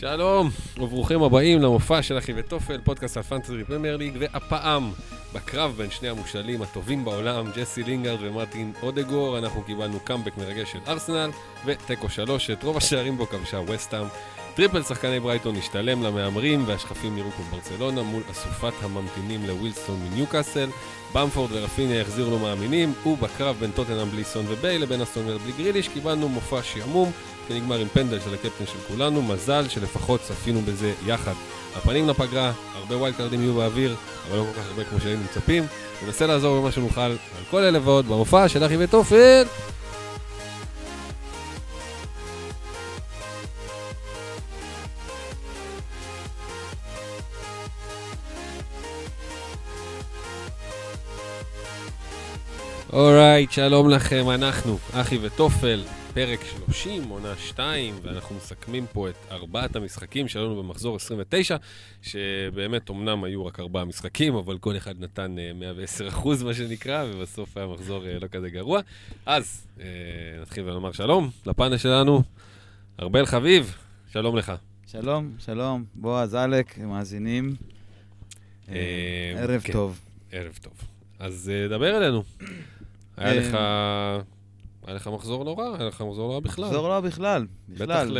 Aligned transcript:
שלום, 0.00 0.50
וברוכים 0.78 1.22
הבאים 1.22 1.62
למופע 1.62 2.02
של 2.02 2.18
אחי 2.18 2.32
וטופל, 2.36 2.80
פודקאסט 2.84 3.16
על 3.16 3.22
פנטזי 3.22 3.64
פרמייר 3.64 3.96
ליג, 3.96 4.16
והפעם, 4.18 4.90
בקרב 5.34 5.74
בין 5.76 5.90
שני 5.90 6.08
המושאלים 6.08 6.62
הטובים 6.62 7.04
בעולם, 7.04 7.50
ג'סי 7.56 7.82
לינגארד 7.82 8.18
ומרטין 8.22 8.72
אודגור, 8.82 9.38
אנחנו 9.38 9.62
קיבלנו 9.62 10.00
קאמבק 10.00 10.36
מרגש 10.38 10.72
של 10.72 10.78
ארסנל, 10.88 11.30
ותיקו 11.64 12.08
שלוש, 12.08 12.50
את 12.50 12.62
רוב 12.62 12.76
השערים 12.76 13.16
בו 13.16 13.26
כבשה 13.26 13.60
וסטאם. 13.66 14.06
triple 14.56 14.82
שחקני 14.82 15.20
ברייטון 15.20 15.56
השתלם 15.56 16.02
למהמרים, 16.02 16.64
והשחפים 16.66 17.16
נראו 17.16 17.30
כמו 17.30 17.44
ברצלונה 17.50 18.02
מול 18.02 18.22
אסופת 18.30 18.72
הממתינים 18.82 19.46
לווילסון 19.46 19.96
מניוקאסל. 20.10 20.68
במפורד 21.14 21.50
ורפיניה 21.52 22.02
החזירו 22.02 22.30
לו 22.30 22.38
מאמינים, 22.38 22.92
ובקרב 23.06 23.56
בין 23.60 23.70
טוטנאם 23.70 24.10
בלי 24.10 24.24
סון 24.24 24.44
ובייל 24.48 24.78
לבין 24.78 25.02
אסטון 25.02 25.38
בלי 25.38 25.52
גריליש 25.58 25.88
קיבלנו 25.88 26.28
מופע 26.28 26.62
שעמום 26.62 27.12
שנגמר 27.48 27.78
עם 27.78 27.88
פנדל 27.88 28.20
של 28.20 28.34
הקפטן 28.34 28.66
של 28.66 28.78
כולנו, 28.88 29.22
מזל 29.22 29.68
שלפחות 29.68 30.20
צפינו 30.20 30.60
בזה 30.60 30.92
יחד. 31.06 31.34
הפנים 31.76 32.08
לפגרה, 32.08 32.52
הרבה 32.74 32.96
ווילד 32.96 33.16
קארדים 33.16 33.42
יהיו 33.42 33.54
באוויר, 33.54 33.96
אבל 34.28 34.38
לא 34.38 34.44
כל 34.44 34.60
כך 34.60 34.66
הרבה 34.66 34.84
כמו 34.84 35.00
שהיינו 35.00 35.22
מצפים. 35.24 35.66
ננסה 36.06 36.26
לעזור 36.26 36.60
במה 36.60 36.72
שנוכל 36.72 37.00
על 37.00 37.16
כל 37.50 37.62
אלה 37.62 37.78
ועוד 37.84 38.06
במופע 38.06 38.48
של 38.48 38.66
אחי 38.66 38.76
וטופל. 38.76 39.44
אורייט, 52.92 53.52
שלום 53.52 53.90
לכם, 53.90 54.30
אנחנו 54.30 54.78
אחי 54.92 55.18
וטופל, 55.22 55.82
פרק 56.14 56.40
30, 56.66 57.08
עונה 57.08 57.36
2, 57.36 57.94
ואנחנו 58.02 58.36
מסכמים 58.36 58.86
פה 58.92 59.08
את 59.08 59.14
ארבעת 59.30 59.76
המשחקים 59.76 60.28
שלנו 60.28 60.62
במחזור 60.62 60.96
29, 60.96 61.56
שבאמת 62.02 62.90
אמנם 62.90 63.24
היו 63.24 63.46
רק 63.46 63.60
ארבעה 63.60 63.84
משחקים, 63.84 64.34
אבל 64.34 64.58
כל 64.58 64.76
אחד 64.76 65.00
נתן 65.00 65.36
110 65.54 66.04
אה, 66.04 66.08
אחוז, 66.08 66.42
מה 66.42 66.54
שנקרא, 66.54 67.04
ובסוף 67.04 67.56
היה 67.56 67.66
מחזור 67.66 68.06
אה, 68.06 68.18
לא 68.20 68.26
כזה 68.26 68.50
גרוע. 68.50 68.80
אז 69.26 69.66
אה, 69.80 69.86
נתחיל 70.42 70.68
ונאמר 70.68 70.92
שלום 70.92 71.30
לפאנל 71.46 71.76
שלנו, 71.76 72.22
ארבל 73.02 73.26
חביב, 73.26 73.76
שלום 74.12 74.36
לך. 74.36 74.52
שלום, 74.86 75.34
שלום, 75.38 75.84
בועז, 75.94 76.34
עלק, 76.34 76.78
מאזינים. 76.78 77.54
ערב 78.68 79.60
כן, 79.64 79.72
טוב. 79.72 80.00
ערב 80.32 80.58
טוב. 80.62 80.72
אז 81.18 81.52
דבר 81.68 81.96
אלינו. 81.96 82.22
היה 83.16 83.34
לך... 83.34 83.54
היה 84.86 84.94
לך 84.94 85.06
מחזור 85.06 85.44
לא 85.44 85.58
רע, 85.58 85.76
היה 85.78 85.88
לך 85.88 86.00
מחזור 86.08 86.28
לא 86.28 86.34
רע 86.34 86.40
בכלל. 86.40 86.64
מחזור 86.64 86.88
לא 86.88 86.92
רע 86.92 87.00
בכלל, 87.00 87.46
בכלל. 87.68 87.86
בטח 87.86 88.10
ל... 88.10 88.18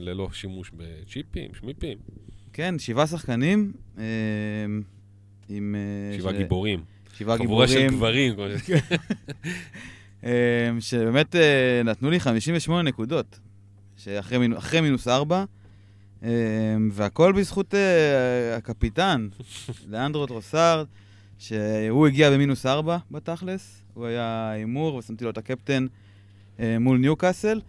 ללא 0.00 0.28
שימוש 0.32 0.70
בצ'יפים, 0.76 1.54
שמיפים. 1.54 1.98
כן, 2.52 2.78
שבעה 2.78 3.06
שחקנים 3.06 3.72
אה, 3.98 4.04
עם... 5.48 5.74
אה, 5.78 6.18
שבעה 6.18 6.34
ש... 6.34 6.36
גיבורים. 6.36 6.84
שבעה 7.18 7.36
גיבורים. 7.36 7.68
חבורה 7.68 7.88
של 7.88 7.96
גברים. 7.96 8.34
אה, 10.24 10.70
שבאמת 10.80 11.36
אה, 11.36 11.82
נתנו 11.84 12.10
לי 12.10 12.20
58 12.20 12.82
נקודות, 12.82 13.38
שאחרי 13.96 14.38
מינו, 14.38 14.56
מינוס 14.82 15.08
4, 15.08 15.44
אה, 16.22 16.28
והכל 16.90 17.32
בזכות 17.32 17.74
אה, 17.74 18.56
הקפיטן, 18.56 19.28
לאנדרו 19.90 20.26
טרוסארד, 20.26 20.86
שהוא 21.38 22.06
הגיע 22.06 22.30
במינוס 22.30 22.66
4 22.66 22.98
בתכלס. 23.10 23.81
הוא 23.94 24.06
היה 24.06 24.50
הימור, 24.50 24.94
ושמתי 24.94 25.24
לו 25.24 25.30
את 25.30 25.38
הקפטן 25.38 25.86
אה, 26.60 26.78
מול 26.78 26.98
ניוקאסל, 26.98 27.60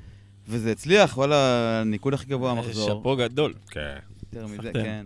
וזה 0.47 0.71
הצליח, 0.71 1.17
וואלה, 1.17 1.35
הניקוד 1.81 2.13
הכי 2.13 2.25
גבוה 2.25 2.52
המחזור. 2.52 2.88
שאפו 2.88 3.15
גדול. 3.15 3.53
כן. 3.69 3.97
יותר 4.33 4.47
מזה, 4.47 4.71
כן. 4.73 5.05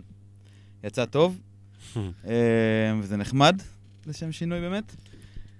יצא 0.84 1.04
טוב, 1.04 1.40
אה, 1.96 2.94
וזה 3.00 3.16
נחמד, 3.16 3.62
לשם 4.06 4.32
שינוי 4.32 4.60
באמת. 4.60 4.96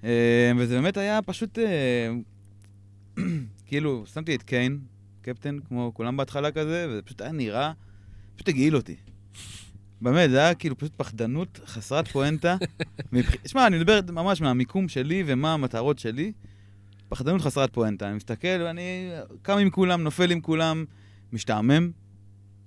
אה, 0.04 0.52
וזה 0.58 0.74
באמת 0.74 0.96
היה 0.96 1.22
פשוט, 1.22 1.58
אה, 1.58 2.10
כאילו, 3.66 4.04
שמתי 4.12 4.34
את 4.34 4.42
קיין, 4.42 4.78
קפטן, 5.22 5.58
כמו 5.68 5.90
כולם 5.94 6.16
בהתחלה 6.16 6.50
כזה, 6.50 6.86
וזה 6.90 7.02
פשוט 7.02 7.20
היה 7.20 7.32
נראה, 7.32 7.72
פשוט 8.36 8.48
הגעיל 8.48 8.76
אותי. 8.76 8.96
באמת, 10.00 10.30
זה 10.30 10.38
היה 10.38 10.54
כאילו 10.54 10.78
פשוט 10.78 10.92
פחדנות 10.96 11.60
חסרת 11.66 12.08
פואנטה. 12.08 12.56
שמע, 13.46 13.66
אני 13.66 13.78
מדבר 13.78 14.00
ממש 14.12 14.40
מהמיקום 14.40 14.88
שלי 14.88 15.22
ומה 15.26 15.54
המטרות 15.54 15.98
שלי. 15.98 16.32
פחדנות 17.08 17.40
חסרת 17.40 17.72
פואנטה. 17.72 18.08
אני 18.08 18.16
מסתכל 18.16 18.60
ואני 18.60 19.10
קם 19.42 19.58
עם 19.58 19.70
כולם, 19.70 20.02
נופל 20.02 20.30
עם 20.30 20.40
כולם, 20.40 20.84
משתעמם, 21.32 21.90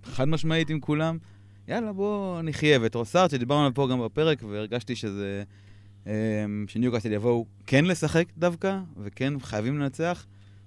חד 0.03 0.27
משמעית 0.27 0.69
עם 0.69 0.79
כולם. 0.79 1.17
יאללה, 1.67 1.93
בוא 1.93 2.41
נחיה. 2.41 2.79
ואת 2.81 2.95
רוסארט, 2.95 3.31
שדיברנו 3.31 3.61
עליו 3.61 3.73
פה 3.73 3.87
גם 3.91 4.01
בפרק, 4.05 4.43
והרגשתי 4.43 4.95
שזה... 4.95 5.43
אמ, 6.07 6.65
שניוקאסטל 6.67 7.11
יבואו 7.11 7.45
כן 7.67 7.85
לשחק 7.85 8.25
דווקא, 8.37 8.79
וכן 8.97 9.39
חייבים 9.39 9.79
לנצח, 9.79 10.25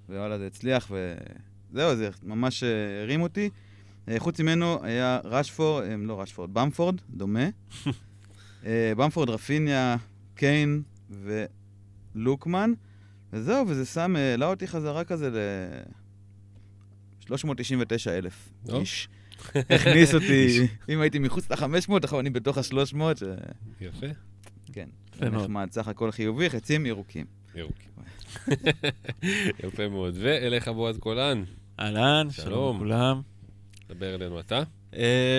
ווואלה, 0.09 0.39
זה 0.39 0.47
הצליח, 0.47 0.91
וזהו, 0.91 1.97
זה 1.97 2.11
ממש 2.23 2.63
אה, 2.63 3.03
הרים 3.03 3.23
אותי. 3.23 3.51
אה, 4.09 4.21
חוץ 4.21 4.41
ממנו 4.41 4.79
היה 4.83 5.21
רשפורד, 5.25 5.85
אה, 5.85 5.97
לא 5.99 6.21
רשפורד, 6.21 6.55
במפורד, 6.55 7.01
דומה. 7.11 7.49
אה, 8.67 8.93
במפורד, 8.97 9.31
רפיניה, 9.31 9.97
קיין 10.35 10.83
ולוקמן. 12.15 12.73
וזהו, 13.33 13.69
וזה 13.69 13.85
שם, 13.85 14.17
העלה 14.17 14.47
אותי 14.47 14.67
חזרה 14.67 15.05
כזה 15.05 15.31
ל... 15.31 15.39
399 17.27 18.19
אלף 18.19 18.49
איש. 18.69 19.09
הכניס 19.55 20.15
אותי, 20.15 20.67
אם 20.89 21.01
הייתי 21.01 21.19
מחוץ 21.19 21.51
ל-500, 21.51 21.93
עכשיו 22.03 22.21
אני 22.21 22.31
בתוך 22.31 22.59
ה-300. 22.59 22.97
יפה. 23.81 24.07
כן, 24.73 24.89
נחמד, 25.21 25.69
סך 25.71 25.89
הכל 25.89 26.11
חיובי, 26.11 26.51
חצים 26.51 26.87
ירוקים. 26.87 27.27
ירוקים. 27.55 27.91
יפה 29.65 29.89
מאוד. 29.89 30.15
ואליך 30.21 30.69
בועז 30.69 30.99
קולן. 30.99 31.45
אהלן, 31.81 32.27
שלום 32.31 32.77
לכולם. 32.77 33.21
דבר 33.89 34.15
אלינו 34.15 34.41
אתה. 34.41 34.63
Uh, 34.93 34.97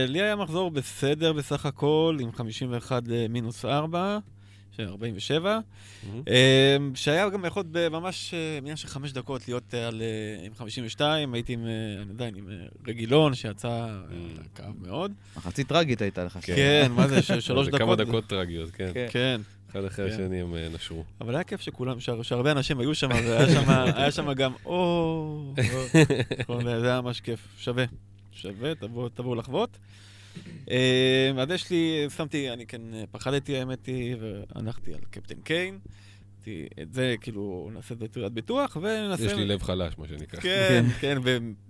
לי 0.08 0.22
היה 0.22 0.36
מחזור 0.36 0.72
בסדר 0.72 1.34
בסך 1.34 1.66
הכל, 1.66 2.18
עם 2.22 2.32
51 2.32 3.04
מינוס 3.30 3.66
4, 3.66 4.20
47, 4.80 5.60
mm-hmm. 5.60 6.08
uh, 6.26 6.30
שהיה 6.96 7.30
גם 7.30 7.46
יכול 7.46 7.64
בממש 7.72 8.34
uh, 8.34 8.58
עניין 8.58 8.76
של 8.76 8.88
חמש 8.88 9.12
דקות 9.12 9.48
להיות 9.48 9.74
uh, 9.74 9.78
על, 9.78 10.02
uh, 10.42 10.46
עם 10.46 10.54
52, 10.56 11.34
הייתי 11.34 11.54
עם, 11.54 11.64
uh, 11.64 12.04
אני 12.04 12.12
עדיין 12.12 12.36
עם 12.36 12.48
uh, 12.48 12.90
רגילון 12.90 13.34
שיצא 13.34 13.88
mm. 14.10 14.58
קו 14.58 14.64
מאוד. 14.82 15.12
מחצית 15.38 15.68
טראגית 15.68 16.02
הייתה 16.02 16.24
לך. 16.24 16.40
כן, 16.42 16.56
כן 16.56 16.92
מה 16.96 17.08
זה, 17.08 17.22
שלוש 17.42 17.68
דקות. 17.68 17.80
כמה 17.80 17.96
דקות 17.96 18.28
טראגיות, 18.28 18.72
כן. 18.72 18.92
כן. 18.94 19.08
כן. 19.12 19.42
אחד 19.72 19.86
אחרי 19.86 20.10
כן. 20.10 20.14
השני 20.14 20.42
הם 20.42 20.56
נשרו. 20.74 21.04
אבל 21.22 21.36
היה 21.36 21.44
כיף 21.44 21.62
שכולם, 21.62 22.00
שהרבה 22.00 22.52
אנשים 22.52 22.80
היו 22.80 22.96
שם, 22.96 23.10
והיה 23.10 24.12
שם 24.12 24.34
גם, 24.42 24.52
או, 24.66 25.54
זה 26.64 26.92
היה 26.92 27.02
ממש 27.02 27.22
כיף, 27.22 27.48
שווה. 27.58 27.86
שווה, 28.36 28.76
תבואו 28.76 29.10
תבוא 29.10 29.36
לחוות. 29.36 29.78
אה, 30.72 31.32
אז 31.38 31.50
יש 31.52 31.70
לי, 31.70 32.06
שמתי, 32.16 32.50
אני 32.50 32.66
כן 32.66 32.82
פחדתי 33.12 33.58
האמת 33.58 33.86
היא, 33.86 34.16
והנחתי 34.20 34.94
על 34.94 35.00
קפטן 35.10 35.42
קיין. 35.44 35.80
את 36.82 36.94
זה, 36.94 37.16
כאילו, 37.22 37.70
נעשה 37.74 37.94
את 37.94 38.00
זה 38.00 38.08
תעודת 38.08 38.32
ביטוח, 38.32 38.78
ונעשה... 38.82 39.26
יש 39.26 39.34
לי 39.34 39.46
לב 39.46 39.64
חלש, 39.64 39.94
מה 39.98 40.08
שנקרא. 40.08 40.40
כן, 40.40 40.86
כן, 41.00 41.18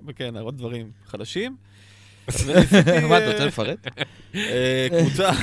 וכן, 0.05 0.37
עוד 0.37 0.57
דברים 0.57 0.91
חלשים. 1.05 1.55
מה, 3.09 3.17
אתה 3.17 3.31
רוצה 3.31 3.45
לפרט? 3.45 3.87
אה, 4.35 4.87
קבוצה. 4.89 5.31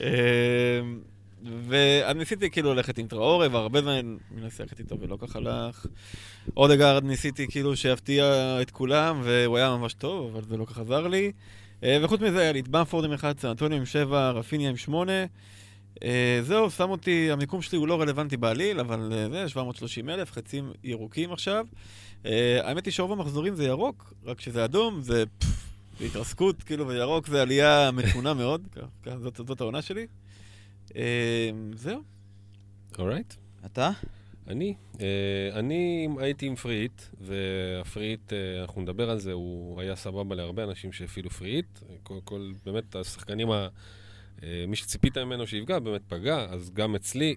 ואני 1.68 2.18
ניסיתי 2.18 2.50
כאילו 2.50 2.74
ללכת 2.74 2.98
עם 2.98 3.06
טראורי, 3.06 3.48
והרבה 3.48 3.80
זמן 3.80 4.16
מנסה 4.30 4.62
ללכת 4.62 4.80
איתו 4.80 5.00
ולא 5.00 5.18
כך 5.20 5.36
הלך. 5.36 5.86
אודגרד 6.56 7.04
ניסיתי 7.04 7.46
כאילו 7.48 7.76
שיפתיע 7.76 8.24
את 8.62 8.70
כולם, 8.70 9.20
והוא 9.24 9.56
היה 9.56 9.76
ממש 9.76 9.94
טוב, 9.94 10.36
אבל 10.36 10.44
זה 10.48 10.56
לא 10.56 10.64
כך 10.64 10.78
עזר 10.78 11.06
לי. 11.06 11.32
אה, 11.82 11.98
וחוץ 12.02 12.20
מזה 12.20 12.40
היה 12.40 12.52
לי 12.52 12.60
את 12.60 12.68
במפורד 12.68 13.04
עם 13.04 13.12
11, 13.12 13.50
אנטוניו 13.50 13.78
עם 13.78 13.86
7, 13.86 14.30
רפיניה 14.30 14.70
עם 14.70 14.76
8. 14.76 15.12
אה, 16.02 16.40
זהו, 16.42 16.70
שם 16.70 16.90
אותי, 16.90 17.30
המיקום 17.30 17.62
שלי 17.62 17.78
הוא 17.78 17.88
לא 17.88 18.00
רלוונטי 18.00 18.36
בעליל, 18.36 18.80
אבל 18.80 19.12
אה, 19.12 19.28
זה 19.30 19.48
730 19.48 20.10
אלף, 20.10 20.32
חצים 20.32 20.72
ירוקים 20.84 21.32
עכשיו. 21.32 21.66
האמת 22.62 22.84
היא 22.84 22.92
שרוב 22.92 23.12
המחזורים 23.12 23.54
זה 23.54 23.64
ירוק, 23.64 24.14
רק 24.24 24.38
כשזה 24.38 24.64
אדום 24.64 25.02
זה 25.02 25.24
התרסקות, 26.00 26.62
כאילו, 26.62 26.88
וירוק 26.88 27.26
זה 27.26 27.42
עלייה 27.42 27.90
מתונה 27.90 28.34
מאוד, 28.34 28.68
זאת 29.46 29.60
העונה 29.60 29.82
שלי. 29.82 30.06
זהו. 31.74 32.02
Alright. 32.98 33.34
אתה? 33.66 33.90
אני? 34.48 34.74
אה, 34.94 34.98
אני 35.52 36.08
הייתי 36.18 36.46
עם 36.46 36.56
free 36.56 36.79
hit, 36.79 37.02
וה 37.20 37.42
free 37.42 37.87
hit, 37.87 38.32
אה, 38.32 38.60
אנחנו 38.60 38.80
נדבר 38.82 39.10
על 39.10 39.18
זה, 39.18 39.32
הוא 39.32 39.80
היה 39.80 39.96
סבבה 39.96 40.34
להרבה 40.34 40.64
אנשים 40.64 40.92
שהפעילו 40.92 41.30
free 41.30 41.48
hit. 41.48 41.66
כל, 42.02 42.18
כל, 42.24 42.52
באמת, 42.64 42.96
השחקנים, 42.96 43.50
ה, 43.50 43.68
אה, 44.38 44.42
מי 44.68 44.76
שציפית 44.76 45.18
ממנו 45.18 45.46
שיפגע, 45.46 45.78
באמת 45.78 46.02
פגע, 46.08 46.46
אז 46.50 46.70
גם 46.70 46.94
אצלי, 46.94 47.34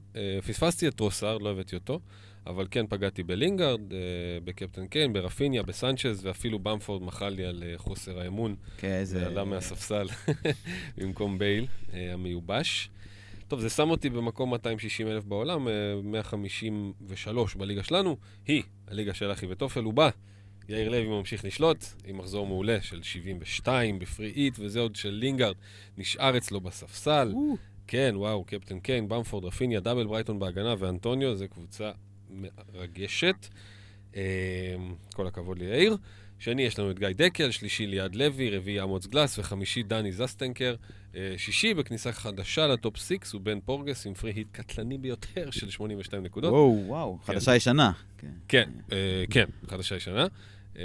פספסתי 0.47 0.87
את 0.87 0.95
טרוסארד, 0.95 1.41
לא 1.41 1.51
הבאתי 1.51 1.75
אותו, 1.75 1.99
אבל 2.47 2.67
כן 2.71 2.87
פגעתי 2.87 3.23
בלינגארד, 3.23 3.93
אה, 3.93 3.97
בקפטן 4.43 4.87
קיין, 4.87 5.13
ברפיניה, 5.13 5.63
בסנצ'ז, 5.63 6.25
ואפילו 6.25 6.59
במפורד 6.59 7.01
מחל 7.01 7.29
לי 7.29 7.45
על 7.45 7.63
אה, 7.65 7.77
חוסר 7.77 8.19
האמון. 8.19 8.55
כן, 8.77 8.87
איזה... 8.87 9.23
ועלה 9.23 9.43
מהספסל 9.43 10.07
במקום 10.97 11.37
בייל 11.37 11.67
אה, 11.93 12.13
המיובש. 12.13 12.89
טוב, 13.49 13.59
זה 13.59 13.69
שם 13.69 13.89
אותי 13.89 14.09
במקום 14.09 14.49
260 14.49 15.07
אלף 15.07 15.25
בעולם, 15.25 15.67
אה, 15.67 15.73
153 16.03 17.55
בליגה 17.55 17.83
שלנו. 17.83 18.17
היא, 18.47 18.63
הליגה 18.87 19.13
של 19.13 19.31
אחי 19.31 19.45
וטופל, 19.49 19.83
הוא 19.83 19.93
בא. 19.93 20.09
יאיר 20.69 20.89
לוי 20.89 21.07
ממשיך 21.07 21.45
לשלוט, 21.45 21.85
עם 22.05 22.17
מחזור 22.17 22.47
מעולה 22.47 22.81
של 22.81 23.03
72 23.03 23.99
ב 23.99 24.06
free 24.06 24.31
hit, 24.35 24.59
וזה 24.59 24.79
עוד 24.79 24.95
של 24.95 25.09
לינגארד, 25.09 25.55
נשאר 25.97 26.37
אצלו 26.37 26.61
בספסל. 26.61 27.33
כן, 27.87 28.13
וואו, 28.15 28.43
קפטן 28.43 28.79
קיין, 28.79 29.09
במפורד, 29.09 29.45
רפיניה, 29.45 29.79
double 29.79 30.07
ברייטון 30.07 30.39
בהגנה 30.39 30.75
ואנטוניו, 30.79 31.35
זו 31.35 31.45
קבוצה 31.49 31.91
מרגשת. 32.73 33.47
אה, 34.15 34.21
כל 35.13 35.27
הכבוד 35.27 35.59
ליאיר. 35.59 35.97
שני, 36.39 36.61
יש 36.61 36.79
לנו 36.79 36.91
את 36.91 36.99
גיא 36.99 37.07
דקל, 37.15 37.51
שלישי 37.51 37.87
ליעד 37.87 38.15
לוי, 38.15 38.57
רביעי 38.57 38.81
אמוץ 38.81 39.07
גלס 39.07 39.39
וחמישי 39.39 39.83
דני 39.83 40.11
זסטנקר. 40.11 40.75
אה, 41.15 41.33
שישי 41.37 41.73
בכניסה 41.73 42.11
חדשה 42.11 42.67
ל 42.67 42.75
top 42.75 42.97
6 42.97 43.31
הוא 43.33 43.41
בן 43.41 43.59
פורגס 43.59 44.05
עם 44.05 44.13
free 44.13 44.31
hit 44.31 44.47
קטלני 44.51 44.97
ביותר 44.97 45.51
של 45.51 45.69
82 45.69 46.23
נקודות. 46.23 46.51
וואו, 46.51 46.83
וואו, 46.85 47.17
חדשה 47.23 47.55
ישנה. 47.55 47.91
כן. 48.17 48.31
כן, 48.47 48.69
אה, 48.91 49.23
כן, 49.29 49.45
חדשה 49.67 49.95
ישנה. 49.95 50.27
אה, 50.77 50.83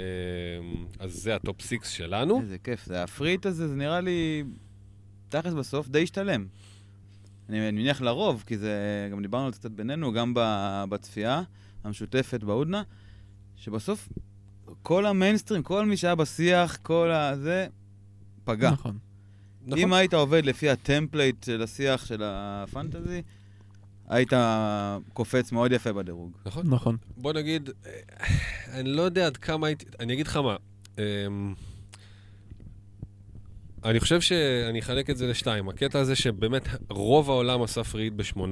אז 0.99 1.13
זה 1.13 1.35
ה 1.35 1.42
top 1.42 1.61
6 1.61 1.75
שלנו. 1.83 2.41
איזה 2.41 2.57
כיף, 2.57 2.85
זה 2.85 3.03
ה 3.03 3.08
free 3.08 3.29
hit 3.29 3.45
הזה, 3.45 3.67
זה 3.67 3.75
נראה 3.75 4.01
לי, 4.01 4.43
תכלס 5.29 5.53
בסוף, 5.53 5.87
די 5.87 6.03
השתלם. 6.03 6.45
אני 7.49 7.71
מניח 7.71 8.01
לרוב, 8.01 8.43
כי 8.47 8.57
זה, 8.57 9.07
גם 9.11 9.21
דיברנו 9.21 9.45
על 9.45 9.53
זה 9.53 9.59
קצת 9.59 9.71
בינינו, 9.71 10.13
גם 10.13 10.33
בצפייה 10.89 11.41
המשותפת 11.83 12.43
בהודנה, 12.43 12.83
שבסוף 13.55 14.09
כל 14.81 15.05
המיינסטרים, 15.05 15.63
כל 15.63 15.85
מי 15.85 15.97
שהיה 15.97 16.15
בשיח, 16.15 16.77
כל 16.81 17.11
הזה, 17.11 17.67
פגע. 18.43 18.71
נכון. 18.71 18.97
נכון. 19.67 19.79
אם 19.79 19.93
היית 19.93 20.13
עובד 20.13 20.45
לפי 20.45 20.69
ה 20.69 20.77
template 20.77 21.43
של 21.43 21.61
השיח 21.61 22.05
של 22.05 22.21
הפנטזי, 22.23 23.21
היית 24.07 24.33
קופץ 25.13 25.51
מאוד 25.51 25.71
יפה 25.71 25.93
בדירוג. 25.93 26.37
נכון. 26.45 26.67
נכון. 26.69 26.97
בוא 27.17 27.33
נגיד, 27.33 27.69
אה, 27.85 27.91
אני 28.79 28.89
לא 28.89 29.01
יודע 29.01 29.25
עד 29.25 29.37
כמה 29.37 29.67
הייתי, 29.67 29.85
אני 29.99 30.13
אגיד 30.13 30.27
לך 30.27 30.37
מה, 30.37 30.55
אמ, 30.97 31.53
אני 33.85 33.99
חושב 33.99 34.21
שאני 34.21 34.79
אחלק 34.79 35.09
את 35.09 35.17
זה 35.17 35.27
לשתיים. 35.27 35.69
הקטע 35.69 35.99
הזה 35.99 36.15
שבאמת 36.15 36.67
רוב 36.89 37.29
העולם 37.29 37.61
עשה 37.61 37.83
פריט 37.83 38.13
ב-18, 38.13 38.43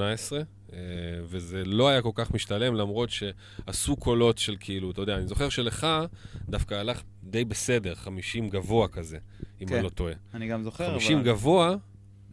אה, 0.74 0.78
וזה 1.24 1.66
לא 1.66 1.90
היה 1.90 2.02
כל 2.02 2.12
כך 2.16 2.32
משתלם, 2.32 2.76
למרות 2.76 3.10
שעשו 3.10 3.96
קולות 3.96 4.38
של 4.38 4.56
כאילו, 4.60 4.92
אתה 4.92 5.02
יודע, 5.02 5.18
אני 5.18 5.28
זוכר 5.28 5.50
שלך 5.50 5.88
דווקא 6.50 6.76
הלך 6.76 7.02
די 7.24 7.46
בסדר, 7.46 7.96
50 7.96 8.50
גבוה 8.50 8.88
כזה, 8.88 9.18
אם 9.62 9.68
כן. 9.68 9.76
אני 9.76 9.84
לא 9.84 9.90
טועה. 9.90 10.14
אני 10.34 10.48
גם 10.48 10.64
זוכר, 10.64 10.86
אבל... 10.86 11.00
50 11.00 11.24
גבוה, 11.24 11.76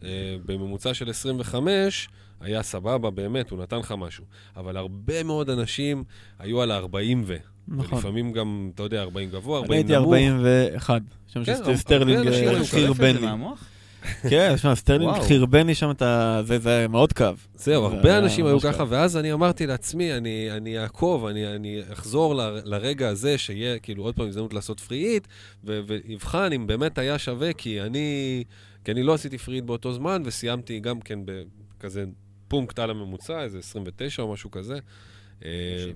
אה, 0.03 0.35
בממוצע 0.45 0.93
של 0.93 1.09
25, 1.09 2.09
היה 2.41 2.63
סבבה, 2.63 3.09
באמת, 3.09 3.49
הוא 3.49 3.59
נתן 3.63 3.77
לך 3.79 3.93
משהו. 3.97 4.23
אבל 4.57 4.77
הרבה 4.77 5.23
מאוד 5.23 5.49
אנשים 5.49 6.03
היו 6.39 6.61
על 6.61 6.71
ה-40 6.71 6.95
ו... 7.25 7.35
נכון. 7.67 7.93
ולפעמים 7.97 8.31
גם, 8.31 8.71
אתה 8.75 8.83
יודע, 8.83 9.01
40 9.01 9.29
גבוה, 9.29 9.59
אני 9.59 9.63
40 9.65 9.77
הייתי 9.79 9.93
נמוך. 9.95 10.13
41. 10.13 11.01
שם 11.27 11.43
כן, 11.43 11.55
שסטרלינג. 11.75 12.29
חרבן 12.63 13.13
זה 13.13 13.19
לי. 13.19 13.27
כן, 14.29 14.53
שמע, 14.57 14.75
סטרלינג. 14.75 15.13
חרבן 15.27 15.67
לי 15.67 15.75
שם 15.75 15.91
את 15.91 16.01
ה... 16.01 16.41
זה- 16.45 16.59
זה 16.59 16.85
מאוד 16.89 17.13
קו. 17.13 17.25
זהו, 17.55 17.89
זה 17.89 17.95
הרבה 17.95 18.17
אנשים 18.17 18.45
היו 18.45 18.59
ככה. 18.59 18.83
ואז 18.89 19.17
אני 19.17 19.33
אמרתי 19.33 19.67
לעצמי, 19.67 20.13
אני, 20.13 20.51
אני 20.51 20.79
אעקוב, 20.79 21.25
אני, 21.25 21.55
אני 21.55 21.81
אחזור 21.93 22.35
ל, 22.35 22.59
לרגע 22.63 23.09
הזה, 23.09 23.37
שיהיה 23.37 23.79
כאילו 23.79 24.03
עוד 24.03 24.15
פעם 24.15 24.27
הזדמנות 24.27 24.53
לעשות 24.53 24.79
free 24.79 25.03
hit, 25.03 25.27
ו- 25.63 25.79
ואבחן 25.87 26.49
אם 26.55 26.67
באמת 26.67 26.97
היה 26.97 27.17
שווה, 27.19 27.53
כי 27.53 27.81
אני, 27.81 28.43
כי 28.85 28.91
אני 28.91 29.03
לא 29.03 29.13
עשיתי 29.13 29.37
free 29.37 29.53
hit 29.53 29.65
באותו 29.65 29.93
זמן, 29.93 30.21
וסיימתי 30.25 30.79
גם 30.79 30.99
כן 31.01 31.19
בכזה 31.25 32.05
פונקט 32.51 32.79
על 32.79 32.89
הממוצע, 32.89 33.43
איזה 33.43 33.59
29 33.59 34.23
או 34.23 34.33
משהו 34.33 34.51
כזה. 34.51 34.79
אה, 35.45 35.49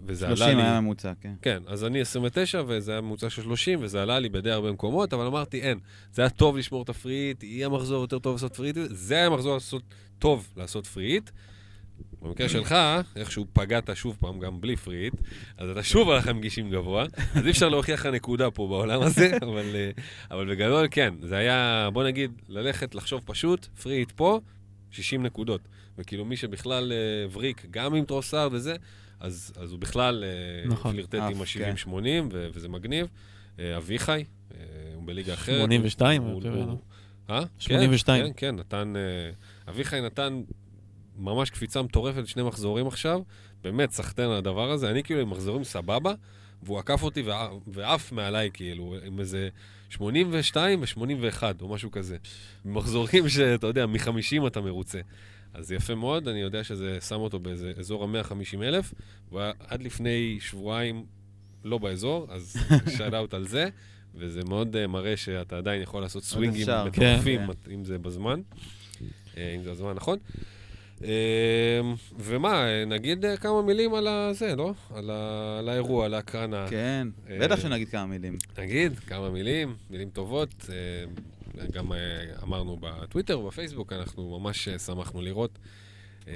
וזה 0.05 0.27
עלה 0.27 0.35
30 0.35 0.57
לי... 0.57 0.63
היה 0.63 0.81
ממוצע, 0.81 1.13
כן. 1.21 1.33
כן, 1.41 1.63
אז 1.67 1.85
אני 1.85 2.01
29, 2.01 2.63
וזה 2.67 2.91
היה 2.91 3.01
ממוצע 3.01 3.29
של 3.29 3.41
30, 3.41 3.79
וזה 3.81 4.01
עלה 4.01 4.19
לי 4.19 4.29
בדי 4.29 4.51
הרבה 4.51 4.71
מקומות, 4.71 5.13
אבל 5.13 5.25
אמרתי, 5.25 5.61
אין, 5.61 5.79
זה 6.13 6.21
היה 6.21 6.29
טוב 6.29 6.57
לשמור 6.57 6.83
את 6.83 6.89
ה 6.89 6.95
free 6.95 7.19
hit, 7.19 7.43
יהיה 7.43 7.69
מחזור 7.69 8.01
יותר 8.01 8.19
טוב 8.19 8.33
לעשות 8.35 8.55
free 8.55 8.66
hit, 8.66 8.77
זה 8.89 9.15
היה 9.15 9.29
מחזור 9.29 9.53
לעשות, 9.53 9.83
טוב 10.19 10.53
לעשות 10.57 10.87
free 10.87 11.08
hit. 11.08 11.29
במקרה 12.21 12.49
שלך, 12.49 12.75
איכשהו 13.15 13.45
פגעת 13.53 13.89
שוב 13.93 14.17
פעם 14.19 14.39
גם 14.39 14.61
בלי 14.61 14.75
free 14.75 14.94
hit, 14.94 15.13
אז 15.57 15.69
אתה 15.69 15.83
שוב 15.83 16.09
הלך 16.09 16.27
עם 16.27 16.41
גישים 16.41 16.69
גבוה, 16.69 17.05
אז 17.35 17.45
אי 17.45 17.51
אפשר 17.51 17.69
להוכיח 17.69 17.99
לך 17.99 18.05
נקודה 18.05 18.51
פה 18.51 18.67
בעולם 18.67 19.01
הזה, 19.01 19.37
אבל, 19.47 19.75
אה, 19.75 19.91
אבל 20.31 20.55
בגדול 20.55 20.87
כן, 20.91 21.13
זה 21.21 21.37
היה, 21.37 21.89
בוא 21.93 22.03
נגיד, 22.03 22.31
ללכת, 22.49 22.95
לחשוב 22.95 23.21
פשוט, 23.25 23.65
free 23.65 23.91
hit 23.91 24.11
פה, 24.11 24.39
60 24.91 25.23
נקודות. 25.23 25.61
וכאילו 25.97 26.25
מי 26.25 26.37
שבכלל 26.37 26.91
אה, 26.91 26.97
וריק, 27.33 27.65
גם 27.71 27.95
עם 27.95 28.05
טרוסארד 28.05 28.53
וזה, 28.53 28.75
אז, 29.19 29.53
אז 29.57 29.71
הוא 29.71 29.79
בכלל 29.79 30.23
אה, 30.23 30.69
נכון. 30.69 30.91
פלירטט 30.91 31.15
עם 31.15 31.45
כן. 31.45 31.63
ה-70-80, 31.75 31.89
ו- 32.31 32.47
וזה 32.53 32.69
מגניב. 32.69 33.07
אה, 33.59 33.77
אביחי, 33.77 34.11
אה, 34.53 34.57
הוא 34.95 35.03
בליגה 35.05 35.33
אחרת. 35.33 35.61
82, 35.61 36.21
הוא- 36.21 36.31
אני 36.31 36.39
חושב, 36.39 36.53
הוא- 36.55 36.77
לא? 37.29 37.35
אה? 37.35 37.43
82. 37.59 38.25
כן, 38.25 38.31
כן, 38.37 38.55
נתן... 38.55 38.93
אה, 38.95 39.01
אביחי 39.71 40.01
נתן 40.01 40.41
ממש 41.17 41.49
קפיצה 41.49 41.81
מטורפת 41.81 42.17
לשני 42.23 42.43
מחזורים 42.43 42.87
עכשיו. 42.87 43.21
באמת, 43.63 43.91
סחטיין 43.91 44.29
על 44.29 44.37
הדבר 44.37 44.71
הזה. 44.71 44.89
אני 44.91 45.03
כאילו 45.03 45.21
עם 45.21 45.29
מחזורים 45.29 45.63
סבבה, 45.63 46.13
והוא 46.63 46.79
עקף 46.79 47.03
אותי 47.03 47.21
וע- 47.21 47.49
ועף 47.67 48.11
מעליי, 48.11 48.49
כאילו, 48.53 48.95
עם 49.05 49.19
איזה 49.19 49.49
82 49.89 50.81
ו-81 50.81 51.43
או 51.61 51.67
משהו 51.67 51.91
כזה. 51.91 52.17
מחזורים 52.65 53.29
שאתה 53.29 53.67
יודע, 53.67 53.85
מ-50 53.85 54.47
אתה 54.47 54.61
מרוצה. 54.61 54.99
אז 55.55 55.67
זה 55.67 55.75
יפה 55.75 55.95
מאוד, 55.95 56.27
אני 56.27 56.41
יודע 56.41 56.63
שזה 56.63 56.97
שם 57.01 57.15
אותו 57.15 57.39
באיזה 57.39 57.71
אזור 57.77 58.03
ה-150 58.03 58.63
אלף, 58.63 58.93
הוא 59.29 59.39
היה 59.39 59.51
עד 59.59 59.81
לפני 59.81 60.37
שבועיים 60.41 61.05
לא 61.63 61.77
באזור, 61.77 62.27
אז 62.29 62.57
שאט 62.97 63.13
אאוט 63.13 63.33
על 63.33 63.47
זה, 63.47 63.69
וזה 64.15 64.41
מאוד 64.43 64.75
uh, 64.75 64.87
מראה 64.87 65.17
שאתה 65.17 65.57
עדיין 65.57 65.81
יכול 65.81 66.01
לעשות 66.01 66.23
סווינגים 66.23 66.61
אפשר. 66.61 66.85
מטורפים, 66.85 67.47
כן. 67.47 67.71
אם 67.71 67.85
זה 67.85 67.97
בזמן, 67.97 68.41
אה, 69.37 69.55
אם 69.55 69.63
זה 69.63 69.71
הזמן 69.71 69.89
הנכון. 69.89 70.17
אה, 71.03 71.81
ומה, 72.19 72.65
נגיד 72.87 73.25
אה, 73.25 73.37
כמה 73.37 73.61
מילים 73.61 73.93
על 73.93 74.07
הזה, 74.07 74.55
לא? 74.55 74.73
על, 74.93 75.09
ה... 75.09 75.55
על 75.59 75.69
האירוע, 75.69 76.05
על 76.05 76.13
ההקרנה. 76.13 76.65
כן, 76.69 77.07
בטח 77.39 77.59
שנגיד 77.59 77.89
כמה 77.89 78.05
מילים. 78.05 78.37
נגיד 78.57 78.99
כמה 78.99 79.29
מילים, 79.29 79.75
מילים 79.89 80.09
טובות. 80.09 80.65
גם 81.71 81.93
אה, 81.93 81.97
אמרנו 82.43 82.77
בטוויטר 82.81 83.39
ובפייסבוק, 83.39 83.93
אנחנו 83.93 84.39
ממש 84.39 84.67
אה, 84.67 84.79
שמחנו 84.79 85.21
לראות 85.21 85.59
אה, 86.27 86.33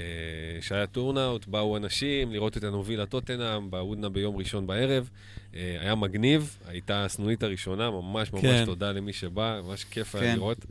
שהיה 0.62 0.88
turnout, 0.88 1.48
באו 1.48 1.78
אנשים 1.78 2.32
לראות 2.32 2.58
את 2.58 2.64
אסטון 2.64 2.87
וילה 2.87 3.06
טוטנאם 3.06 3.72
בהודנה 3.72 4.10
ביום 4.10 4.36
ראשון 4.38 4.68
בערב. 4.68 5.10
היה 5.54 5.96
מגניב, 5.96 6.58
הייתה 6.68 7.06
הסנונית 7.06 7.44
הראשונה, 7.44 7.92
ממש 7.92 8.34
ממש 8.34 8.42
כן. 8.42 8.66
תודה 8.66 8.92
למי 8.92 9.14
שבא, 9.14 9.62
ממש 9.64 9.84
כיף 9.84 10.16
היה 10.16 10.24
כן. 10.24 10.36
לראות. 10.36 10.66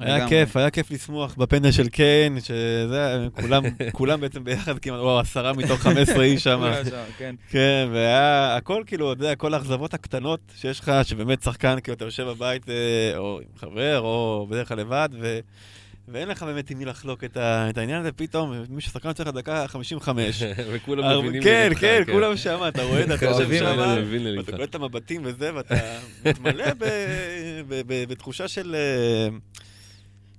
היה 0.00 0.16
לגמרי. 0.16 0.28
כיף, 0.28 0.56
היה 0.56 0.70
כיף 0.70 0.90
לשמוח 0.90 1.34
בפנדל 1.34 1.70
של 1.70 1.88
קיין, 1.88 2.40
שזה, 2.40 3.28
כולם, 3.40 3.62
כולם 3.92 4.20
בעצם 4.20 4.44
ביחד 4.44 4.78
כמעט, 4.78 4.98
או 4.98 5.20
עשרה 5.20 5.52
מתוך 5.52 5.80
15 5.80 6.22
איש 6.22 6.44
שם. 6.44 6.72
כן. 7.18 7.34
כן, 7.50 7.88
והיה 7.92 8.56
הכל 8.56 8.82
כאילו, 8.86 9.12
אתה 9.12 9.22
יודע, 9.22 9.34
כל 9.34 9.54
האכזבות 9.54 9.94
הקטנות 9.94 10.40
שיש 10.56 10.80
לך, 10.80 10.92
שבאמת 11.02 11.42
שחקן, 11.42 11.76
כאילו, 11.82 11.96
אתה 11.96 12.04
יושב 12.04 12.24
בבית, 12.24 12.68
אה, 12.68 13.18
או 13.18 13.40
עם 13.40 13.58
חבר, 13.58 14.00
או 14.00 14.46
בדרך 14.50 14.68
כלל 14.68 14.78
לבד, 14.78 15.08
ו... 15.20 15.38
ואין 16.12 16.28
לך 16.28 16.42
באמת 16.42 16.70
עם 16.70 16.78
מי 16.78 16.84
לחלוק 16.84 17.24
את, 17.24 17.36
ה... 17.36 17.70
את 17.70 17.78
העניין 17.78 18.00
הזה, 18.00 18.12
פתאום, 18.12 18.52
מי 18.68 18.80
ששחקן 18.80 19.12
צריך 19.12 19.28
דקה 19.28 19.66
55. 19.68 20.42
וכולם 20.72 21.18
מבינים 21.18 21.42
כן, 21.42 21.66
ללבך, 21.68 21.80
כן, 21.80 22.02
כולם 22.12 22.36
שם, 22.36 22.58
אתה 22.68 22.82
רואה, 22.82 23.04
אתה 23.04 23.24
יושב 23.24 23.58
שם, 23.58 23.80
את. 23.80 24.38
ואתה 24.38 24.52
רואה 24.52 24.64
את 24.64 24.74
המבטים 24.74 25.20
וזה, 25.24 25.54
ואתה 25.54 25.74
מתמלא 26.24 26.64
בתחושה 28.08 28.48
של... 28.48 28.76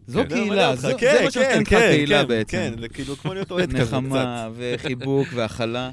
זו 0.08 0.20
כן, 0.20 0.30
קהילה, 0.30 0.70
אותך. 0.70 0.82
זה 0.82 0.94
כן, 0.98 1.22
מה 1.24 1.32
שנותן 1.32 1.52
כן, 1.52 1.62
לך 1.62 1.70
כן, 1.70 1.80
קהילה 1.80 2.22
כן, 2.22 2.28
בעצם. 2.28 2.52
כן, 2.58 2.74
זה 2.80 2.90
כאילו 2.90 3.18
כמו 3.18 3.34
להיות 3.34 3.52
אוהד 3.52 3.70
כזה, 3.74 3.84
נחמה 3.84 4.46
קצת. 4.50 4.52
וחיבוק 4.56 5.28
והכלה. 5.36 5.92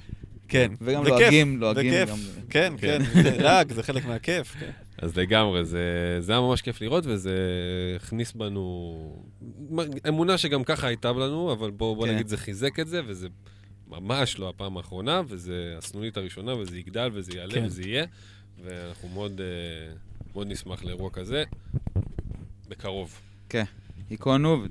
כן. 0.48 0.72
וגם 0.80 1.04
לועגים, 1.04 1.60
לועגים. 1.60 1.92
גם. 2.08 2.18
כן, 2.50 2.72
כן. 2.78 2.98
כן, 3.04 3.22
זה 3.22 3.38
לעג, 3.38 3.72
זה 3.72 3.82
חלק 3.82 4.04
מהכיף. 4.04 4.54
כן. 4.60 4.70
אז 4.98 5.16
לגמרי, 5.16 5.64
זה, 5.64 6.16
זה 6.20 6.32
היה 6.32 6.40
ממש 6.40 6.62
כיף 6.62 6.80
לראות, 6.80 7.04
וזה 7.06 7.36
הכניס 7.96 8.32
בנו 8.32 9.22
אמונה 10.08 10.38
שגם 10.38 10.64
ככה 10.64 10.86
הייתה 10.86 11.12
לנו, 11.12 11.52
אבל 11.52 11.70
בוא, 11.70 11.96
בוא 11.96 12.06
כן. 12.06 12.14
נגיד, 12.14 12.28
זה 12.28 12.36
חיזק 12.36 12.80
את 12.80 12.88
זה, 12.88 13.00
וזה 13.06 13.28
ממש 13.88 14.38
לא 14.38 14.48
הפעם 14.48 14.76
האחרונה, 14.76 15.22
וזה 15.28 15.74
הסנונית 15.78 16.16
הראשונה, 16.16 16.54
וזה 16.56 16.78
יגדל, 16.78 17.10
וזה 17.12 17.32
יעלה, 17.36 17.54
כן. 17.54 17.64
וזה 17.64 17.82
יהיה, 17.82 18.04
ואנחנו 18.64 19.08
מאוד, 19.08 19.40
אה, 19.40 19.94
מאוד 20.34 20.46
נשמח 20.46 20.84
לאירוע 20.84 21.10
כזה, 21.10 21.44
בקרוב. 22.68 23.20
היכונו, 24.10 24.64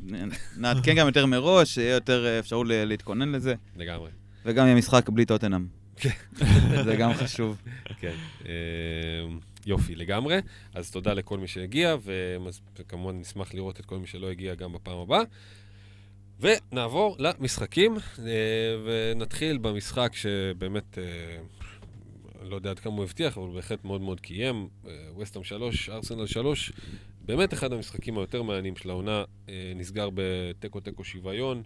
נעדכן 0.57 0.95
גם 0.95 1.07
יותר 1.07 1.25
מראש, 1.25 1.73
שיהיה 1.73 1.93
יותר 1.93 2.25
אה, 2.25 2.39
אפשרות 2.39 2.67
להתכונן 2.69 3.31
לזה. 3.31 3.55
לגמרי. 3.75 4.09
וגם 4.45 4.65
יהיה 4.65 4.75
משחק 4.75 5.09
בלי 5.09 5.25
טוטנאם. 5.25 5.65
זה 6.85 6.95
גם 6.99 7.13
חשוב. 7.13 7.61
כן. 7.99 8.15
אה, 8.45 8.51
יופי, 9.65 9.95
לגמרי. 9.95 10.39
אז 10.73 10.91
תודה 10.91 11.13
לכל 11.13 11.37
מי 11.37 11.47
שהגיע, 11.47 11.95
וכמובן 12.79 13.19
נשמח 13.19 13.53
לראות 13.53 13.79
את 13.79 13.85
כל 13.85 13.97
מי 13.97 14.07
שלא 14.07 14.29
הגיע 14.29 14.55
גם 14.55 14.73
בפעם 14.73 14.97
הבאה. 14.97 15.21
ונעבור 16.39 17.15
למשחקים, 17.19 17.97
אה, 17.97 18.31
ונתחיל 18.85 19.57
במשחק 19.57 20.11
שבאמת, 20.15 20.97
אה, 20.97 21.37
לא 22.41 22.55
יודע 22.55 22.69
עד 22.69 22.79
כמה 22.79 22.93
הוא 22.95 23.03
הבטיח, 23.03 23.37
אבל 23.37 23.47
בהחלט 23.55 23.85
מאוד 23.85 24.01
מאוד 24.01 24.19
קיים. 24.19 24.67
ווסטהאם 25.15 25.43
3, 25.43 25.89
ארסנל 25.89 26.25
3, 26.25 26.71
באמת 27.27 27.53
אחד 27.53 27.73
המשחקים 27.73 28.17
היותר 28.17 28.43
מעניינים 28.43 28.75
של 28.75 28.89
העונה, 28.89 29.23
נסגר 29.75 30.09
בתיקו 30.13 30.79
תיקו 30.79 31.03
שוויון. 31.03 31.63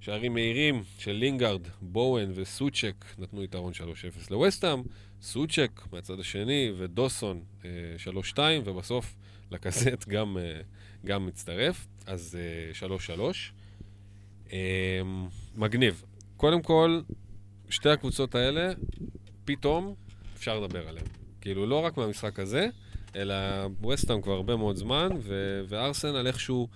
שערים 0.00 0.34
מהירים 0.34 0.82
של 0.98 1.12
לינגארד, 1.12 1.60
בואן 1.80 2.30
וסוצ'ק 2.34 3.04
נתנו 3.18 3.42
יתרון 3.44 3.72
3-0 3.72 3.76
לווסטהאם, 4.30 4.82
סוצ'ק 5.22 5.80
מהצד 5.92 6.20
השני 6.20 6.72
ודוסון 6.76 7.42
3-2, 7.62 8.38
אה, 8.38 8.58
ובסוף 8.64 9.16
לקזט 9.50 10.08
גם, 10.08 10.38
אה, 10.38 10.60
גם 11.04 11.26
מצטרף, 11.26 11.86
אז 12.06 12.38
3-3. 12.72 13.52
אה, 14.52 15.00
מגניב. 15.56 16.02
קודם 16.36 16.62
כל, 16.62 17.00
שתי 17.70 17.88
הקבוצות 17.88 18.34
האלה, 18.34 18.72
פתאום 19.44 19.94
אפשר 20.36 20.60
לדבר 20.60 20.88
עליהן. 20.88 21.06
כאילו, 21.40 21.66
לא 21.66 21.84
רק 21.84 21.96
מהמשחק 21.96 22.38
הזה, 22.38 22.68
אלא 23.16 23.34
ווסטהאם 23.80 24.22
כבר 24.22 24.32
הרבה 24.32 24.56
מאוד 24.56 24.76
זמן, 24.76 25.08
ו- 25.22 25.62
וארסנל 25.68 26.26
איכשהו... 26.26 26.68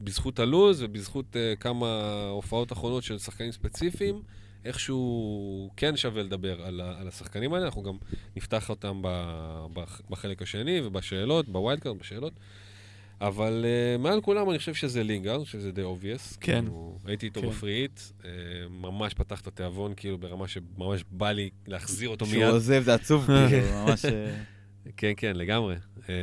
בזכות 0.00 0.38
הלוז 0.38 0.82
ובזכות 0.82 1.36
אה, 1.36 1.56
כמה 1.60 1.86
הופעות 2.30 2.72
אחרונות 2.72 3.02
של 3.02 3.18
שחקנים 3.18 3.52
ספציפיים, 3.52 4.22
איכשהו 4.64 5.70
כן 5.76 5.96
שווה 5.96 6.22
לדבר 6.22 6.62
על, 6.62 6.80
על 6.80 7.08
השחקנים 7.08 7.54
האלה. 7.54 7.64
אנחנו 7.64 7.82
גם 7.82 7.96
נפתח 8.36 8.70
אותם 8.70 9.02
ב, 9.02 9.08
ב, 9.72 9.84
בחלק 10.10 10.42
השני 10.42 10.80
ובשאלות, 10.80 11.48
ב 11.48 11.54
wild 11.54 11.80
card, 11.80 11.98
בשאלות. 11.98 12.32
אבל 13.20 13.64
אה, 13.64 14.02
מעל 14.02 14.20
כולם 14.20 14.50
אני 14.50 14.58
חושב 14.58 14.74
שזה 14.74 15.02
לינגארד, 15.02 15.44
שזה 15.44 15.72
די 15.72 15.82
obvious. 15.82 16.36
כן. 16.36 16.60
כאילו, 16.60 16.98
הייתי 17.04 17.26
איתו 17.26 17.40
כן. 17.40 17.48
ב 17.48 17.54
free 17.54 17.77
hit, 17.77 18.00
אה, 18.20 18.24
ממש 18.70 19.14
פתח 19.14 19.40
את 19.40 19.46
התיאבון, 19.46 19.92
כאילו 19.96 20.18
ברמה 20.18 20.48
שממש 20.48 21.04
בא 21.10 21.30
לי 21.32 21.50
להחזיר 21.66 22.08
אותו 22.08 22.26
מיד. 22.26 22.34
כשהוא 22.34 22.56
עוזב 22.56 22.82
זה 22.82 22.94
עצוב, 22.94 23.26
כאילו, 23.48 23.86
ממש... 23.86 24.04
כן, 24.96 25.12
כן, 25.16 25.36
לגמרי. 25.36 25.74
אה, 26.08 26.14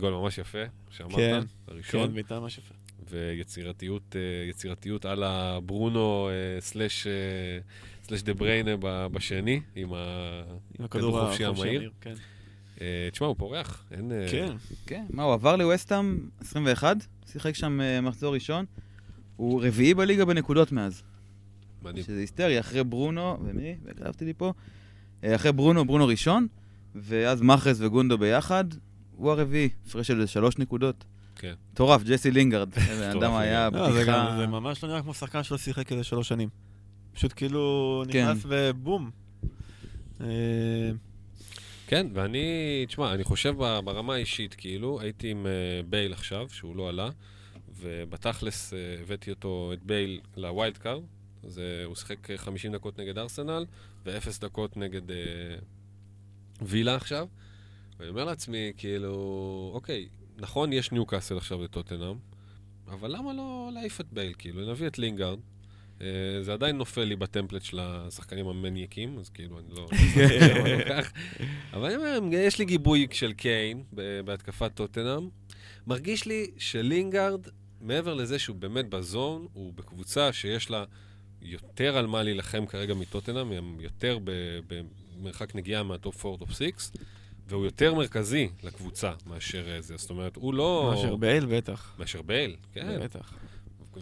גול 0.00 0.12
ממש 0.12 0.38
יפה, 0.38 0.58
שאמרת, 0.90 1.16
כן, 1.16 1.40
הראשון. 1.68 2.06
כן, 2.06 2.14
בעיטה 2.14 2.40
ממש 2.40 2.58
יפה. 2.58 2.74
ויצירתיות 3.10 4.16
אה, 4.16 4.48
יצירתיות 4.50 5.04
על 5.04 5.22
הברונו 5.22 6.28
אה, 6.28 6.60
סלאש 6.60 7.06
סלאש 8.02 8.22
דה 8.22 8.34
בריינה 8.34 8.76
ב- 8.80 9.06
בשני, 9.06 9.60
עם 9.74 9.92
הכדור 10.78 11.20
החופשי 11.20 11.44
המהיר. 11.44 11.90
כן. 12.00 12.14
אה, 12.80 13.08
תשמע, 13.12 13.26
הוא 13.26 13.36
פורח, 13.38 13.84
אין... 13.90 14.12
אה, 14.12 14.26
כן. 14.30 14.52
כן, 14.86 15.04
מה, 15.10 15.22
הוא 15.22 15.32
עבר 15.34 15.56
לווסטהאם 15.56 16.18
21, 16.40 16.96
שיחק 17.32 17.54
שם 17.54 17.80
אה, 17.80 18.00
מחזור 18.00 18.34
ראשון. 18.34 18.64
הוא 19.36 19.62
רביעי 19.64 19.94
בליגה 19.94 20.24
בנקודות 20.24 20.72
מאז. 20.72 21.02
מדהים. 21.82 22.04
שזה 22.04 22.20
היסטרי, 22.20 22.60
אחרי 22.60 22.84
ברונו, 22.84 23.38
ומי? 23.44 23.76
וכתבתי 23.84 24.24
לי 24.24 24.32
פה. 24.36 24.52
אה, 25.24 25.34
אחרי 25.34 25.52
ברונו, 25.52 25.84
ברונו 25.84 26.06
ראשון, 26.06 26.46
ואז 26.94 27.42
מחרס 27.42 27.76
וגונדו 27.80 28.18
ביחד, 28.18 28.64
הוא 29.16 29.30
הרביעי, 29.30 29.68
הפרש 29.86 30.06
של 30.06 30.26
שלוש 30.26 30.58
נקודות. 30.58 31.04
כן. 31.36 31.54
מטורף, 31.72 32.02
ג'סי 32.02 32.30
לינגרד. 32.30 32.68
אדם 33.18 33.34
היה 33.34 33.68
לא, 33.72 33.90
בדיחה... 33.90 34.36
זה 34.38 34.46
ממש 34.46 34.84
לא 34.84 34.90
נראה 34.90 35.02
כמו 35.02 35.14
שחקן 35.14 35.42
שלא 35.42 35.58
שיחק 35.58 35.92
איזה 35.92 36.04
שלוש 36.04 36.28
שנים. 36.28 36.48
פשוט 37.12 37.32
כאילו 37.36 38.04
כן. 38.10 38.30
נכנס 38.30 38.42
ובום. 38.48 39.10
אה, 40.20 40.26
כן, 41.92 42.06
ואני, 42.14 42.84
תשמע, 42.88 43.14
אני 43.14 43.24
חושב 43.24 43.54
ברמה 43.84 44.14
האישית, 44.14 44.54
כאילו, 44.54 45.00
הייתי 45.00 45.30
עם 45.30 45.46
אה, 45.46 45.82
בייל 45.88 46.12
עכשיו, 46.12 46.48
שהוא 46.50 46.76
לא 46.76 46.88
עלה, 46.88 47.08
ובתכלס 47.76 48.74
אה, 48.74 48.78
הבאתי 49.02 49.30
אותו, 49.30 49.70
את 49.72 49.82
בייל, 49.82 50.20
ל 50.36 50.44
wild 50.44 50.78
card, 50.78 51.02
אז 51.44 51.60
הוא 51.84 51.94
שיחק 51.94 52.30
אה, 52.30 52.38
50 52.38 52.72
דקות 52.72 52.98
נגד 52.98 53.18
ארסנל, 53.18 53.66
ואפס 54.04 54.38
דקות 54.38 54.76
נגד 54.76 55.02
וילה 56.66 56.94
עכשיו. 56.94 57.26
ואני 57.98 58.10
אומר 58.10 58.24
לעצמי, 58.24 58.72
כאילו, 58.76 59.70
אוקיי, 59.74 60.08
נכון, 60.36 60.72
יש 60.72 60.92
ניו 60.92 61.06
קאסל 61.06 61.36
עכשיו 61.36 61.62
לטוטנאם, 61.62 62.16
אבל 62.88 63.16
למה 63.16 63.32
לא 63.32 63.70
להעיף 63.74 64.00
את 64.00 64.06
בייל, 64.12 64.32
כאילו, 64.38 64.70
נביא 64.70 64.86
את 64.86 64.98
לינגארד. 64.98 65.38
אה, 66.00 66.06
זה 66.42 66.52
עדיין 66.52 66.76
נופל 66.76 67.04
לי 67.04 67.16
ב 67.16 67.21
template 67.21 67.62
של 67.62 67.80
השחקנים 67.80 68.48
המניאקים, 68.48 69.18
אז 69.18 69.28
כאילו, 69.28 69.58
אני 69.58 69.66
לא... 69.70 69.88
לא 70.64 70.78
לוקח. 70.78 71.12
אבל 71.72 71.84
אני 71.84 71.96
אומר, 71.96 72.18
יש 72.32 72.58
לי 72.58 72.64
גיבוי 72.64 73.06
של 73.12 73.32
קיין 73.32 73.82
בהתקפת 74.24 74.70
טוטנאם. 74.74 75.28
מרגיש 75.86 76.26
לי 76.26 76.46
שלינגארד, 76.58 77.46
מעבר 77.80 78.14
לזה 78.14 78.38
שהוא 78.38 78.56
באמת 78.56 78.88
ב 78.88 78.98
zone, 78.98 79.46
הוא 79.52 79.72
בקבוצה 79.74 80.32
שיש 80.32 80.70
לה 80.70 80.84
יותר 81.42 81.96
על 81.96 82.06
מה 82.06 82.22
להילחם 82.22 82.66
כרגע 82.66 82.94
מטוטנאם, 82.94 83.52
הם 83.52 83.76
יותר 83.80 84.18
במרחק 85.22 85.54
נגיעה 85.54 85.82
מה 85.82 86.00
top 86.00 86.26
4, 86.26 86.38
top 86.38 86.50
6, 86.50 86.90
והוא 87.48 87.64
יותר 87.64 87.94
מרכזי 87.94 88.48
לקבוצה 88.62 89.12
מאשר 89.26 89.70
אה, 89.70 89.80
זה. 89.80 89.96
זאת 89.96 90.10
אומרת, 90.10 90.36
הוא 90.36 90.54
לא... 90.54 90.92
מאשר 90.94 91.16
בייל 91.16 91.46
בטח. 91.46 91.94
מאשר 91.98 92.22
בייל, 92.22 92.56
כן. 92.72 93.00
בטח. 93.00 93.34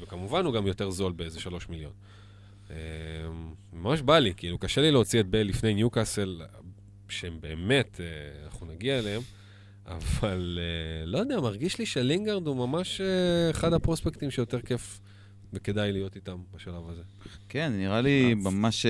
וכמובן 0.00 0.44
הוא 0.44 0.54
גם 0.54 0.66
יותר 0.66 0.90
זול 0.90 1.12
באיזה 1.12 1.40
שלוש 1.40 1.68
מיליון. 1.68 1.92
אה, 2.70 2.76
ממש 3.72 4.00
בא 4.00 4.18
לי, 4.18 4.32
כאילו, 4.36 4.58
קשה 4.58 4.80
לי 4.80 4.90
להוציא 4.90 5.20
את 5.20 5.26
בייל 5.26 5.48
לפני 5.48 5.74
ניוקאסל, 5.74 6.42
שהם 7.08 7.40
באמת, 7.40 8.00
אה, 8.00 8.44
אנחנו 8.44 8.66
נגיע 8.66 8.98
אליהם, 8.98 9.22
אבל 9.86 10.58
אה, 10.62 11.06
לא 11.06 11.18
יודע, 11.18 11.40
מרגיש 11.40 11.78
לי 11.78 11.86
שלינגארד 11.86 12.46
הוא 12.46 12.56
ממש 12.56 13.00
אחד 13.50 13.72
הפרוספקטים 13.72 14.30
שיותר 14.30 14.60
כיף 14.60 15.00
וכדאי 15.52 15.92
להיות 15.92 16.16
איתם 16.16 16.38
בשלב 16.54 16.88
הזה. 16.88 17.02
כן, 17.48 17.72
נראה 17.76 18.00
לי 18.00 18.34
ממש... 18.34 18.86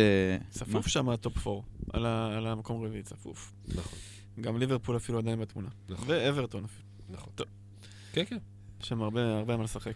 צפוף 0.50 0.86
שם 0.86 1.08
הטופ 1.08 1.46
4, 1.46 1.60
על 1.92 2.06
ה- 2.06 2.36
על 2.36 2.46
המקום 2.46 2.84
רביעי, 2.84 3.02
צפוף. 3.02 3.52
נכון, 3.68 3.98
גם 4.40 4.58
ליברפול 4.58 4.96
אפילו 4.96 5.18
עדיין 5.18 5.40
בתמונה. 5.40 5.68
נכון. 5.88 6.04
ואברטון 6.08 6.64
אפילו. 6.64 6.84
נכון. 7.10 7.32
טוב. 7.34 7.46
כן, 8.12 8.24
כן. 8.28 8.36
יש 8.82 8.88
שם 8.88 9.02
הרבה 9.02 9.36
הרבה 9.38 9.56
מה 9.56 9.64
לשחק. 9.64 9.94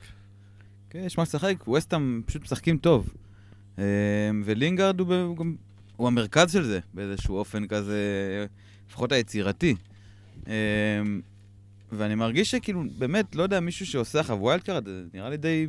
כן, 0.91 1.03
יש 1.07 1.19
מה 1.19 1.23
לשחק, 1.23 1.55
ווסטהאם 1.69 2.23
פשוט 2.27 2.43
משחקים 2.43 2.79
טוב. 2.79 3.15
אה, 3.79 3.85
ולינגארד 4.45 5.01
הוא, 5.01 5.09
ב- 5.09 5.13
הוא 5.13 5.37
גם... 5.37 5.57
הוא 5.97 6.07
המרכז 6.07 6.53
של 6.53 6.63
זה, 6.63 6.81
באיזשהו 6.95 7.37
אופן 7.37 7.67
כזה, 7.67 8.01
לפחות 8.89 9.13
היצירתי. 9.13 9.75
אה, 10.49 10.53
ואני 11.93 12.15
מרגיש 12.15 12.51
שכאילו, 12.51 12.83
באמת, 12.99 13.35
לא 13.37 13.43
יודע, 13.43 13.61
מישהו 13.61 13.87
שעושה 13.87 14.21
עכשיו 14.21 14.37
wild 14.41 14.63
card, 14.63 14.85
זה 14.87 15.05
נראה 15.15 15.31
לי 15.31 15.37
די 15.37 15.67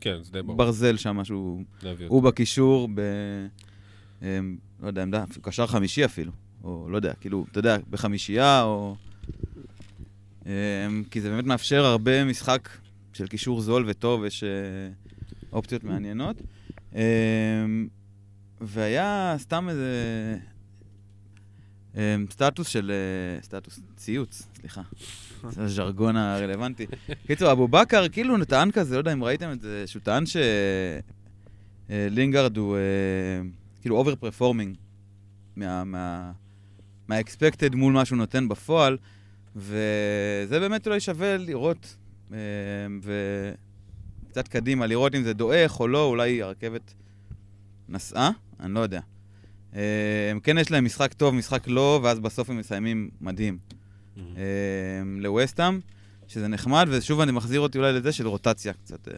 כן, 0.00 0.22
זה 0.22 0.32
די 0.32 0.42
ברור. 0.42 0.56
ברזל 0.56 0.96
שם, 0.96 1.24
שהוא 1.24 1.64
הוא. 2.08 2.22
בקישור, 2.22 2.88
ב... 2.94 3.00
לא 4.82 4.86
יודע, 4.86 5.02
עמדה, 5.02 5.24
קשר 5.42 5.66
חמישי 5.66 6.04
אפילו, 6.04 6.32
או 6.64 6.86
לא 6.90 6.96
יודע, 6.96 7.14
כאילו, 7.20 7.44
אתה 7.50 7.58
יודע, 7.58 7.76
בחמישייה, 7.90 8.62
או... 8.62 8.96
אה, 10.46 10.52
כי 11.10 11.20
זה 11.20 11.30
באמת 11.30 11.44
מאפשר 11.44 11.84
הרבה 11.84 12.24
משחק 12.24 12.68
של 13.12 13.26
קישור 13.26 13.60
זול 13.60 13.84
וטוב, 13.88 14.24
יש 14.24 14.44
אה, 14.44 14.48
אופציות 15.52 15.84
מעניינות. 15.84 16.42
אה, 16.94 17.02
והיה 18.60 19.34
סתם 19.38 19.68
איזה 19.68 20.38
אה, 21.96 22.16
סטטוס 22.30 22.68
של... 22.68 22.90
אה, 22.90 23.42
סטטוס, 23.42 23.80
ציוץ, 23.96 24.48
סליחה. 24.60 24.82
זה 25.50 25.64
הז'רגון 25.64 26.16
הרלוונטי. 26.16 26.86
קיצור, 27.26 27.52
אבו 27.52 27.68
בכר 27.68 28.08
כאילו 28.08 28.44
טען 28.44 28.70
כזה, 28.70 28.94
לא 28.94 29.00
יודע 29.00 29.12
אם 29.12 29.24
ראיתם 29.24 29.52
את 29.52 29.60
זה, 29.60 29.84
שהוא 29.86 30.02
טען 30.02 30.24
שלינגארד 31.88 32.56
הוא 32.56 32.76
אה, 32.76 32.80
כאילו 33.80 33.96
over 33.96 34.14
performing 34.16 34.76
מה... 35.56 35.84
מה... 35.84 36.32
מה-expected 37.08 37.76
מול 37.76 37.92
מה 37.92 38.04
שהוא 38.04 38.18
נותן 38.18 38.48
בפועל, 38.48 38.96
וזה 39.56 40.60
באמת 40.60 40.86
אולי 40.86 41.00
שווה 41.00 41.36
לראות, 41.36 41.96
אה, 42.32 42.38
וקצת 43.02 44.48
קדימה, 44.48 44.86
לראות 44.86 45.14
אם 45.14 45.22
זה 45.22 45.32
דועך 45.32 45.80
או 45.80 45.88
לא, 45.88 46.04
אולי 46.06 46.42
הרכבת 46.42 46.94
נסעה, 47.88 48.30
אני 48.60 48.74
לא 48.74 48.80
יודע. 48.80 49.00
אה, 49.74 50.32
כן 50.42 50.58
יש 50.58 50.70
להם 50.70 50.84
משחק 50.84 51.12
טוב, 51.12 51.34
משחק 51.34 51.68
לא, 51.68 52.00
ואז 52.02 52.20
בסוף 52.20 52.50
הם 52.50 52.58
מסיימים 52.58 53.10
מדהים. 53.20 53.58
Mhm. 54.16 54.20
אה, 54.36 54.42
לווסטהאם, 55.18 55.80
שזה 56.28 56.48
נחמד, 56.48 56.86
ושוב 56.90 57.20
אני 57.20 57.32
מחזיר 57.32 57.60
אותי 57.60 57.78
אולי 57.78 57.92
לזה 57.92 58.12
של 58.12 58.26
רוטציה 58.28 58.72
קצת 58.72 59.08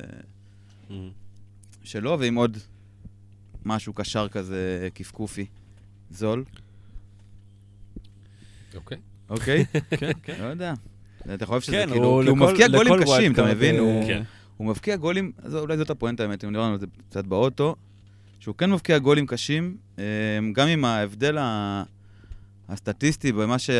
Mhm. 0.88 0.92
שלו, 1.84 2.16
ועם 2.20 2.34
עוד 2.34 2.58
משהו 3.64 3.92
קשר 3.92 4.28
כזה 4.28 4.88
קפקופי, 4.94 5.46
זול, 6.10 6.44
אוקיי. 8.74 8.98
אוקיי? 9.28 9.64
כן, 10.00 10.10
כן. 10.22 10.36
לא 10.40 10.46
יודע. 10.46 10.74
אתה 11.34 11.46
חושב 11.46 11.60
שזה 11.60 11.72
כן, 11.76 11.86
כאילו, 11.90 12.00
כי 12.02 12.06
הוא 12.06 12.22
לכל- 12.24 12.34
מבקיע 12.50 12.68
גולים 12.68 12.92
קשים, 13.02 13.32
אתה 13.32 13.44
מבין? 13.44 13.78
הוא- 13.78 14.02
אה, 14.02 14.06
כן. 14.06 14.22
הוא 14.56 14.66
מבקיע 14.66 14.96
גולים, 14.96 15.32
אולי 15.54 15.76
זאת 15.76 15.90
הפואנטה 15.90 16.22
האמת, 16.22 16.44
אם 16.44 16.50
דיברנו 16.50 16.72
על 16.72 16.80
זה 16.80 16.86
קצת 17.10 17.24
באוטו, 17.26 17.76
שהוא 18.40 18.54
כן 18.54 18.70
מבקיע 18.70 18.98
גולים 18.98 19.26
קשים, 19.26 19.76
אה, 19.98 20.04
גם 20.52 20.68
עם 20.68 20.84
ההבדל. 20.84 21.38
הסטטיסטי 22.68 23.32
במה 23.32 23.58
ש... 23.58 23.70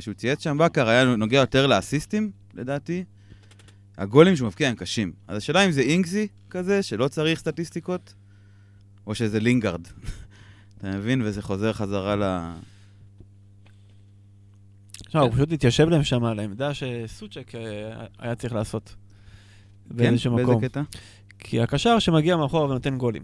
שהוא 0.00 0.14
צייץ 0.14 0.42
שם, 0.42 0.58
בכר 0.58 0.88
היה 0.88 1.04
נוגע 1.04 1.38
יותר 1.38 1.66
לאסיסטים, 1.66 2.30
לדעתי. 2.54 3.04
הגולים 3.98 4.36
שהוא 4.36 4.46
מבקיע 4.46 4.68
הם 4.68 4.74
קשים. 4.74 5.12
אז 5.28 5.36
השאלה 5.36 5.64
אם 5.66 5.70
זה 5.70 5.80
אינגזי 5.80 6.28
כזה, 6.50 6.82
שלא 6.82 7.08
צריך 7.08 7.38
סטטיסטיקות, 7.38 8.14
או 9.06 9.14
שזה 9.14 9.40
לינגארד. 9.40 9.86
אתה 10.78 10.90
מבין? 10.90 11.22
וזה 11.22 11.42
חוזר 11.42 11.72
חזרה 11.72 12.16
ל... 12.16 12.22
תשמע, 14.92 15.20
הוא 15.20 15.32
פשוט 15.32 15.52
התיישב 15.52 15.88
להם 15.88 16.04
שם 16.04 16.24
על 16.24 16.38
העמדה 16.38 16.74
שסוצ'ק 16.74 17.54
אה, 17.54 18.06
היה 18.18 18.34
צריך 18.34 18.52
לעשות. 18.52 18.94
כן? 19.88 19.94
באיזה. 20.36 20.52
קטע? 20.68 20.82
כי 21.38 21.60
הקשר 21.60 21.98
שמגיע 21.98 22.36
מאחורה 22.36 22.64
ונותן 22.64 22.98
גולים. 22.98 23.22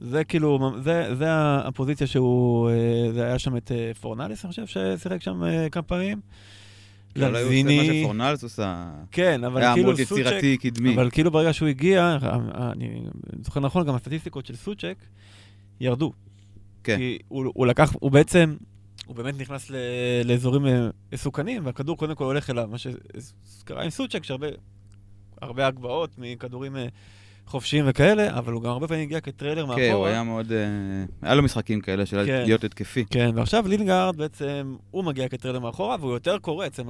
זה 0.00 0.24
כאילו, 0.24 0.72
זה, 0.82 1.14
זה 1.14 1.26
הפוזיציה 1.28 2.06
שהוא, 2.06 2.70
אה, 2.70 3.12
זה 3.12 3.24
היה 3.24 3.38
שם 3.38 3.56
את 3.56 3.72
אה, 3.72 3.92
פורנליס, 4.00 4.44
אני 4.44 4.50
חושב, 4.50 4.66
ששיחק 4.66 5.22
שם 5.22 5.42
כמה 5.72 5.82
פעמים. 5.82 6.20
אולי 7.26 7.42
הוא 7.42 7.52
עושה 7.52 7.76
מה 7.76 7.94
שפורנלס 7.94 8.42
עושה. 8.42 8.90
כן, 9.10 9.44
אבל 9.44 9.60
היה 9.60 9.74
כאילו 9.74 9.96
סוצ'ק, 9.96 10.10
יצירתי, 10.10 10.56
קדמי. 10.56 10.94
אבל 10.94 11.10
כאילו 11.10 11.30
ברגע 11.30 11.52
שהוא 11.52 11.68
הגיע, 11.68 12.18
אני 12.72 13.02
זוכר 13.42 13.60
נכון, 13.60 13.86
גם 13.86 13.94
הסטטיסטיקות 13.94 14.46
של 14.46 14.56
סוצ'ק 14.56 14.96
ירדו. 15.80 16.12
כן. 16.84 16.96
כי 16.96 17.18
הוא, 17.28 17.52
הוא 17.54 17.66
לקח, 17.66 17.92
הוא 18.00 18.10
בעצם, 18.10 18.56
הוא 19.06 19.16
באמת 19.16 19.38
נכנס 19.38 19.70
ל, 19.70 19.74
לאזורים 20.24 20.66
אה, 20.66 20.88
מסוכנים, 21.12 21.66
והכדור 21.66 21.96
קודם 21.96 22.14
כל 22.14 22.24
הולך 22.24 22.50
אליו, 22.50 22.68
מה 22.70 22.76
שקרה 22.78 23.84
עם 23.84 23.90
סוצ'ק, 23.90 24.24
שהרבה 24.24 24.46
הרבה 25.42 25.66
הגבהות 25.66 26.10
מכדורים 26.18 26.76
אה, 26.76 26.86
חופשיים 27.48 27.84
וכאלה, 27.88 28.38
אבל 28.38 28.52
הוא 28.52 28.62
גם 28.62 28.70
הרבה 28.70 28.88
פעמים 28.88 29.02
הגיע 29.02 29.20
כטריילר 29.20 29.66
מאחורה. 29.66 29.86
כן, 29.86 29.92
הוא 29.92 30.06
היה 30.06 30.22
מאוד... 30.22 30.52
אה, 30.52 30.58
היה 31.22 31.34
לו 31.34 31.42
משחקים 31.42 31.80
כאלה 31.80 32.06
של 32.06 32.26
כן. 32.26 32.42
להיות 32.44 32.64
התקפי. 32.64 33.04
כן, 33.10 33.30
ועכשיו 33.34 33.68
לינגארד 33.68 34.16
בעצם, 34.16 34.76
הוא 34.90 35.04
מגיע 35.04 35.28
כ 35.28 35.35
trailer 35.35 35.60
מאחורה, 35.60 35.96
והוא 36.00 36.12
יותר 36.12 36.38
קורץ, 36.38 36.80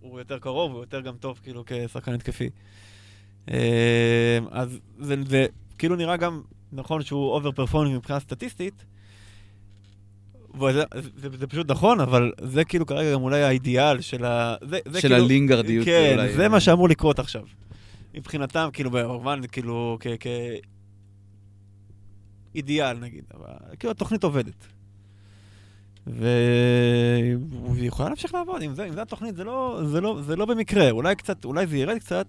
הוא, 0.00 0.18
יותר 0.18 0.38
קרוב, 0.38 0.72
הוא 0.72 0.80
יותר 0.80 1.00
גם 1.00 1.14
טוב, 1.20 1.40
כאילו, 1.42 1.64
כשחקן 1.66 2.12
התקפי. 2.12 2.50
אה, 3.50 4.38
אז 4.50 4.78
זה, 4.98 5.14
זה 5.26 5.46
כאילו 5.78 5.96
נראה 5.96 6.16
גם 6.16 6.42
נכון 6.72 7.02
שהוא 7.02 7.30
over 7.30 7.52
performing 7.52 7.96
מבחינה 7.96 8.20
סטטיסטית, 8.20 8.84
וזה, 10.60 10.82
זה, 11.16 11.28
זה 11.38 11.46
פשוט 11.46 11.70
נכון, 11.70 12.00
אבל 12.00 12.32
זה 12.40 12.64
כאילו 12.64 12.86
כרגע 12.86 13.12
גם 13.12 13.22
אולי 13.22 13.42
האידיאל 13.42 14.00
של 14.00 14.24
ה... 14.24 14.54
זה, 14.60 14.78
זה 14.88 15.00
של 15.00 15.08
כאילו, 15.08 15.24
הלינגארדיות. 15.24 15.86
כן, 15.86 16.12
אולי. 16.18 16.32
זה 16.32 16.48
מה 16.48 16.60
שאמור 16.60 16.88
לקרות 16.88 17.18
עכשיו. 17.18 17.42
מבחינתם, 18.14 18.68
כאילו, 18.72 18.90
במובן, 18.90 19.40
כאילו, 19.52 19.98
כ... 20.00 20.06
כ... 20.20 20.26
אידיאל 22.54 22.98
נגיד, 22.98 23.24
אבל 23.34 23.52
כאילו 23.78 23.90
התוכנית 23.90 24.24
עובדת. 24.24 24.66
והיא 26.06 27.36
יכולה 27.78 28.08
להמשיך 28.08 28.34
לעבוד, 28.34 28.62
אם 28.62 28.74
זה, 28.74 28.84
אם 28.84 28.92
זה 28.92 29.02
התוכנית, 29.02 29.36
זה 29.36 29.44
לא, 29.44 29.80
זה, 29.84 30.00
לא, 30.00 30.20
זה 30.22 30.36
לא 30.36 30.46
במקרה, 30.46 30.90
אולי 30.90 31.16
קצת, 31.16 31.44
אולי 31.44 31.66
זה 31.66 31.76
ירד 31.76 31.98
קצת, 31.98 32.26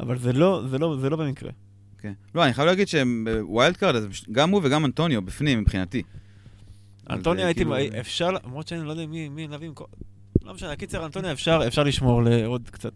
אבל 0.00 0.18
זה 0.18 0.32
לא, 0.32 0.62
זה 0.70 0.78
לא, 0.78 0.96
זה 1.00 1.10
לא 1.10 1.16
במקרה. 1.16 1.50
כן. 1.98 2.12
לא, 2.34 2.44
אני 2.44 2.52
חייב 2.52 2.68
להגיד 2.68 2.88
שהם 2.88 3.26
ב 3.46 3.52
wild 3.52 3.76
card, 3.76 3.94
אז 3.94 4.06
גם 4.32 4.50
הוא 4.50 4.60
וגם 4.64 4.84
אנטוניו 4.84 5.22
בפנים 5.22 5.58
מבחינתי. 5.58 6.02
אז 7.06 7.18
אנטוניו 7.18 7.42
זה 7.42 7.46
הייתי, 7.46 7.60
כאילו- 7.64 8.00
אפשר, 8.00 8.30
למרות 8.30 8.68
שאני 8.68 8.84
לא 8.84 8.90
יודע 8.90 9.06
מי, 9.06 9.28
מי 9.28 9.48
להביא. 9.48 9.70
לא 10.42 10.54
משנה, 10.54 10.76
קיצר, 10.76 11.06
אנטוניו 11.06 11.32
אפשר, 11.32 11.60
אפשר 11.66 11.82
לשמור 11.82 12.22
לעוד 12.22 12.70
קצת. 12.70 12.92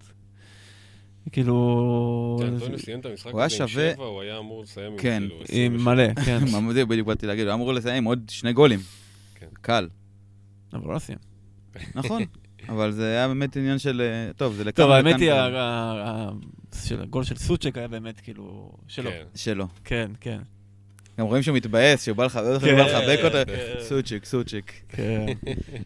כאילו... 1.33 2.37
כן, 2.41 2.47
אנטוניו 2.47 2.79
סיים 2.79 3.01
את 3.01 3.07
המשחק 3.07 3.31
הוא 3.33 3.41
היה 3.41 3.47
הזה 3.47 3.63
עם 3.63 3.69
שווה- 3.69 3.93
שבע, 3.95 4.05
הוא 4.05 4.21
היה 4.23 4.39
אמור 4.39 4.63
לסיים 4.63 4.93
עם 4.93 4.99
כן. 4.99 5.19
כאילו 5.21 5.37
עם 5.37 5.43
27. 5.75 5.95
מלא, 5.95 6.15
כן. 6.25 6.39
זה 6.75 6.85
בדיוק 6.85 7.07
באתי 7.07 7.27
להגיד, 7.27 7.43
הוא 7.43 7.49
היה 7.49 7.55
אמור 7.55 7.73
לסיים 7.73 7.97
עם 7.97 8.05
עוד 8.05 8.23
שני 8.31 8.53
גולים. 8.53 8.81
כן. 9.35 9.47
קל. 9.61 9.89
אבל 10.73 10.95
לא 10.95 10.99
סיים. 10.99 11.19
נכון. 11.95 12.23
אבל 12.69 12.93
זה 12.93 13.07
היה 13.07 13.29
באמת 13.29 13.57
עניין 13.57 13.79
של... 13.79 14.01
אה, 14.01 14.33
טוב, 14.33 14.55
זה 14.55 14.65
לכאן 14.65 14.85
טוב, 14.85 14.91
האמת 14.93 15.21
היא, 15.21 15.33
הגול 17.01 17.25
של 17.25 17.37
סוצ'ק 17.37 17.79
היה 17.79 17.89
באמת 17.89 18.21
כאילו... 18.21 18.73
שלו. 18.89 19.11
כן. 19.11 19.25
שלו. 19.35 19.67
כן, 19.85 20.11
כן. 20.21 20.39
גם 21.19 21.27
רואים 21.27 21.43
שהוא 21.43 21.57
מתבאס, 21.57 22.05
שהוא 22.05 22.17
בא 22.17 22.25
לך- 22.25 22.37
לא 22.37 22.41
יודע 22.41 22.61
כן, 22.61 22.79
איך 22.79 22.87
הוא 22.87 22.93
בא 22.93 22.99
לחבק 23.13 23.25
אותו. 23.25 23.51
כן. 23.53 23.81
סוצ'יק, 23.81 24.25
סוצ'יק. 24.25 24.73
כן. 24.89 25.27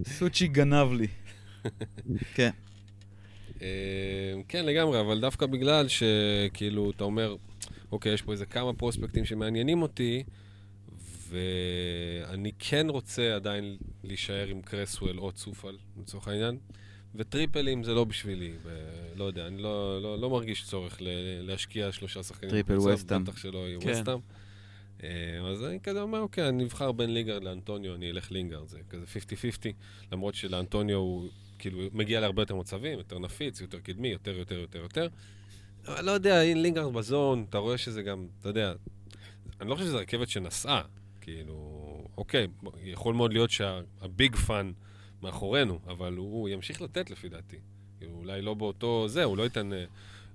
סוצ'יק 0.08 0.52
גנב 0.52 0.92
לי. 0.92 1.06
כן. 2.34 2.50
אה, 3.62 3.66
כן, 4.48 4.66
לגמרי, 4.66 5.00
אבל 5.00 5.20
דווקא 5.20 5.46
בגלל 5.46 5.86
שכאילו, 5.88 6.90
אתה 6.90 7.04
אומר, 7.04 7.36
אוקיי, 7.92 8.12
יש 8.12 8.22
פה 8.22 8.32
איזה 8.32 8.46
כמה 8.46 8.72
פרוספקטים 8.72 9.24
שמעניינים 9.24 9.82
אותי, 9.82 10.22
ואני 11.28 12.52
כן 12.58 12.86
רוצה 12.90 13.34
עדיין 13.36 13.76
להישאר 14.04 14.46
עם 14.46 14.62
קרסוול 14.62 15.18
או 15.18 15.32
צופאל, 15.32 15.76
לצורך 16.00 16.28
העניין, 16.28 16.58
ו 17.14 17.22
triple 17.22 17.67
ים 17.67 17.82
זה 17.82 17.94
לא 17.94 18.04
בשבילי, 18.04 18.52
ו- 18.62 19.06
לא 19.16 19.24
יודע, 19.24 19.46
אני 19.46 19.62
לא, 19.62 20.02
לא, 20.02 20.18
לא 20.18 20.30
מרגיש 20.30 20.64
צורך 20.64 21.02
ל- 21.02 21.06
להשקיע 21.40 21.92
שלושה 21.92 22.22
שחקנים. 22.22 22.50
triple 22.50 22.72
בקבוצה, 22.74 22.94
וסטהאם. 22.94 23.24
בטח 23.24 23.36
שלא 23.36 23.58
יהיה 23.68 23.80
כן. 23.80 23.88
ווסטהאם. 23.88 24.18
אה, 25.02 25.08
אז 25.50 25.64
אני 25.64 25.80
כזה 25.80 26.02
אומר, 26.02 26.18
אוקיי, 26.20 26.48
אני 26.48 26.64
אבחר 26.64 26.92
בין 26.92 27.14
לינגארד 27.14 27.44
לאנטוניו, 27.44 27.94
אני 27.94 28.10
אלך 28.10 28.32
לינגארד, 28.32 28.68
זה 28.68 28.78
כזה 28.90 29.04
50-50, 29.06 29.72
למרות 30.12 30.34
שלאנטוניו 30.34 30.96
הוא 30.96 31.28
כאילו 31.60 31.80
מגיע 31.92 32.20
להרבה 32.20 32.42
יותר 32.42 32.54
מצבים, 32.54 32.98
יותר 32.98 33.18
נפיץ, 33.18 33.60
יותר 33.60 33.80
קדמי, 33.80 34.08
יותר, 34.08 34.38
יותר, 34.38 34.58
יותר, 34.58 34.78
יותר. 34.78 35.08
אבל 35.86 36.04
לא 36.04 36.10
יודע, 36.10 36.42
אם 36.42 36.56
לינגארד 36.56 36.92
ב 36.92 37.01
zone, 37.01 37.46
אתה 37.48 37.58
רואה 37.58 37.78
שזה 37.78 38.02
גם, 38.02 38.26
אתה 38.40 38.48
יודע, 38.48 38.72
אני 39.60 39.70
לא 39.70 39.74
חושב 39.74 39.86
שזו 39.86 39.98
רכבת 39.98 40.28
שנסעה, 40.28 40.82
כאילו, 41.20 41.54
אוקיי, 42.16 42.46
יכול 42.84 43.14
מאוד 43.14 43.32
להיות 43.32 43.50
שה 43.50 43.93
big 43.93 44.36
fun 44.36 44.72
מאחורינו, 45.22 45.78
אבל 45.86 46.16
הוא 46.16 46.48
ימשיך 46.48 46.82
לתת 46.82 47.10
לפי 47.10 47.28
דעתי. 47.28 47.56
כאילו, 47.98 48.14
אולי 48.14 48.42
לא 48.42 48.54
באותו 48.54 49.08
זה, 49.08 49.24
הוא 49.24 49.36
לא 49.36 49.42
ייתן 49.42 49.72
אה, 49.72 49.84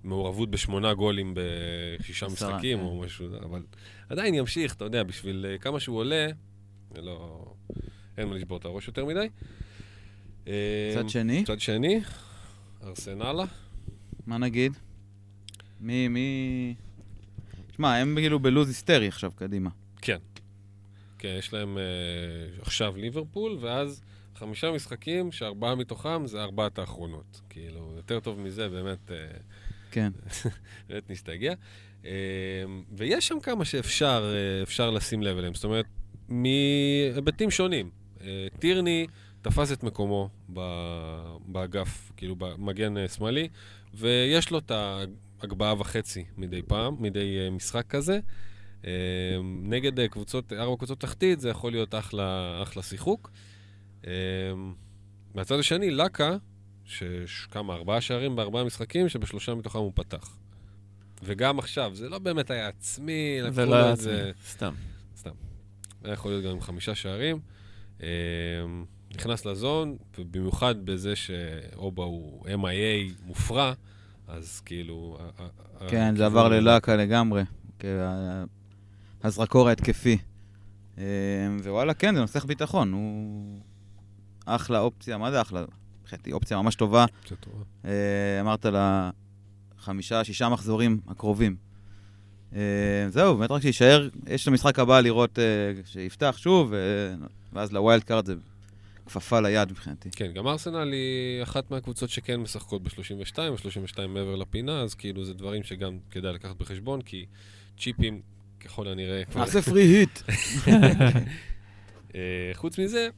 מעורבות 0.04 0.50
בשמונה 0.50 0.94
גולים 0.94 1.34
בשישה 1.36 2.28
משחקים 2.28 2.78
כן. 2.78 2.84
או 2.84 3.00
משהו, 3.00 3.28
אבל 3.44 3.62
עדיין 4.10 4.34
ימשיך, 4.34 4.74
אתה 4.74 4.86
יודע, 4.86 5.04
בשביל 5.04 5.46
אה, 5.50 5.58
כמה 5.58 5.80
שהוא 5.80 5.98
עולה, 5.98 6.28
זה 6.96 7.02
לא... 7.02 7.46
אין 8.18 8.28
מה 8.28 8.36
לשבור 8.36 8.58
את 8.58 8.66
הראש 8.66 8.88
יותר 8.88 9.06
מדי. 9.06 9.28
צד 10.94 11.10
שני, 11.10 11.42
מצד 11.42 11.60
שני, 11.60 12.02
ארסנלה. 12.84 13.46
מה 14.28 14.38
נגיד? 14.38 14.74
מי, 15.82 16.08
מי... 16.08 16.76
שמע, 17.76 17.96
הם 17.96 18.16
כאילו 18.20 18.40
בלוז 18.40 18.68
היסטרי 18.68 19.08
עכשיו, 19.08 19.32
קדימה. 19.36 19.70
כן. 20.02 20.18
כן, 21.18 21.36
יש 21.40 21.54
להם 21.54 21.78
אה, 21.78 21.84
עכשיו 22.62 22.98
ליברפול, 22.98 23.58
ואז 23.62 24.02
חמישה 24.36 24.72
משחקים 24.72 25.32
שארבעה 25.32 25.76
מתוכם 25.76 26.28
זה 26.28 26.44
ארבעת 26.44 26.80
האחרונות. 26.80 27.42
כאילו, 27.50 27.94
יותר 27.96 28.20
טוב 28.20 28.40
מזה, 28.40 28.70
באמת, 28.70 29.12
אה, 29.12 29.16
כן. 29.92 30.12
באמת 30.90 31.10
נסתייגע. 31.10 31.54
אה, 32.06 32.12
ויש 32.92 33.28
שם 33.28 33.40
כמה 33.40 33.66
שאפשר 33.66 34.36
אה, 34.80 34.92
לשים 34.92 35.24
לב 35.24 35.38
אליהם, 35.38 35.54
זאת 35.54 35.64
אומרת, 35.64 35.86
מהיבטים 36.30 37.52
שונים. 37.52 37.90
אה, 38.22 38.48
טירני 38.60 39.08
תפס 39.46 39.72
את 39.72 39.84
מקומו 39.84 40.30
באגף, 41.48 42.12
כאילו 42.18 42.36
במגן 42.36 42.98
אה, 42.98 43.08
שמאלי, 43.08 43.48
ויש 43.94 44.52
לו 44.52 44.58
את 44.60 44.72
ההגבהה 44.72 45.74
וחצי 45.80 46.26
מדי 46.38 46.62
פעם, 46.62 46.96
מדי 47.00 47.38
אה, 47.40 47.50
משחק 47.50 47.88
כזה. 47.88 48.20
אה, 48.86 48.92
נגד 49.64 50.08
קבוצות, 50.08 50.54
ארבע 50.54 50.76
קבוצות 50.78 51.00
תחתית, 51.00 51.40
זה 51.40 51.50
יכול 51.50 51.72
להיות 51.72 51.96
אחלה, 51.96 52.60
אחלה 52.64 52.84
שיחוק. 52.84 53.32
מהצד 55.36 55.60
השני, 55.60 55.92
לקה, 55.92 56.38
שכמה, 56.86 57.74
ארבעה 57.74 58.02
שערים 58.02 58.36
בארבעה 58.36 58.64
משחקים, 58.64 59.10
שבשלושה 59.10 59.56
מתוכם 59.56 59.80
הוא 59.80 59.92
פתח. 59.96 60.38
וגם 61.24 61.60
עכשיו, 61.60 61.92
זה 61.96 62.10
לא 62.10 62.20
באמת 62.20 62.52
היה 62.52 62.68
עצמי, 62.68 63.40
זה 63.50 63.66
לא 63.66 63.76
היה 63.76 63.94
את 63.94 63.98
זה- 63.98 64.30
עצמי, 64.30 64.44
סתם. 64.48 64.74
סתם. 65.18 65.32
היה 66.04 66.14
יכול 66.14 66.32
להיות 66.32 66.44
גם 66.46 66.52
עם 66.52 66.62
חמישה 66.62 66.96
שערים. 66.96 67.40
נכנס 69.16 69.46
לזון, 69.46 69.96
ובמיוחד 70.18 70.76
בזה 70.86 71.16
שאובה 71.16 72.04
הוא 72.04 72.46
MIA 72.48 73.14
מופרע, 73.26 73.74
אז 74.28 74.60
כאילו... 74.66 75.18
כן, 75.88 76.16
זה 76.16 76.26
עבר 76.26 76.50
ללאקה 76.50 76.96
לגמרי. 76.96 77.44
כ- 77.80 77.86
הזרקור 79.24 79.70
ההתקפי. 79.70 80.18
אה, 80.98 81.04
ווואלה, 81.64 81.94
כן, 81.94 82.16
זה 82.16 82.22
נוסח 82.22 82.46
ביטחון, 82.46 82.92
הוא 82.94 83.60
אחלה 84.46 84.80
אופציה, 84.80 85.18
מה 85.18 85.32
זה 85.32 85.42
אחלה? 85.42 85.66
מבחינתי 86.02 86.32
אופציה 86.32 86.62
ממש 86.62 86.76
טובה. 86.76 87.06
אה, 87.86 87.92
אמרת 88.42 88.66
לה 88.66 89.10
חמישה, 89.80 90.24
שישה 90.24 90.50
מחזורים 90.50 91.00
הקרובים. 91.08 91.56
אה, 92.56 92.60
זהו, 93.10 93.38
באמת 93.38 93.52
רק 93.52 93.62
שיישאר, 93.62 94.10
יש 94.28 94.44
את 94.44 94.48
המשחק 94.48 94.80
הבא 94.80 95.00
לראות 95.00 95.40
אה, 95.40 95.44
שיפתח 95.86 96.36
שוב, 96.38 96.74
ואז 97.54 97.72
ל 97.72 97.78
wild 97.78 98.04
card 98.04 98.26
זה 98.26 98.36
כפפה 99.06 99.40
ליד 99.40 99.72
מבחינתי. 99.72 100.10
כן, 100.12 100.32
גם 100.34 100.48
ארסנל 100.48 100.92
היא 100.92 101.44
אחת 101.44 101.72
מהקבוצות 101.72 102.10
שכן 102.10 102.40
משחקות 102.40 102.84
ב-32, 102.84 103.40
ו-32 103.40 104.08
מעבר 104.08 104.36
לפינה, 104.36 104.82
אז 104.82 104.96
כאילו 104.96 105.26
זה 105.26 105.34
דברים 105.34 105.64
שגם 105.64 105.98
כדאי 106.12 106.34
לקחת 106.34 106.56
בחשבון, 106.56 107.02
כי 107.02 107.26
צ'יפים 107.80 108.22
ככל 108.60 108.88
הנראה... 108.88 109.24
נעשה 109.36 109.62
free 109.62 109.84
hit. 109.84 110.20
אה, 112.16 112.52
חוץ 112.54 112.80
מזה, 112.80 113.10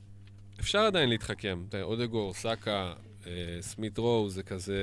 אפשר 0.60 0.80
עדיין 0.80 1.10
להתחכם. 1.10 1.63
אודגור, 1.82 2.34
סאקה, 2.34 2.93
אה, 3.28 3.58
סמית 3.62 3.97
רו, 3.97 4.30
זה 4.30 4.43
כזה, 4.43 4.76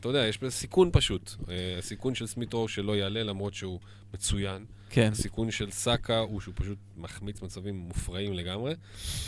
אתה 0.00 0.08
יודע, 0.08 0.26
יש 0.26 0.38
סיכון 0.48 0.90
פשוט. 0.92 1.30
אה, 1.48 1.78
הסיכון 1.78 2.14
של 2.14 2.26
סמית 2.26 2.52
רו 2.52 2.68
שלא 2.68 2.96
יעלה 2.96 3.22
למרות 3.22 3.54
שהוא 3.54 3.80
מצוין. 4.14 4.64
כן. 4.94 5.08
הסיכון 5.12 5.50
של 5.50 5.70
סאקה 5.70 6.18
הוא 6.18 6.40
שהוא 6.40 6.54
פשוט 6.56 6.78
מחמיץ 6.96 7.42
מצבים 7.42 7.76
מופרעים 7.76 8.32
לגמרי. 8.32 8.74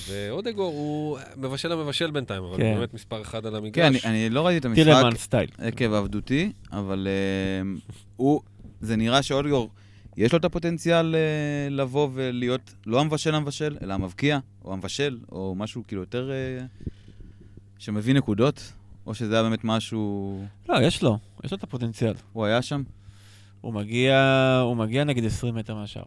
ואודגור 0.08 0.72
הוא 0.72 1.18
מבשל 1.36 1.72
המבשל 1.72 2.10
בינתיים, 2.10 2.44
אבל 2.44 2.56
כן. 2.56 2.62
הוא 2.70 2.74
באמת 2.78 2.94
מספר 2.94 3.22
אחד 3.22 3.46
על 3.46 3.56
המגרש. 3.56 3.74
כן, 3.74 4.08
אני- 4.08 4.24
אני 4.24 4.30
לא 4.34 4.46
ראיתי 4.46 4.58
את 4.58 4.64
המשחק 4.64 4.84
טילמן 4.84 5.14
סטייל. 5.16 5.50
עקב 5.58 5.92
עבדותי, 5.92 6.52
אבל 6.72 7.08
אה, 7.10 7.70
הוא, 8.16 8.40
זה 8.80 8.96
נראה 8.96 9.22
שאודגור, 9.22 9.70
יש 10.16 10.32
לו 10.32 10.38
את 10.38 10.44
הפוטנציאל 10.44 11.14
אה, 11.14 11.20
לבוא 11.70 12.08
ולהיות 12.12 12.74
לא 12.86 13.00
המבשל 13.00 13.34
המבשל, 13.34 13.76
אלא 13.82 13.94
המבקיע, 13.94 14.38
או 14.64 14.72
המבשל, 14.72 15.18
או 15.32 15.54
משהו 15.56 15.82
כאילו 15.88 16.02
יותר... 16.02 16.30
אה, 16.30 16.64
שמביא 17.78 18.14
נקודות, 18.14 18.72
או 19.06 19.14
שזה 19.14 19.34
היה 19.34 19.42
באמת 19.42 19.60
משהו... 19.64 20.44
לא, 20.68 20.78
יש 20.82 21.02
לו, 21.02 21.18
יש 21.44 21.50
לו 21.52 21.58
את 21.58 21.62
הפוטנציאל. 21.62 22.14
הוא 22.32 22.44
היה 22.44 22.62
שם? 22.62 22.82
הוא 23.64 23.74
מגיע, 23.74 24.16
הוא 24.64 24.76
מגיע 24.76 25.04
נגיד 25.04 25.24
20 25.24 25.54
מטר 25.54 25.74
מהשאר. 25.74 26.02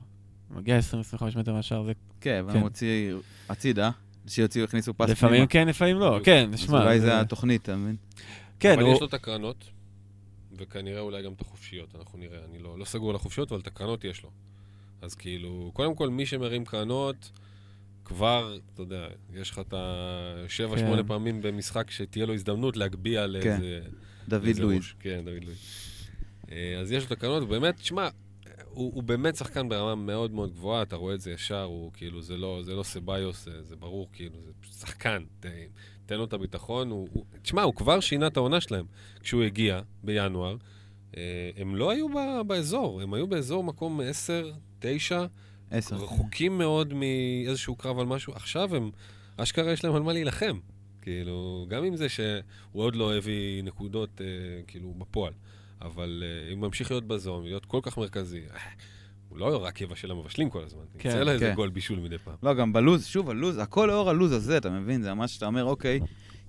הוא 0.50 0.58
מגיע 0.58 0.80
20-25 1.20 1.40
מטר 1.40 1.54
מהשאר, 1.54 1.84
זה 1.84 1.92
כן, 2.22 2.40
אבל 2.40 2.52
כן. 2.52 2.58
הם 2.58 2.64
הוציא 2.64 3.14
הצידה, 3.50 3.90
שיוציאו, 4.28 4.64
הכניסו 4.64 4.94
פס 4.94 5.10
לפעמים 5.10 5.48
כן, 5.48 5.68
לפעמים 5.68 6.00
לא. 6.00 6.20
כן, 6.24 6.50
אז 6.54 6.60
שמע. 6.60 6.82
אולי 6.84 7.00
זה- 7.00 7.20
התוכנית, 7.22 7.62
אתה 7.62 7.76
מבין? 7.76 7.96
כן, 8.60 8.74
אבל 8.74 8.84
הוא... 8.84 8.94
יש 8.94 9.02
לו 9.02 9.08
את 9.08 9.14
הקרנות, 9.14 9.66
וכנראה 10.58 11.00
אולי 11.00 11.24
גם 11.24 11.34
את 11.34 11.42
החופשיות, 11.42 11.96
אנחנו 12.00 12.20
נראה. 12.20 12.40
אני 12.50 12.60
לא, 12.60 12.80
לא 12.80 12.86
סגור 12.86 13.10
על 13.10 13.16
החופשיות, 13.16 13.52
אבל 13.52 13.62
את 13.62 13.68
הקרנות 13.68 14.04
יש 14.04 14.24
לו. 14.24 14.30
אז 15.02 15.16
כאילו, 15.16 15.72
קודם 15.74 15.96
כל, 15.96 16.10
מי 16.10 16.26
שמרים 16.26 16.66
קרנות, 16.66 17.32
כבר, 18.06 18.58
אתה 18.74 18.82
יודע, 18.82 19.08
יש 19.34 19.50
לך 19.52 19.60
את 19.60 19.74
השבע, 19.78 20.76
כן. 20.76 20.82
שמונה 20.82 21.04
פעמים 21.04 21.42
במשחק 21.42 21.92
שתהיה 21.92 22.26
לו 22.26 22.34
הזדמנות 22.34 22.78
להגביה 22.78 23.28
לאיזה... 23.28 23.80
דוד 24.28 24.44
לאיזה 24.44 24.62
לואיז. 24.62 24.78
ראש. 24.78 24.96
כן, 25.00 25.22
דוד 25.26 25.44
לואיז. 25.44 25.58
אה, 26.52 26.80
אז 26.82 26.92
יש 26.92 27.04
לו 27.04 27.08
את 27.08 27.12
הקרנות, 27.12 27.44
ובאמת, 27.44 27.80
שמע, 27.80 28.10
הוא, 28.70 28.92
הוא 28.96 29.04
באמת 29.04 29.36
שחקן 29.36 29.70
ברמה 29.70 29.96
מאוד 29.96 30.32
מאוד 30.32 30.54
גבוהה, 30.54 30.82
אתה 30.82 30.96
רואה 30.96 31.16
את 31.16 31.22
זה 31.22 31.32
ישר, 31.32 31.64
הוא 31.64 31.92
כאילו, 31.94 32.22
זה 32.22 32.38
לא, 32.38 32.60
זה 32.64 32.76
לא 32.76 32.84
סביוס, 32.84 33.46
זה, 33.46 33.64
זה 33.64 33.76
ברור, 33.76 34.10
כאילו, 34.14 34.36
זה 34.46 34.80
שחקן. 34.80 35.24
ת, 35.40 35.46
תן 36.06 36.16
לו 36.16 36.26
את 36.26 36.34
הביטחון, 36.34 36.90
הוא, 36.90 37.08
הוא, 37.12 37.26
תשמע, 37.42 37.62
הוא 37.62 37.74
כבר 37.76 38.00
שינה 38.00 38.28
את 38.28 38.38
העונה 38.38 38.62
שלהם. 38.62 38.86
כשהוא 39.20 39.44
הגיע 39.44 39.82
בינואר, 40.04 40.56
אה, 41.18 41.50
הם 41.58 41.76
לא 41.76 41.92
היו 41.92 42.10
ב, 42.10 42.48
באזור, 42.48 43.02
הם 43.02 43.14
היו 43.14 43.28
באזור 43.28 43.64
מקום 43.64 44.02
10, 44.02 44.52
9, 44.80 45.26
עשר. 45.72 45.96
רחוקים 45.96 46.58
מאוד 46.58 46.94
מאיזשהו 46.94 47.76
קרב 47.76 48.00
על 48.00 48.06
משהו. 48.06 48.34
עכשיו 48.34 48.76
הם, 48.76 48.92
אשכרה 49.38 49.72
יש 49.72 49.84
להם 49.84 49.96
על 49.96 50.02
מה 50.02 50.14
להילחם. 50.14 50.60
כאילו, 51.02 51.66
גם 51.70 51.84
עם 51.84 51.96
זה 51.96 52.10
שהוא 52.10 52.44
עוד 52.74 52.96
לא 52.96 53.16
הביא 53.16 53.64
נקודות, 53.64 54.22
אה, 54.22 54.26
כאילו, 54.68 54.94
בפועל. 54.98 55.34
אבל 55.82 56.24
אה, 56.26 56.54
אם 56.54 56.62
ממשיך 56.62 56.92
להיות 56.92 57.08
בזון, 57.08 57.44
להיות 57.44 57.66
כל 57.66 57.80
כך 57.84 57.98
מרכזי, 57.98 58.42
אה, 58.54 58.60
הוא 59.30 59.38
לא 59.38 59.64
רק 59.64 59.82
יבשל 59.82 60.12
המבשלים 60.12 60.50
כל 60.50 60.64
הזמן. 60.64 60.82
כן, 61.00 61.10
יצא 61.10 61.24
לו 61.24 61.32
איזה 61.32 61.46
כן. 61.50 61.56
גול 61.56 61.70
בישול 61.70 62.00
מדי 62.00 62.18
פעם. 62.18 62.36
לא, 62.44 62.54
גם 62.54 62.74
בלוז, 62.74 63.06
שוב, 63.06 63.30
הלוז, 63.30 63.58
הכל 63.58 63.86
לאור 63.92 64.10
הלוז 64.10 64.32
הזה, 64.32 64.58
אתה 64.58 64.70
מבין? 64.70 65.02
זה 65.02 65.14
ממש, 65.14 65.38
אתה 65.38 65.46
אומר, 65.46 65.64
אוקיי, 65.66 66.00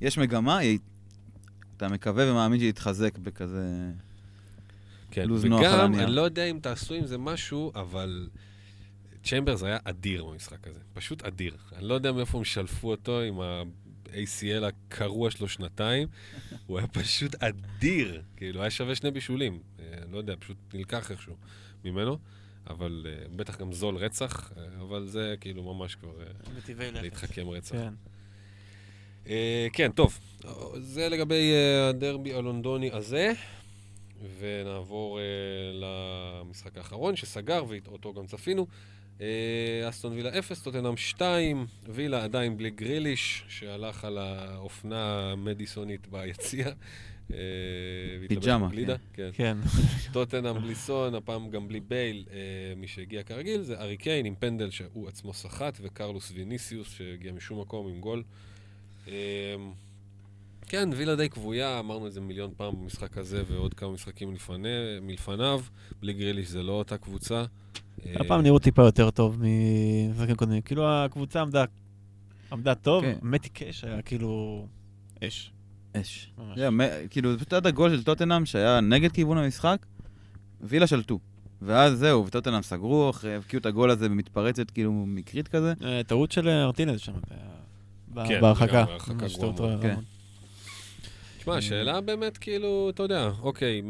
יש 0.01 0.19
מגמה, 0.19 0.59
היא- 0.59 0.79
אתה 1.77 1.89
מקווה 1.89 2.31
ומאמין 2.33 2.61
שהיא 2.61 2.73
תתחזק 2.73 3.19
בכזה... 3.19 3.91
כן, 5.11 5.29
לוז 5.29 5.45
נוח 5.45 5.61
על 5.61 5.67
וגם, 5.75 5.81
הנייר. 5.81 6.05
אני 6.05 6.13
לא 6.15 6.23
יודע 6.23 6.45
אם 6.45 6.59
תעשו 6.63 6.95
עם 6.95 7.07
זה 7.07 7.19
משהו, 7.19 7.73
אבל 7.75 8.29
צ'מברס 9.25 9.63
היה 9.63 9.79
אדיר 9.85 10.25
במשחק 10.25 10.67
הזה. 10.67 10.81
פשוט 10.95 11.23
אדיר. 11.23 11.57
אני 11.77 11.89
לא 11.89 11.95
יודע 11.95 12.13
מאיפה 12.13 12.39
הם 12.39 12.45
שלפו 12.45 12.91
אותו 12.91 13.21
עם 13.21 13.35
ה-ACL 14.13 14.65
הקרוע 14.65 15.31
שלו 15.31 15.49
שנתיים. 15.49 16.09
הוא 16.67 16.79
היה 16.79 16.87
פשוט 16.87 17.35
אדיר. 17.43 18.23
כאילו, 18.37 18.61
היה 18.61 18.71
שווה 18.71 18.95
שני 18.95 19.11
בישולים. 19.11 19.59
אה, 19.79 19.85
לא 20.11 20.19
יודע, 20.19 20.35
פשוט 20.39 20.57
נלקח 20.75 21.11
איכשהו 21.11 21.37
ממנו. 21.85 22.19
אבל 22.71 23.07
אה, 23.09 23.29
בטח 23.37 23.61
גם 23.61 23.73
זול 23.73 23.97
רצח, 23.97 24.53
אה, 24.57 24.63
אבל 24.81 25.07
זה 25.07 25.35
כאילו 25.41 25.75
ממש 25.75 25.95
כבר 25.95 26.13
אה. 26.21 26.91
להתחכם 27.01 27.49
רצח. 27.49 27.77
כן. 27.77 27.95
כן, 29.73 29.93
טוב. 29.93 30.19
זה 30.79 31.09
לגבי 31.09 31.53
הדרבי 31.89 32.35
הלונדוני 32.35 32.91
הזה, 32.93 33.33
ונעבור 34.39 35.21
למשחק 35.73 36.79
האחרון 36.79 37.17
שסגר, 37.17 37.65
ואותו 37.69 38.13
גם 38.13 38.27
צפינו. 38.27 38.67
אה, 39.21 39.89
אסטון 39.89 40.13
וילה 40.13 40.39
0, 40.39 40.63
טוטנאם 40.63 40.97
2, 40.97 41.67
וילה 41.89 42.25
עדיין 42.25 42.57
בלי 42.57 42.71
גריליש, 42.71 43.45
שהלך 43.49 44.05
על 44.05 44.19
האופנה 44.19 45.33
המדיסונית 45.33 46.07
ביציע. 46.07 46.67
אה, 47.33 47.39
פיג'מה, 48.29 48.69
בגלידה, 48.69 48.97
כן. 49.13 49.31
כן. 49.33 49.57
טוטנאם 50.13 50.59
בלי 50.59 50.75
סון, 50.75 51.15
הפעם 51.15 51.51
גם 51.51 51.69
בלי 51.69 51.81
בייל, 51.81 52.25
אה, 52.31 52.39
מי 52.77 52.89
שהגיע 52.89 53.23
כרגיל 53.23 53.63
זה 53.63 53.81
ארי 53.81 53.97
קיין 53.97 54.27
עם 54.27 54.35
פנדל 54.39 54.71
שהוא 54.71 55.09
עצמו 55.09 55.35
סחט, 55.35 55.79
וקרלוס 55.83 56.33
ויניסיוס 56.35 56.95
שהגיע 56.95 57.33
משום 57.33 57.61
מקום 57.61 57.89
עם 57.89 58.01
גול. 58.01 58.23
כן, 60.69 60.89
וילה 60.97 61.17
די 61.17 61.29
כבויה, 61.29 61.79
אמרנו 61.79 62.07
את 62.07 62.13
זה 62.13 62.21
מיליון 62.21 62.51
פעם 62.57 62.75
במשחק 62.83 63.19
הזה 63.19 63.43
ועוד 63.49 63.75
כמה 63.75 63.91
משחקים 63.91 64.35
לפני, 64.35 64.99
מלפניו. 65.03 65.61
בלי 66.01 66.13
גריליש 66.13 66.49
זה 66.49 66.63
לא 66.63 66.73
אותה 66.73 66.99
קבוצה. 66.99 67.45
אה, 68.07 68.13
הפעם 68.21 68.41
נראו 68.43 68.59
טיפה 68.59 68.83
יותר 68.83 69.11
טוב 69.11 69.39
ממשחקים 69.41 70.37
קודמים. 70.37 70.63
כאילו 70.63 70.89
הקבוצה 70.89 71.41
עמדה, 71.41 71.65
עמדה 72.53 72.75
טוב, 72.75 73.05
כן. 73.05 73.15
מתי 73.23 73.49
קאש 73.49 73.85
היה 73.85 74.03
כאילו 74.03 74.67
אש. 75.25 75.53
אש. 75.97 76.33
כאילו, 77.11 77.33
זה 77.33 77.39
פשוט 77.39 77.53
עד 77.53 77.67
הגול 77.67 77.91
של 77.91 78.03
טוטנאם 78.03 78.47
שהיה 78.47 78.81
נגד 78.81 79.13
כיוון 79.13 79.39
המשחק, 79.39 79.87
וילה 80.61 80.87
שלטו. 80.87 81.19
ואז 81.63 81.99
זהו, 81.99 82.27
וטוטנאם 82.27 82.63
סגרו, 82.63 83.11
אחרי 83.11 83.35
הבקיעו 83.35 83.61
את 83.61 83.67
הגול 83.67 83.91
הזה 83.91 84.09
במתפרצת, 84.09 84.71
כאילו, 84.71 84.93
מקרית 84.93 85.49
כזה. 85.49 85.73
אה, 85.85 86.01
טעות 86.07 86.33
של 86.33 86.49
ארטינז 86.49 87.01
שם, 87.01 87.13
זה 87.13 87.35
היה 87.35 87.49
ב- 88.15 88.29
כן, 88.29 88.41
בהרחקה. 88.41 88.85
גרועה. 89.57 89.79
כן. 89.83 89.95
תשמע, 91.39 91.57
השאלה 91.57 92.01
באמת, 92.01 92.39
כאילו, 92.39 92.91
אתה 92.95 93.03
יודע, 93.03 93.31
אוקיי, 93.43 93.83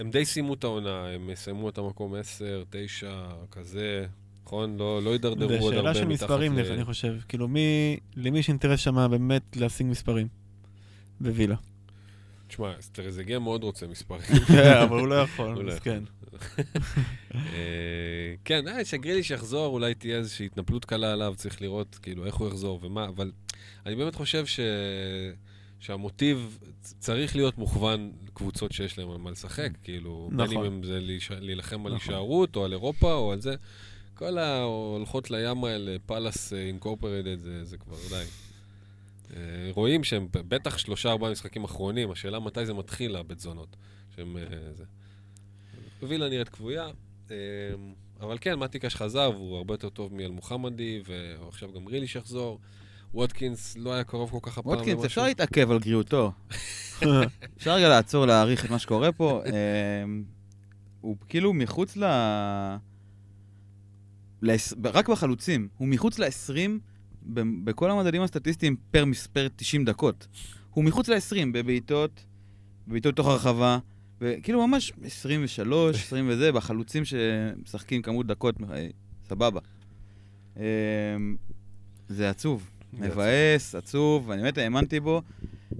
הם 0.00 0.10
די 0.10 0.24
סיימו 0.24 0.54
את 0.54 0.64
העונה, 0.64 1.08
הם 1.08 1.30
סיימו 1.34 1.68
את 1.68 1.78
המקום 1.78 2.14
10, 2.14 2.64
9, 2.70 3.12
כזה, 3.50 4.06
נכון? 4.44 4.76
לא 4.76 5.02
לא 5.02 5.12
הידרדרו 5.12 5.48
זה 5.48 5.58
עוד 5.58 5.74
הרבה 5.74 5.94
שאלה 5.94 6.06
מתחת 6.06 6.18
של 6.18 6.24
מספרים, 6.24 6.58
ל- 6.58 6.72
אני 6.72 6.84
חושב. 6.84 7.14
כאילו, 7.28 7.48
מי, 7.48 7.96
למי 8.16 8.38
יש 8.38 8.48
אינטרס 8.48 8.80
שם 8.80 9.10
באמת 9.10 9.56
להשיג 9.56 9.86
מספרים? 9.86 10.28
בווילה. 11.20 11.56
תשמע, 12.48 12.72
טרזגיה 12.92 13.38
מאוד 13.38 13.62
רוצה 13.62 13.86
מספרים. 13.86 14.22
כן, 14.48 14.76
אבל 14.76 14.98
הוא 14.98 15.08
לא 15.08 15.14
יכול, 15.14 15.62
לא 15.62 15.72
אז 15.72 15.78
כן. 15.78 16.02
אה, 17.34 18.34
כן, 18.44 18.68
אה, 18.68 18.84
שגריליש 18.84 19.30
יחזור, 19.30 19.74
אולי 19.74 19.94
תהיה 19.94 20.16
איזושהי 20.16 20.46
התנפלות 20.46 20.84
קלה 20.84 21.12
עליו, 21.12 21.34
צריך 21.36 21.62
לראות 21.62 21.98
כאילו 22.02 22.26
איך 22.26 22.34
הוא 22.34 22.48
יחזור 22.48 22.80
ומה, 22.82 23.04
אבל 23.04 23.32
אני 23.86 23.94
באמת 23.94 24.14
חושב 24.14 24.46
ש... 24.46 24.60
שהמוטיב 25.80 26.58
צריך 26.98 27.36
להיות 27.36 27.58
מוכוון 27.58 28.12
לקבוצות 28.26 28.72
שיש 28.72 28.98
להם 28.98 29.10
על 29.10 29.16
מה 29.16 29.30
לשחק, 29.30 29.70
כאילו, 29.82 30.28
בין 30.30 30.40
נכון. 30.40 30.56
אם 30.56 30.72
הם 30.72 30.82
זה. 30.82 30.98
להילחם 31.40 31.86
על 31.86 31.94
נכון. 31.94 32.14
הישארות 32.14 32.56
או 32.56 32.64
על 32.64 32.72
אירופה 32.72 33.14
או 33.14 33.32
על 33.32 33.40
זה. 33.40 33.54
כל 34.14 34.38
ההולכות 34.38 35.30
לים 35.30 35.64
האלה, 35.64 35.96
פאלאס 36.06 36.52
אינקורפרדד, 36.52 37.40
זה, 37.40 37.64
זה 37.64 37.78
כבר 37.78 37.96
די. 38.08 38.24
אה, 39.36 39.70
רואים 39.74 40.04
שהם 40.04 40.28
בטח 40.32 40.78
שלושה 40.78 41.10
ארבעה 41.10 41.30
משחקים 41.30 41.64
אחרונים, 41.64 42.10
השאלה 42.10 42.40
מתי 42.40 42.66
זה 42.66 42.74
מתחיל, 42.74 43.16
הבית 43.16 43.40
זונות. 43.40 43.76
שהם 44.16 44.36
אה, 44.36 44.42
זה. 44.72 44.84
וילה 46.02 46.28
נראית 46.28 46.48
כבויה, 46.48 46.90
אה, 47.30 47.36
אבל 48.20 48.38
כן, 48.40 48.54
מטיקש 48.54 48.94
חזר 48.94 49.30
והוא 49.34 49.56
הרבה 49.56 49.74
יותר 49.74 49.88
טוב 49.88 50.14
מאל 50.14 50.30
מוחמדי, 50.30 51.02
ועכשיו 51.04 51.72
גם 51.72 51.86
ריליש 51.86 52.16
יחזור. 52.16 52.60
ווטקינס 53.14 53.76
לא 53.76 53.92
היה 53.92 54.04
קרוב 54.04 54.30
כל 54.30 54.38
כך 54.42 54.58
הפעם 54.58 54.72
ווטקינס. 54.72 55.04
אפשר 55.04 55.24
להתעכב 55.24 55.70
על 55.70 55.78
גריעותו. 55.78 56.32
אפשר 57.56 57.74
רגע 57.74 57.88
לעצור, 57.88 58.26
להעריך 58.26 58.64
את 58.64 58.70
מה 58.70 58.78
שקורה 58.78 59.12
פה. 59.12 59.42
אמ, 59.46 60.24
הוא 61.00 61.16
כאילו 61.28 61.52
מחוץ 61.52 61.96
ל... 61.96 62.04
רק 64.84 65.08
בחלוצים. 65.08 65.68
הוא 65.76 65.88
מחוץ 65.88 66.18
ל-20 66.18 66.70
בכל 67.64 67.90
המדדים 67.90 68.22
הסטטיסטיים 68.22 68.76
פר 68.90 69.04
מספר 69.04 69.48
90 69.56 69.84
דקות. 69.84 70.26
הוא 70.70 70.84
מחוץ 70.84 71.08
ל-20 71.08 71.46
בבעיטות, 71.52 72.24
בבעיטות 72.88 73.16
תוך 73.16 73.26
הרחבה, 73.26 73.78
וכאילו 74.20 74.66
ממש 74.66 74.92
23, 75.04 75.96
20 75.96 76.26
וזה, 76.30 76.52
בחלוצים 76.52 77.04
שמשחקים 77.04 78.02
כמות 78.02 78.26
דקות, 78.26 78.54
אה, 78.72 78.88
סבבה. 79.28 79.60
אמ, 80.56 80.62
זה 82.08 82.30
עצוב. 82.30 82.70
מבאס, 82.92 83.74
עצוב, 83.74 84.30
אני 84.30 84.42
באמת 84.42 84.58
האמנתי 84.58 85.00
בו, 85.00 85.22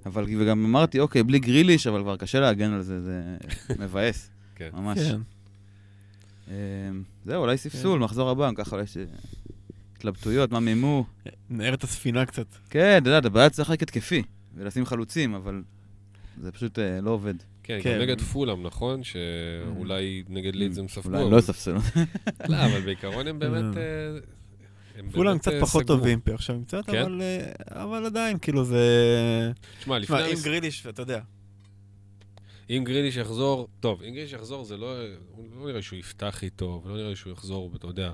אבל 0.07 0.25
וגם 0.39 0.65
אמרתי, 0.65 1.01
אוקיי, 1.01 1.23
בלי 1.23 1.39
גריליש, 1.39 1.87
אבל 1.87 2.03
כבר 2.03 2.17
קשה 2.17 2.41
להגן 2.41 2.73
על 2.73 2.83
זה, 2.83 3.01
זה 3.03 3.37
מבאס, 3.83 4.31
כן. 4.55 4.69
ממש. 4.73 4.99
כן. 4.99 5.21
אמ, 6.49 7.03
זהו, 7.25 7.43
אולי 7.43 7.57
ספסול, 7.57 7.99
כן. 7.99 8.05
מחזור 8.05 8.31
הבא, 8.31 8.51
ככה 8.57 8.71
אולי 8.71 8.85
יש 8.85 8.97
אה, 8.97 9.03
התלבטויות, 9.97 10.53
מה 10.53 10.61
מימו. 10.61 11.05
נער 11.51 11.75
את 11.75 11.85
הספינה 11.85 12.27
קצת. 12.27 12.47
כן, 12.71 12.99
אתה 13.03 13.11
יודע, 13.11 13.27
הבעיה 13.29 13.51
צריך 13.51 13.71
רק 13.71 13.83
התקפי, 13.83 14.23
ולשים 14.57 14.87
חלוצים, 14.87 15.35
אבל 15.35 15.63
זה 16.43 16.53
פשוט 16.53 16.79
אה, 16.79 17.01
לא 17.01 17.11
עובד. 17.11 17.35
כן, 17.63 17.79
כן. 17.83 17.95
גם 17.97 18.03
נגד 18.03 18.21
פולאם, 18.21 18.63
נכון? 18.67 19.01
שאולי 19.05 20.23
נגד 20.29 20.55
לידס 20.55 20.79
הם 20.79 20.89
ספגו. 20.89 21.09
אולי 21.11 21.23
אבל- 21.23 21.31
לא 21.33 21.39
יספסלו. 21.39 21.79
לא, 22.49 22.57
אבל 22.67 22.81
בעיקרון 22.81 23.27
הם 23.27 23.39
באמת... 23.39 23.65
אה, 24.97 25.01
כולם 25.15 25.39
קצת 25.39 25.53
אה, 25.53 25.61
פחות. 25.61 25.87
טובים 25.87 26.21
פה 26.21 26.35
עכשיו 26.35 26.57
קצת, 26.67 26.87
כן? 26.87 27.03
אבל, 27.03 27.23
אה, 27.23 27.83
אבל 27.85 28.07
עדיין, 28.07 28.39
כאילו 28.39 28.65
זה... 28.65 29.53
תשמע, 29.79 29.99
לפני... 29.99 30.17
תשמע, 30.17 30.33
אם 30.33 30.43
גריליש, 30.45 30.87
אתה 30.87 31.03
יודע. 31.03 31.21
אם 32.71 32.83
גריליש 32.85 33.17
יחזור, 33.17 33.69
טוב, 33.81 34.03
אם 34.03 34.11
גריליש 34.11 34.33
יחזור, 34.33 34.65
זה 34.65 34.77
לא, 34.77 34.97
הוא 35.31 35.47
לא 35.61 35.67
נראה 35.67 35.83
שהוא 35.83 35.99
יפתח 35.99 36.43
איתו, 36.43 36.83
ולא 36.85 36.97
נראה 36.97 37.17
שהוא 37.17 37.33
יחזור, 37.33 37.73
אתה 37.77 37.87
יודע, 37.87 38.13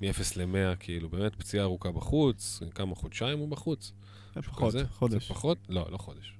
מ-0 0.00 0.22
ל-100, 0.36 0.76
כאילו, 0.76 1.08
באמת 1.08 1.34
פציעה 1.34 1.64
ארוכה 1.64 1.92
בחוץ, 1.92 2.62
כמה 2.74 2.94
חודשיים 2.94 3.38
הוא 3.38 3.48
בחוץ? 3.48 3.92
פחות, 4.44 4.74
כזה? 4.74 4.84
חודש. 4.88 5.28
פחות? 5.28 5.58
לא, 5.68 5.86
לא 5.90 5.96
חודש. 5.96 6.35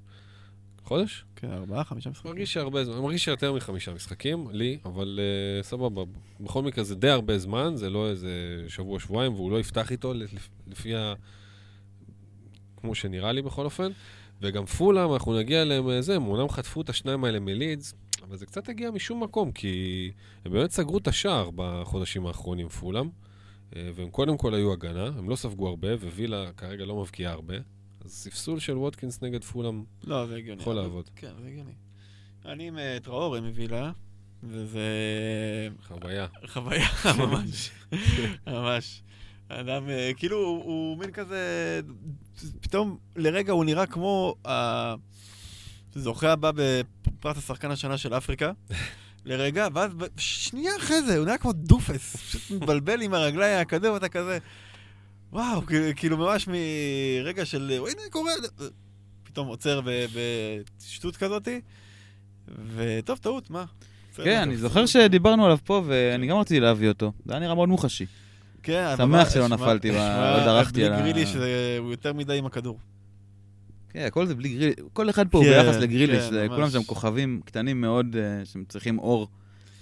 חודש? 0.86 1.24
כן, 1.36 1.50
ארבעה, 1.52 1.84
חמישה 1.84 2.10
משחקים. 2.10 2.30
מרגיש 2.30 2.52
שהרבה 2.52 2.84
זמן, 2.84 2.98
מרגיש 2.98 3.24
שיותר 3.24 3.52
מחמישה 3.52 3.94
משחקים, 3.94 4.46
לי, 4.52 4.78
אבל 4.84 5.20
uh, 5.60 5.62
סבבה. 5.64 6.02
בכל 6.40 6.62
מקרה 6.62 6.84
זה 6.84 6.94
די 6.94 7.08
הרבה 7.08 7.38
זמן, 7.38 7.72
זה 7.76 7.90
לא 7.90 8.08
איזה 8.08 8.30
שבוע, 8.68 9.00
שבועיים, 9.00 9.34
והוא 9.34 9.50
לא 9.50 9.60
יפתח 9.60 9.92
איתו 9.92 10.14
לפ- 10.14 10.48
לפי 10.66 10.94
ה... 10.96 11.14
כמו 12.76 12.94
שנראה 12.94 13.32
לי 13.32 13.42
בכל 13.42 13.64
אופן. 13.64 13.92
וגם 14.42 14.66
פולאם, 14.66 15.12
אנחנו 15.12 15.38
נגיע 15.38 15.62
אליהם 15.62 15.88
אה, 15.90 16.02
זה, 16.02 16.16
הם 16.16 16.26
אומנם 16.26 16.48
חטפו 16.48 16.80
את 16.80 16.88
השניים 16.88 17.24
האלה 17.24 17.40
מלידס, 17.40 17.94
אבל 18.22 18.36
זה 18.36 18.46
קצת 18.46 18.68
הגיע 18.68 18.90
משום 18.90 19.22
מקום, 19.22 19.52
כי 19.52 20.10
הם 20.44 20.52
באמת 20.52 20.70
סגרו 20.70 20.98
את 20.98 21.08
השער 21.08 21.50
בחודשים 21.54 22.26
האחרונים, 22.26 22.68
פולאם, 22.68 23.08
אה, 23.76 23.90
והם 23.94 24.10
קודם 24.10 24.36
כל 24.36 24.54
היו 24.54 24.72
הגנה, 24.72 25.06
הם 25.06 25.28
לא 25.28 25.36
ספגו 25.36 25.68
הרבה, 25.68 25.88
ווילה 25.94 26.52
כרגע 26.56 26.84
לא 26.84 27.00
מבקיעה 27.00 27.32
הרבה. 27.32 27.54
אז 28.06 28.12
ספסול 28.12 28.58
של 28.60 28.78
ווטקינס 28.78 29.22
נגד 29.22 29.44
פולאם 29.44 29.84
לא, 30.04 30.26
זה 30.26 30.36
הגיוני. 30.36 30.60
יכול 30.62 30.72
אבל- 30.72 30.82
לעבוד. 30.82 31.10
כן, 31.16 31.30
זה 31.42 31.48
הגיוני. 31.48 31.72
אני 32.44 32.68
עם 32.68 32.78
אה, 32.78 32.98
טראורי 33.02 33.40
מווילה, 33.40 33.90
וזה 34.42 34.88
חוויה. 35.86 36.26
חוויה 36.46 36.86
ממש, 37.18 37.70
ממש. 38.46 39.02
אדם, 39.48 39.88
אה, 39.88 40.10
כאילו, 40.16 40.36
הוא, 40.38 40.64
הוא 40.64 40.98
מין 40.98 41.10
כזה, 41.10 41.80
פתאום 42.60 42.98
לרגע 43.16 43.52
הוא 43.52 43.64
נראה 43.64 43.86
כמו 43.86 44.34
הזוכה 45.96 46.32
הבא 46.32 46.50
בפרס 46.54 47.36
השחקן 47.38 47.70
השנה 47.70 47.98
של 47.98 48.14
אפריקה. 48.16 48.52
לרגע, 49.24 49.68
ואז 49.74 49.94
ב- 49.96 50.04
שנייה 50.20 50.72
אחרי 50.76 51.02
זה, 51.02 51.16
הוא 51.16 51.24
נראה 51.26 51.38
כמו 51.38 51.52
דופס, 51.52 52.16
פשוט 52.16 52.50
מתבלבל 52.50 53.02
עם 53.02 53.14
הרגליים 53.14 53.58
האקדמיות, 53.58 53.94
ואתה 53.94 54.08
כזה, 54.08 54.38
וואו, 55.32 55.62
כאילו- 55.96 56.16
ממש 56.16 56.48
מרגע 56.48 57.44
של, 57.44 57.70
הנה 57.70 58.00
קורה, 58.10 58.32
פתאום 59.22 59.48
עוצר 59.48 59.80
בשטות 60.84 61.16
כזאתי, 61.16 61.60
וטוב, 62.76 63.18
טעות, 63.18 63.50
מה? 63.50 63.64
כן. 64.16 64.40
אני 64.42 64.56
זוכר 64.56 64.86
שדיברנו 64.86 65.44
עליו 65.44 65.58
פה, 65.64 65.82
ואני 65.86 66.26
גם 66.26 66.36
רציתי 66.36 66.60
להביא 66.60 66.88
אותו. 66.88 67.12
זה 67.26 67.32
היה 67.32 67.40
נראה 67.40 67.54
מאוד 67.54 67.68
מוחשי. 67.68 68.06
כן, 68.62 68.94
שמח 68.96 69.00
ממש, 69.08 69.32
שלא 69.32 69.48
נפלתי 69.48 69.90
לא 69.90 69.96
דרכתי 70.44 70.84
על 70.84 70.92
ה- 70.92 71.00
בלי 71.00 71.12
גריליש, 71.12 71.28
זה- 71.32 71.76
הוא 71.78 71.90
יותר 71.90 72.12
מדי 72.12 72.38
עם 72.38 72.46
הכדור. 72.46 72.78
כן, 73.90 74.04
הכל 74.06 74.26
זה 74.26 74.34
בלי 74.34 74.48
גריליש. 74.48 74.74
כל 74.92 75.10
אחד 75.10 75.28
פה 75.28 75.38
הוא 75.38 75.46
כן, 75.46 75.62
ביחס 75.62 75.76
לגריליש. 75.76 76.24
כן. 76.30 76.48
כולם 76.48 76.70
שם 76.70 76.82
כוכבים 76.82 77.40
קטנים 77.44 77.80
מאוד, 77.80 78.16
אה, 78.16 78.44
שהם 78.44 78.64
צריכים 78.68 78.98
אור 78.98 79.28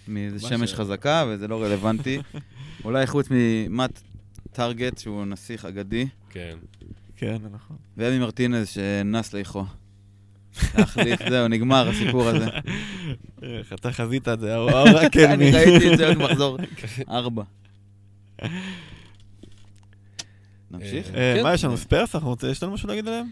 מאיזה 0.09 0.41
שמש 0.49 0.73
אה. 0.73 0.77
חזקה, 0.77 1.25
וזה 1.29 1.49
לא 1.49 1.63
רלוונטי. 1.63 2.19
אולי 2.85 3.07
חוץ 3.07 3.27
ממט 3.31 4.01
טארגט, 4.55 4.99
שהוא 4.99 5.25
נסיך 5.25 5.65
אגדי, 5.65 6.07
כן. 6.31 6.57
כן, 7.17 7.37
נכון. 7.53 7.77
ואמי 7.97 8.19
מרטינז 8.19 8.69
שנס 8.69 9.35
לאיכו. 9.35 9.65
להחליף, 10.79 11.21
זהו, 11.31 11.49
נגמר 11.49 11.89
הסיפור 11.89 12.29
הזה. 12.29 12.47
איך 13.43 13.73
אתה 13.73 13.93
חזית 13.93 14.29
את 14.29 14.41
זה, 14.41 14.55
האור 14.55 14.99
הקדמי. 14.99 15.25
אני 15.35 15.51
ראיתי 15.51 15.93
את 15.93 15.99
זה 15.99 16.09
עוד 16.09 16.19
מחזור 16.19 16.59
ארבע. 17.09 17.43
נמשיך? 20.71 21.15
אה, 21.15 21.35
כן. 21.37 21.43
מה 21.43 21.55
יש 21.55 21.65
לנו, 21.65 21.77
רוצים, 22.23 22.51
יש 22.51 22.63
לנו 22.63 22.73
משהו 22.73 22.89
להגיד 22.89 23.09
עליהם? 23.09 23.27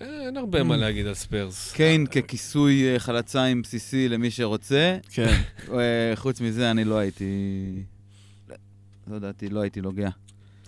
אה, 0.00 0.26
אין 0.26 0.36
הרבה 0.36 0.62
מה 0.62 0.76
להגיד 0.76 1.06
על 1.06 1.14
ספיירס. 1.14 1.72
קיין 1.72 2.06
ככיסוי 2.06 2.92
אה, 2.92 2.98
חלציים 2.98 3.62
בסיסי 3.62 4.08
למי 4.08 4.30
שרוצה. 4.30 4.98
כן. 5.10 5.40
אה, 5.72 6.12
חוץ 6.14 6.40
מזה, 6.40 6.70
אני 6.70 6.84
לא 6.84 6.98
הייתי... 6.98 7.24
לא 9.06 9.16
ידעתי, 9.16 9.48
לא 9.48 9.60
הייתי 9.60 9.80
נוגע. 9.80 10.08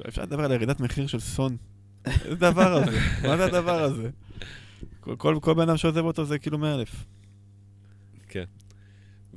אפשר 0.08 0.22
לדבר 0.22 0.44
על 0.44 0.52
ירידת 0.52 0.80
מחיר 0.80 1.06
של 1.06 1.20
סון. 1.20 1.56
איזה 2.06 2.34
דבר 2.34 2.72
הזה? 2.82 2.98
מה 3.28 3.36
זה 3.36 3.44
הדבר 3.44 3.82
הזה? 3.82 4.10
כל- 5.00 5.54
בן 5.54 5.68
אדם 5.68 5.76
שעוזב 5.76 6.04
אותו 6.04 6.24
זה 6.24 6.38
כאילו 6.38 6.58
100 6.58 6.74
אלף. 6.74 7.04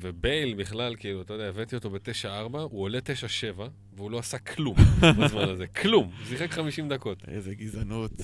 ובייל 0.02 0.54
בכלל, 0.54 0.96
כאילו, 0.96 1.22
אתה 1.22 1.34
יודע, 1.34 1.46
הבאתי 1.46 1.76
אותו 1.76 1.90
ב-9-4, 1.90 2.58
הוא 2.58 2.82
עולה 2.82 3.00
9-7, 3.58 3.62
והוא 3.96 4.12
לא 4.12 4.20
עשה 4.20 4.38
כלום 4.38 4.76
בזמן 5.20 5.50
הזה. 5.50 5.68
כלום. 5.68 6.06
הוא 6.06 6.28
שיחק 6.28 6.52
50 6.52 6.90
דקות. 6.90 7.18
איזה 7.28 7.56
גזענות. 7.56 8.12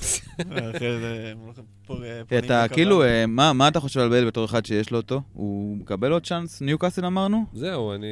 פונים 1.85 2.11
אתה. 2.37 2.65
כאילו, 2.71 3.03
אה, 3.03 3.25
מה 3.25 3.53
מה 3.53 3.67
אתה 3.67 3.79
חושב 3.79 3.99
על 3.99 4.09
בייל 4.09 4.25
בתור 4.25 4.45
אחד 4.45 4.65
שיש 4.65 4.91
לו 4.91 4.97
אותו? 4.97 5.21
הוא 5.33 5.77
מקבל 5.77 6.11
עוד 6.11 6.25
צ'אנס? 6.25 6.61
ניוקאסל 6.61 7.05
אמרנו? 7.05 7.45
זהו, 7.53 7.93
אני... 7.93 8.07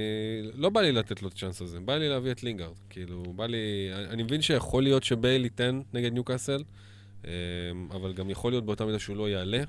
לא 0.54 0.70
בא 0.70 0.82
לי 0.82 0.92
לתת 0.92 1.22
לו 1.22 1.28
את 1.28 1.34
הצ'אנס 1.34 1.62
הזה, 1.62 1.80
בא 1.80 1.98
לי 1.98 2.10
להביא 2.10 2.32
את 2.32 2.44
לינגארד. 2.44 2.76
כאילו, 2.90 3.24
בא 3.36 3.46
לי... 3.46 3.90
אני 4.10 4.24
מבין 4.24 4.42
שיכול 4.42 4.84
להיות 4.84 5.04
שבייל 5.04 5.44
ייתן 5.44 5.82
נגד 5.94 6.14
ניוקאסל, 6.14 6.64
אמ, 7.26 7.30
אבל 7.92 8.14
גם 8.14 8.30
יכול 8.30 8.52
להיות 8.52 8.66
באותה 8.66 8.86
מידה 8.86 9.00
שהוא 9.00 9.18
לא 9.18 9.30
יעלה. 9.30 9.64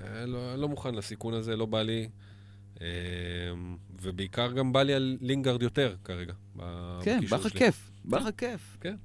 אה, 0.00 0.26
לא, 0.26 0.56
לא 0.56 0.68
מוכן 0.68 0.94
לסיכון 0.94 1.34
הזה, 1.34 1.56
לא 1.56 1.66
בא 1.66 1.82
לי. 1.82 2.08
אמ, 2.82 3.76
ובעיקר 4.02 4.52
גם 4.52 4.72
בא 4.72 4.82
לי 4.82 4.94
על 4.94 5.18
לינגארד 5.20 5.62
יותר 5.62 5.96
כרגע. 6.04 6.32
כן, 7.02 7.20
בא 7.30 7.36
לך. 7.36 7.48
כיף. 7.48 7.90
בא 8.04 8.18
לך 8.18 8.28
כיף. 8.36 8.78
כן. 8.80 8.96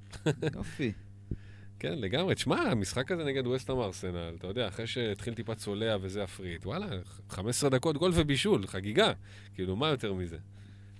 יופי. 0.56 0.92
כן, 1.80 2.00
לגמרי. 2.00 2.36
תשמע, 2.36 2.62
המשחק 2.62 3.12
הזה 3.12 3.24
נגד 3.24 3.48
ווסטהאם 3.48 3.80
ארסנל, 3.80 4.36
אתה 4.38 4.48
יודע, 4.48 4.68
אחרי 4.68 4.88
שהתחיל 4.88 5.34
טיפה 5.34 5.56
צולע 5.56 5.98
וזה 6.02 6.24
ה 6.24 6.28
free 6.28 6.47
hit, 6.47 6.66
וואלה, 6.66 6.88
15 7.30 7.70
דקות 7.70 7.98
גול 7.98 8.12
ובישול, 8.14 8.68
חגיגה. 8.68 9.14
כאילו, 9.56 9.76
מה 9.76 9.88
יותר 9.88 10.14
מזה? 10.14 10.38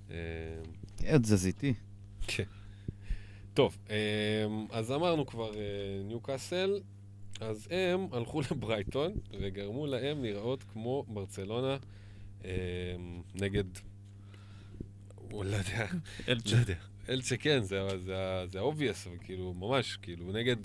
אמ, 0.10 0.16
עוד 1.12 1.22
תזזיתי. 1.22 1.74
כן. 2.28 2.44
טוב, 3.54 3.78
אמ, 3.90 3.96
אז 4.72 4.92
אמרנו 4.92 5.26
כבר 5.26 5.56
אה, 5.56 5.60
ניוקאסל, 6.04 6.80
אז 7.42 7.68
הם 7.72 8.08
הלכו 8.12 8.42
לברייטון 8.52 9.12
וגרמו 9.42 9.88
להם 9.88 10.24
לראות 10.24 10.64
כמו 10.64 11.06
ברצלונה 11.08 11.74
אמ, 11.74 11.80
נגד... 13.36 13.64
הוא 15.16 15.46
לא 15.46 15.56
יודע, 15.56 15.88
אלצ'ה. 16.28 16.56
לא 16.56 16.62
יודע. 16.62 16.76
אלצ'ה 17.10 17.38
כן, 17.38 17.64
זה, 17.64 17.88
זה, 18.06 18.46
זה 18.52 18.60
ה-obvious, 18.60 19.10
אבל 19.10 19.18
כאילו, 19.24 19.54
ממש, 19.54 19.98
כאילו, 20.02 20.32
נגד... 20.32 20.56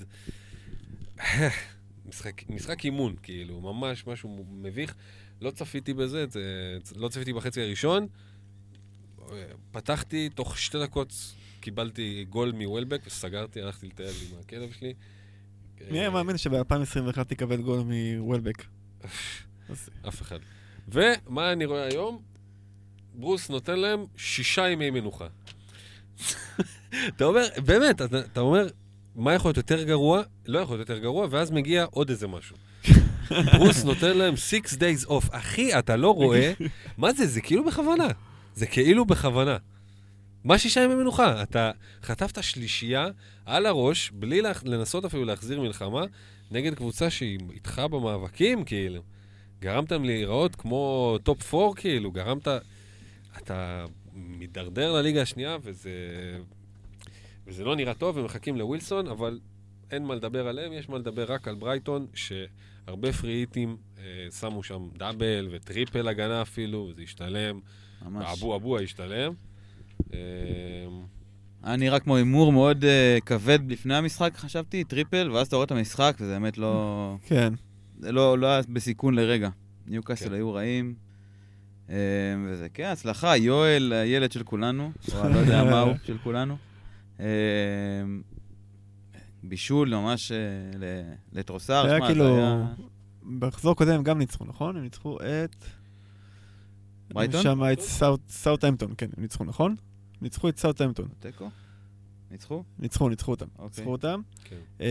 משחק, 2.06 2.50
משחק 2.50 2.84
אימון, 2.84 3.16
כאילו, 3.22 3.60
ממש 3.60 4.06
משהו 4.06 4.46
מביך. 4.50 4.94
לא 5.40 5.50
צפיתי 5.50 5.94
בזה, 5.94 6.26
זה, 6.26 6.78
לא 6.96 7.08
צפיתי 7.08 7.32
בחצי 7.32 7.62
הראשון. 7.62 8.06
פתחתי, 9.70 10.28
תוך 10.28 10.58
שתי 10.58 10.78
דקות 10.82 11.34
קיבלתי 11.60 12.26
גול 12.28 12.52
מוולבק 12.52 13.00
וסגרתי, 13.06 13.62
הלכתי 13.62 13.86
לטייל 13.86 14.14
עם 14.30 14.38
הכלב 14.40 14.72
שלי. 14.72 14.94
מי 15.90 16.00
היה 16.00 16.10
מאמין 16.10 16.38
שב-2021 16.38 17.24
תקבל 17.24 17.62
גול 17.62 17.80
מוולבק? 17.80 18.64
אף 20.08 20.22
אחד. 20.22 20.38
ומה 20.88 21.52
אני 21.52 21.64
רואה 21.64 21.84
היום? 21.84 22.22
ברוס 23.14 23.50
נותן 23.50 23.78
להם 23.78 24.04
שישה 24.16 24.68
ימי 24.68 24.90
מנוחה. 24.90 25.26
אתה 27.08 27.24
אומר, 27.24 27.46
באמת, 27.64 28.02
אתה, 28.02 28.20
אתה 28.20 28.40
אומר, 28.40 28.68
מה 29.16 29.34
יכול 29.34 29.48
להיות 29.48 29.56
יותר 29.56 29.82
גרוע? 29.82 30.22
לא 30.46 30.58
יכול 30.58 30.76
להיות 30.76 30.88
יותר 30.88 31.02
גרוע, 31.02 31.26
ואז 31.30 31.50
מגיע 31.50 31.86
עוד 31.90 32.10
איזה 32.10 32.26
משהו. 32.28 32.56
ברוס 33.52 33.84
נותן 33.84 34.16
להם 34.16 34.36
6 34.36 34.56
days 34.56 35.08
off. 35.08 35.28
אחי, 35.30 35.78
אתה 35.78 35.96
לא 35.96 36.14
רואה? 36.14 36.52
מה 36.98 37.12
זה? 37.12 37.26
זה 37.26 37.40
כאילו 37.40 37.64
בכוונה. 37.64 38.08
זה 38.54 38.66
כאילו 38.66 39.04
בכוונה. 39.04 39.56
מה 40.44 40.58
שישה 40.58 40.80
ימי 40.80 40.94
מנוחה? 40.94 41.42
אתה 41.42 41.70
חטפת 42.02 42.42
שלישייה 42.42 43.08
על 43.46 43.66
הראש, 43.66 44.10
בלי 44.14 44.42
לנסות 44.64 45.04
אפילו 45.04 45.24
להחזיר 45.24 45.60
מלחמה, 45.60 46.04
נגד 46.50 46.74
קבוצה 46.74 47.10
שהיא 47.10 47.38
איתך 47.52 47.82
במאבקים, 47.90 48.64
כאילו. 48.64 49.02
גרמתם 49.62 50.04
להיראות 50.04 50.56
כמו 50.56 51.16
טופ 51.22 51.54
4, 51.54 51.74
כאילו, 51.76 52.10
גרמת... 52.10 52.48
אתה 53.38 53.84
מידרדר 54.14 54.92
לליגה 54.92 55.22
השנייה, 55.22 55.56
וזה... 55.62 55.90
וזה 57.46 57.64
לא 57.64 57.76
נראה 57.76 57.94
טוב, 57.94 58.18
הם 58.18 58.24
מחכים 58.24 58.56
לווילסון, 58.56 59.06
אבל 59.06 59.40
אין 59.90 60.04
מה 60.04 60.14
לדבר 60.14 60.48
עליהם, 60.48 60.72
יש 60.72 60.88
מה 60.88 60.98
לדבר 60.98 61.32
רק 61.32 61.48
על 61.48 61.54
ברייטון, 61.54 62.06
שהרבה 62.14 63.12
free 63.12 63.41
hit 63.41 63.62
ים 63.62 63.76
אה, 63.98 64.30
שמו 64.40 64.62
שם 64.62 64.88
double 64.98 65.48
ו 65.50 65.59
triple 65.59 66.08
הגנה 66.08 66.42
אפילו, 66.42 66.88
וזה 66.90 67.02
השתלם. 67.02 67.60
ממש. 68.04 68.38
אבו 68.38 68.56
אבו 68.56 68.78
השתלם. 68.78 69.32
אה, 70.14 70.18
היה 71.62 71.76
נראה 71.76 72.00
כמו 72.00 72.16
הימור 72.16 72.52
מאוד 72.52 72.84
אה, 72.84 73.18
כבד 73.26 73.58
לפני 73.68 73.94
המשחק, 73.94 74.32
חשבתי, 74.36 74.84
triple, 74.84 75.30
ואז 75.30 75.46
אתה 75.46 75.56
רואה 75.56 75.64
את 75.64 75.70
המשחק, 75.70 76.16
וזה 76.20 76.32
באמת 76.32 76.58
לא... 76.58 77.16
כן. 77.26 77.54
לא, 78.02 78.38
לא 78.38 78.46
היה 78.46 78.60
בסיכון 78.68 79.14
לרגע. 79.14 79.48
ניוקאסל 79.86 80.28
כן. 80.28 80.34
היו 80.34 80.52
רעים. 80.54 80.94
אה, 81.90 81.96
וזה, 82.46 82.68
כן, 82.74 82.84
הצלחה. 82.92 83.36
וואל, 83.36 83.92
הילד 83.92 84.32
של 84.32 84.42
כולנו, 84.42 84.92
או 85.14 85.24
אני 85.24 85.34
לא 85.34 85.38
יודע 85.38 85.64
מה 85.64 85.80
הוא, 85.80 85.94
של 86.04 86.18
כולנו. 86.18 86.56
אה, 87.20 87.26
בישול 89.42 89.94
ממש 89.94 90.32
אה, 90.32 90.36
לטרוסארד. 91.32 91.86
היה 91.86 92.00
זה 92.00 92.06
כאילו- 92.06 92.36
היה- 92.36 92.66
במחזור 93.22 93.72
הקודם 93.72 93.92
הם 93.92 94.02
גם 94.02 94.18
ניצחו, 94.18 94.44
נכון? 94.44 94.76
הם 94.76 94.82
ניצחו 94.82 95.18
את... 95.20 95.56
ברייטון? 97.12 97.42
שם 97.42 97.60
את 97.72 97.80
סאוטהמפטון, 98.28 98.94
כן, 98.98 99.06
הם 99.16 99.22
ניצחו, 99.22 99.44
נכון? 99.44 99.76
ניצחו 100.22 100.48
את 100.48 100.58
סאוטהמפטון. 100.58 101.08
תיקו? 101.20 101.50
ניצחו? 102.32 102.62
ניצחו, 102.78 103.08
ניצחו 103.08 103.30
אותם. 103.30 103.46
אוקיי. 103.58 103.66
ניצחו 103.68 103.92
אותם. 103.92 104.20
כן. 104.44 104.56
אה, 104.80 104.88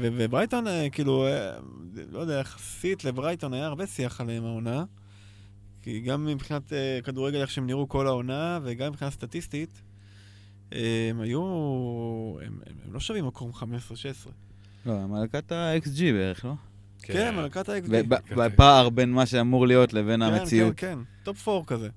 ו- 0.00 0.08
וברייטון, 0.16 0.66
אה, 0.68 0.90
כאילו, 0.90 1.26
אה, 1.26 1.56
לא 2.12 2.18
יודע, 2.18 2.34
יחסית 2.40 3.04
לברייטון 3.04 3.54
היה 3.54 3.66
הרבה 3.66 3.86
שיח 3.86 4.20
עליהם 4.20 4.44
העונה. 4.44 4.84
כי 5.82 6.00
גם 6.00 6.26
מבחינת 6.26 6.72
אה, 6.72 6.98
כדורגל, 7.04 7.40
איך 7.40 7.50
שהם 7.50 7.66
נראו 7.66 7.88
כל 7.88 8.06
העונה, 8.06 8.58
וגם 8.62 8.88
מבחינה 8.92 9.10
סטטיסטית, 9.10 9.82
אה, 10.72 11.06
הם 11.10 11.20
היו... 11.20 11.40
הם, 12.42 12.58
הם, 12.66 12.76
הם 12.86 12.92
לא 12.92 13.00
שווים 13.00 13.26
מקום 13.26 13.50
15-16. 13.54 13.64
לא, 14.86 15.06
מלכת 15.06 15.52
ה-XG 15.52 16.00
בערך, 16.12 16.44
לא? 16.44 16.52
כן, 17.02 17.34
מלכת 17.36 17.68
ה-XG. 17.68 17.90
ב- 17.90 18.14
ב- 18.14 18.34
בפער 18.36 18.88
בין 18.88 19.12
מה 19.12 19.26
שאמור 19.26 19.66
להיות 19.66 19.92
לבין 19.92 20.22
המציאות. 20.22 20.74
כן, 20.76 20.94
כן, 20.94 20.98
טופ 21.22 21.48
4 21.48 21.64
כזה. 21.66 21.88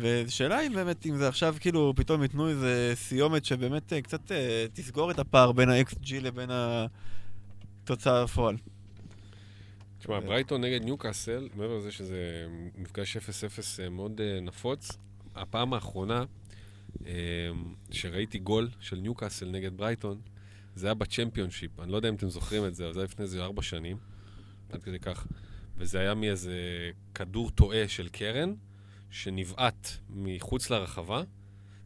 ושאלה 0.00 0.58
היא 0.58 0.70
באמת, 0.70 1.06
אם 1.06 1.16
זה 1.16 1.28
עכשיו 1.28 1.56
כאילו 1.60 1.92
פתאום 1.96 2.22
ייתנו 2.22 2.48
איזה 2.48 2.92
סיומת 2.94 3.44
שבאמת 3.44 3.92
אה, 3.92 4.02
קצת 4.02 4.32
אה, 4.32 4.66
תסגור 4.72 5.10
את 5.10 5.18
הפער 5.18 5.52
בין 5.52 5.68
ה-XG 5.68 6.14
לבין 6.20 6.50
התוצאה 7.82 8.24
בפועל. 8.24 8.56
תשמע, 10.02 10.20
ברייטון 10.20 10.60
נגד 10.60 10.84
ניוקאסל, 10.84 11.48
מעבר 11.54 11.78
לזה 11.78 11.92
שזה 11.92 12.46
מפגש 12.78 13.16
0-0 13.16 13.20
מאוד 13.90 14.20
אה, 14.20 14.40
נפוץ, 14.40 14.98
הפעם 15.34 15.74
האחרונה 15.74 16.24
אה, 17.06 17.12
שראיתי 17.90 18.38
גול 18.38 18.68
של 18.80 18.96
ניוקאסל 18.96 19.50
נגד 19.50 19.76
ברייטון, 19.76 20.20
זה 20.74 20.86
היה 20.86 20.94
בצ'מפיונשיפ. 20.94 21.80
אני 21.80 21.92
לא 21.92 21.96
יודע 21.96 22.08
אם 22.08 22.14
אתם 22.14 22.28
זוכרים 22.28 22.66
את 22.66 22.74
זה, 22.74 22.84
אבל 22.84 22.92
זה 22.92 23.00
היה 23.00 23.04
לפני 23.04 23.22
איזה 23.22 23.42
ארבע 23.42 23.62
שנים, 23.62 23.96
עד 24.72 24.82
כדי 24.82 24.98
כך. 24.98 25.26
וזה 25.76 25.98
היה 26.00 26.14
מאיזה 26.14 26.56
כדור 27.14 27.50
טועה 27.50 27.88
של 27.88 28.08
קרן, 28.08 28.54
שנבעט 29.12 29.88
מחוץ 30.10 30.70
לרחבה. 30.70 31.22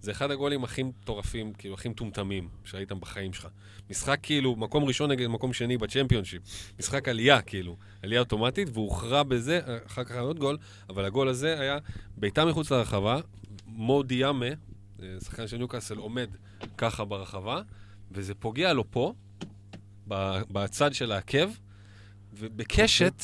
זה 0.01 0.11
אחד 0.11 0.31
הגולים 0.31 0.65
הכי 0.65 0.83
מטורפים, 0.83 1.53
כאילו, 1.53 1.75
הכי 1.75 1.89
מטומטמים 1.89 2.49
שהיית 2.65 2.93
בחיים 2.93 3.33
שלך. 3.33 3.49
משחק 3.91 4.19
כאילו, 4.23 4.57
מקום 4.57 4.85
ראשון 4.85 5.11
נגד 5.11 5.27
מקום 5.27 5.53
שני 5.53 5.79
בצ'מפיונשיפ. 5.79 6.43
משחק 6.79 7.09
עלייה, 7.09 7.43
כאילו. 7.43 7.77
עלייה 8.03 8.21
אוטומטית, 8.21 8.69
והוא 8.73 8.85
הוכרע 8.85 9.23
בזה, 9.23 9.61
אחר 9.87 10.05
כך 10.05 10.11
היה 10.11 10.21
עוד 10.21 10.39
גול, 10.39 10.59
אבל 10.89 11.05
הגול 11.05 11.29
הזה 11.29 11.61
היה 11.61 11.79
בעיטה 12.17 12.45
מחוץ 12.45 12.71
לרחבה, 12.71 13.21
מו 13.67 14.03
דיאמה, 14.03 14.47
אה, 14.47 15.17
שחקן 15.25 15.47
של 15.47 15.57
ניוקאסל, 15.57 15.97
עומד 15.97 16.31
ככה 16.79 17.05
ברחבה, 17.05 17.63
וזה 18.11 18.35
פוגע 18.35 18.73
לו 18.73 18.91
פה, 18.91 19.13
בצד 20.51 20.95
של 20.95 21.13
העקב, 21.13 21.51
ובקשת 22.33 23.23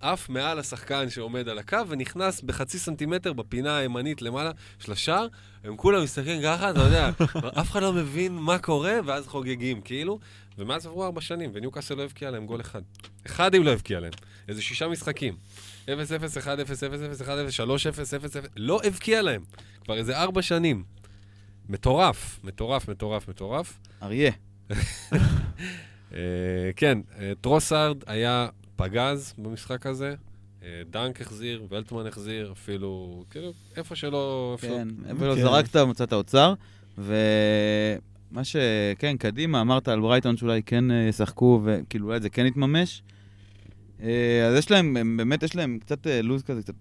עף 0.00 0.28
מעל 0.28 0.58
השחקן 0.58 1.10
שעומד 1.10 1.48
על 1.48 1.58
הקו, 1.58 1.78
ונכנס 1.88 2.40
בחצי 2.40 2.78
סנטימטר 2.78 3.32
בפינה 3.32 3.76
הימנית 3.76 4.22
למעלה 4.22 4.50
של 4.78 4.92
השער, 4.92 5.26
הם 5.64 5.76
כולם 5.76 6.02
מסתכלים 6.02 6.42
ככה, 6.42 6.70
אתה 6.70 6.80
יודע, 6.80 7.10
אף 7.60 7.70
אחד 7.70 7.82
לא 7.82 7.92
מבין 7.92 8.36
מה 8.36 8.58
קורה, 8.58 8.98
ואז 9.04 9.26
חוגגים, 9.26 9.80
כאילו. 9.80 10.18
ומאז 10.58 10.86
עברו 10.86 11.04
ארבע 11.04 11.20
שנים, 11.20 11.50
וניוקאסל 11.54 11.94
לא 11.94 12.02
הבקיע 12.02 12.30
להם 12.30 12.46
גול 12.46 12.60
אחד. 12.60 12.82
אחד 13.26 13.54
אם 13.54 13.62
לא 13.62 13.70
הבקיע 13.70 14.00
להם. 14.00 14.12
איזה 14.48 14.62
שישה 14.62 14.88
משחקים. 14.88 15.36
0-0, 15.86 15.88
1-0, 15.88 15.90
0-0, 15.90 17.22
1-0, 17.22 17.24
3-0, 17.24 18.44
0-0, 18.44 18.48
לא 18.56 18.80
הבקיע 18.84 19.22
להם. 19.22 19.42
כבר 19.84 19.98
איזה 19.98 20.18
ארבע 20.18 20.42
שנים. 20.42 20.84
מטורף, 21.68 22.40
מטורף, 22.44 22.88
מטורף, 22.88 23.28
מטורף. 23.28 23.78
אריה. 24.02 24.32
אה, 26.12 26.18
כן, 26.76 26.98
אה, 27.18 27.32
טרוסארד 27.40 27.96
היה 28.06 28.48
פגז 28.80 29.34
במשחק 29.38 29.86
הזה. 29.86 30.14
אה, 30.62 30.82
דנק 30.90 31.20
החזיר, 31.20 31.66
ולטמן 31.70 32.06
החזיר, 32.06 32.52
אפילו, 32.52 33.24
כאילו, 33.30 33.52
איפה 33.76 33.96
שלא... 33.96 34.56
איפה 34.62 34.66
כן, 34.76 34.88
שלא- 35.04 35.10
אבל 35.10 35.34
כן. 35.34 35.40
זרקת, 35.42 35.76
מצאת 35.76 36.12
אוצר. 36.12 36.54
ומה 36.98 38.44
ש... 38.44 38.56
כן, 38.98 39.16
קדימה, 39.16 39.60
אמרת 39.60 39.88
על 39.88 40.00
ברייטון 40.00 40.36
שאולי 40.36 40.62
כן 40.62 40.90
אה, 40.90 40.96
ישחקו, 41.08 41.62
וכאילו 41.64 42.06
אולי 42.06 42.20
זה 42.20 42.30
כן 42.30 42.46
יתממש. 42.46 43.02
אה, 44.02 44.46
אז 44.48 44.56
יש 44.58 44.70
להם, 44.70 44.96
הם 44.96 45.16
באמת 45.16 45.42
יש 45.42 45.56
להם 45.56 45.78
קצת 45.80 46.06
לו"ז 46.22 46.42
כזה, 46.42 46.62
קצת 46.62 46.74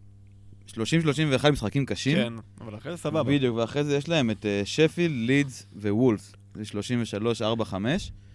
30-31 1.45 1.51
משחקים 1.51 1.85
קשים. 1.85 2.17
כן, 2.17 2.33
אבל 2.62 2.77
אחרי 2.77 2.91
זה 2.91 2.97
סבבה. 2.97 3.23
בדיוק, 3.23 3.57
ואחרי 3.57 3.83
זה 3.83 3.95
יש 3.97 4.09
להם 4.09 4.31
את 4.31 4.45
שפילד, 4.65 5.15
לידס 5.15 5.67
ווולס. 5.75 6.33
זה 6.55 6.65
33, 6.65 7.41
4, 7.41 7.65
5. 7.65 8.12
אה, 8.12 8.28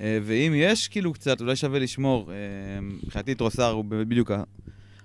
ואם 0.00 0.52
יש 0.56 0.88
כאילו 0.88 1.12
קצת, 1.12 1.40
אולי 1.40 1.56
שווה 1.56 1.78
לשמור. 1.78 2.32
אה, 2.32 2.36
מבחינתי 2.80 3.34
טרוסר 3.34 3.70
הוא 3.70 3.84
באמת 3.84 4.08
בדיוק 4.08 4.30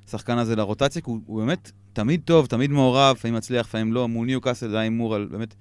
השחקן 0.07 0.37
הזה 0.37 0.55
לרוטציה, 0.55 1.01
כי 1.01 1.09
הוא, 1.09 1.19
הוא 1.25 1.39
באמת 1.39 1.71
תמיד 1.93 2.21
טוב, 2.25 2.45
תמיד 2.45 2.71
מעורב, 2.71 3.15
לפעמים 3.15 3.35
מצליח, 3.35 3.65
לפעמים 3.65 3.93
לא. 3.93 4.07
מול 4.07 4.25
ניוקאסל 4.25 4.69
זה 4.69 4.75
היה 4.75 4.83
הימור 4.83 5.15
על 5.15 5.27
באמת, 5.31 5.55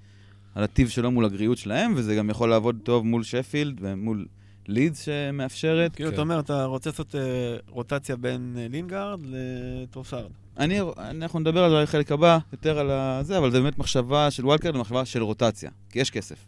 על 0.55 0.63
הטיב 0.63 0.89
שלו 0.89 1.11
מול 1.11 1.25
הגריעות 1.25 1.57
שלהם, 1.57 1.93
וזה 1.95 2.15
גם 2.15 2.29
יכול 2.29 2.49
לעבוד 2.49 2.79
טוב 2.83 3.05
מול 3.05 3.23
שפילד 3.23 3.77
ומול 3.81 4.25
לידס 4.67 5.01
שמאפשרת. 5.01 5.95
כאילו, 5.95 6.09
כן. 6.09 6.13
אתה 6.13 6.21
אומר, 6.21 6.39
אתה 6.39 6.65
רוצה 6.65 6.89
לעשות 6.89 7.15
אה, 7.15 7.21
רוטציה 7.69 8.15
בין 8.15 8.55
אה, 8.59 8.67
לינגארד 8.69 9.19
לטרוסארד. 9.25 10.31
אני, 10.57 10.79
אנחנו 10.97 11.39
נדבר 11.39 11.63
על 11.63 11.83
החלק 11.83 12.11
הבא, 12.11 12.37
יותר 12.51 12.79
על 12.79 13.23
זה, 13.23 13.37
אבל 13.37 13.51
זה 13.51 13.61
באמת 13.61 13.77
מחשבה 13.77 14.31
של 14.31 14.45
וולקר, 14.45 14.71
זה 14.73 14.79
מחשבה 14.79 15.05
של 15.05 15.23
רוטציה, 15.23 15.71
כי 15.89 15.99
יש 15.99 16.11
כסף. 16.11 16.45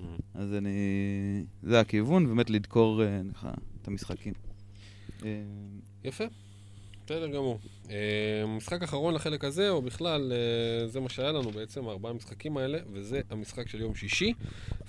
Mhm. 0.00 0.04
אז 0.34 0.54
אני... 0.54 0.76
זה 1.62 1.80
הכיוון, 1.80 2.26
באמת 2.26 2.50
לדקור 2.50 3.02
אה, 3.02 3.20
ככה 3.34 3.50
את 3.82 3.88
המשחקים. 3.88 4.32
אה, 5.24 5.42
יפה, 6.04 6.24
בסדר 7.06 7.26
גמור. 7.26 7.58
אה, 7.90 8.46
משחק 8.46 8.82
אחרון 8.82 9.14
לחלק 9.14 9.44
הזה, 9.44 9.70
או 9.70 9.82
בכלל, 9.82 10.32
אה, 10.32 10.86
זה 10.88 11.00
מה 11.00 11.08
שהיה 11.08 11.32
לנו 11.32 11.50
בעצם, 11.50 11.88
הארבעה 11.88 12.12
המשחקים 12.12 12.56
האלה, 12.56 12.78
וזה 12.92 13.20
המשחק 13.30 13.68
של 13.68 13.80
יום 13.80 13.94
שישי. 13.94 14.32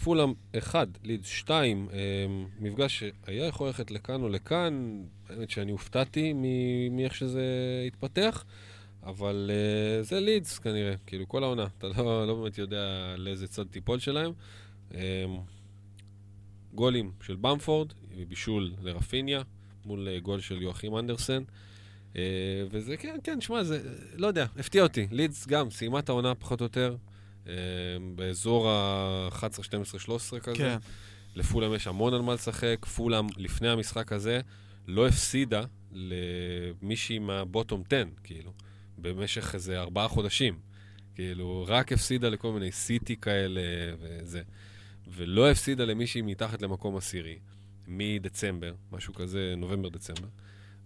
פולאם 0.03 0.33
1, 0.57 0.87
לידס 1.03 1.27
2, 1.27 1.87
אה, 1.93 1.99
מפגש 2.59 3.03
שהיה 3.25 3.45
יכול 3.45 3.67
ללכת 3.67 3.91
לכאן 3.91 4.21
או 4.21 4.29
לכאן, 4.29 5.03
האמת 5.29 5.49
שאני 5.49 5.71
הופתעתי 5.71 6.33
מאיך 6.91 7.15
שזה 7.15 7.43
התפתח, 7.87 8.45
אבל 9.03 9.51
אה, 9.53 10.03
זה 10.03 10.19
לידס 10.19 10.59
כנראה, 10.59 10.93
כאילו 11.05 11.27
כל 11.27 11.43
העונה, 11.43 11.67
אתה 11.77 11.87
לא, 11.87 12.27
לא 12.27 12.35
באמת 12.35 12.57
יודע 12.57 13.15
לאיזה 13.17 13.47
צד 13.47 13.65
תיפול 13.67 13.99
שלהם. 13.99 14.31
אה, 14.93 15.25
גולים 16.73 17.11
של 17.21 17.35
במפורד, 17.35 17.93
בישול 18.27 18.73
לרפיניה, 18.81 19.41
מול 19.85 20.07
אה, 20.07 20.19
גול 20.19 20.39
של 20.39 20.61
יואכים 20.61 20.97
אנדרסן. 20.97 21.43
אה, 22.15 22.21
וזה, 22.71 22.97
כן, 22.97 23.17
כן, 23.23 23.41
שמע, 23.41 23.63
זה, 23.63 23.81
לא 24.13 24.27
יודע, 24.27 24.45
הפתיע 24.57 24.83
אותי. 24.83 25.07
לידס 25.11 25.47
גם 25.47 25.71
סיימה 25.71 25.99
את 25.99 26.09
העונה 26.09 26.35
פחות 26.35 26.61
או 26.61 26.65
יותר, 26.65 26.95
אה, 27.47 27.53
באזור 28.15 28.69
ה-11, 28.69 29.63
12, 29.63 29.99
13 29.99 30.39
כזה. 30.39 30.57
כן. 30.57 30.77
לפולאם 31.35 31.73
יש 31.73 31.87
המון 31.87 32.13
על 32.13 32.21
מה 32.21 32.33
לשחק. 32.33 32.85
פולאם, 32.85 33.27
לפני 33.37 33.69
המשחק 33.69 34.11
הזה, 34.11 34.41
לא 34.87 35.07
הפסידה 35.07 35.63
למישהי 35.91 37.19
מהבוטום 37.19 37.83
10, 37.87 38.03
כאילו, 38.23 38.53
במשך 38.97 39.55
איזה 39.55 39.79
ארבעה 39.79 40.07
חודשים. 40.07 40.59
כאילו, 41.15 41.65
רק 41.67 41.91
הפסידה 41.91 42.29
לכל 42.29 42.51
מיני 42.51 42.71
סיטי 42.71 43.15
כאלה 43.15 43.61
וזה. 43.99 44.41
ולא 45.07 45.51
הפסידה 45.51 45.85
למישהי 45.85 46.21
מתחת 46.21 46.61
למקום 46.61 46.97
עשירי, 46.97 47.39
מדצמבר, 47.87 48.73
משהו 48.91 49.13
כזה, 49.13 49.53
נובמבר-דצמבר. 49.57 50.27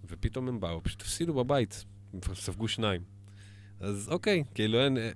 ופתאום 0.05 0.47
הם 0.47 0.59
באו, 0.59 0.83
פשוט 0.83 1.01
הפסידו 1.01 1.33
בבית, 1.33 1.85
ספגו 2.33 2.67
שניים. 2.67 3.01
אז 3.79 4.09
אוקיי, 4.11 4.43
כאילו 4.53 4.83
אין... 4.83 4.97
אה, 4.97 5.11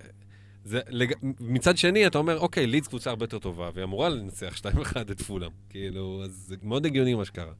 זה, 0.65 0.79
לג... 0.89 1.13
מצד 1.39 1.77
שני, 1.77 2.07
אתה 2.07 2.17
אומר, 2.17 2.39
אוקיי, 2.39 2.67
לידס 2.67 2.87
קבוצה 2.87 3.09
הרבה 3.09 3.23
יותר 3.23 3.39
טובה, 3.39 3.69
והיא 3.73 3.83
אמורה 3.83 4.09
לנצח 4.09 4.57
2-1 4.57 4.65
את 5.11 5.21
פולאם. 5.21 5.51
כאילו, 5.69 6.21
אז 6.23 6.31
זה 6.31 6.55
מאוד 6.61 6.85
הגיוני 6.85 7.13
מה 7.13 7.25
שקרה. 7.25 7.53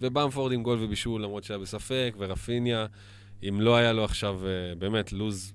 ובמפורד 0.00 0.52
עם 0.52 0.62
גול 0.62 0.78
ובישול, 0.82 1.22
למרות 1.22 1.44
שהיה 1.44 1.58
בספק, 1.58 2.14
ורפיניה, 2.18 2.86
אם 3.48 3.60
לא 3.60 3.76
היה 3.76 3.92
לו 3.92 4.04
עכשיו 4.04 4.40
אה, 4.46 4.74
באמת 4.74 5.12
לוז 5.12 5.52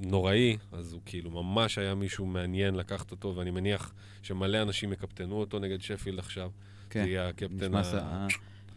נוראי, 0.00 0.56
אז 0.72 0.92
הוא 0.92 1.00
כאילו 1.06 1.30
ממש 1.30 1.78
היה 1.78 1.94
מישהו 1.94 2.26
מעניין 2.26 2.74
לקחת 2.74 3.10
אותו, 3.10 3.36
ואני 3.36 3.50
מניח 3.50 3.92
שמלא 4.22 4.62
אנשים 4.62 4.92
יקפטנו 4.92 5.34
אותו 5.34 5.58
נגד 5.58 5.80
שפילד 5.80 6.18
עכשיו. 6.18 6.50
כן, 6.90 7.02
זה 7.02 7.08
יהיה 7.08 7.28
הקפטן 7.28 7.74
ה... 7.74 8.26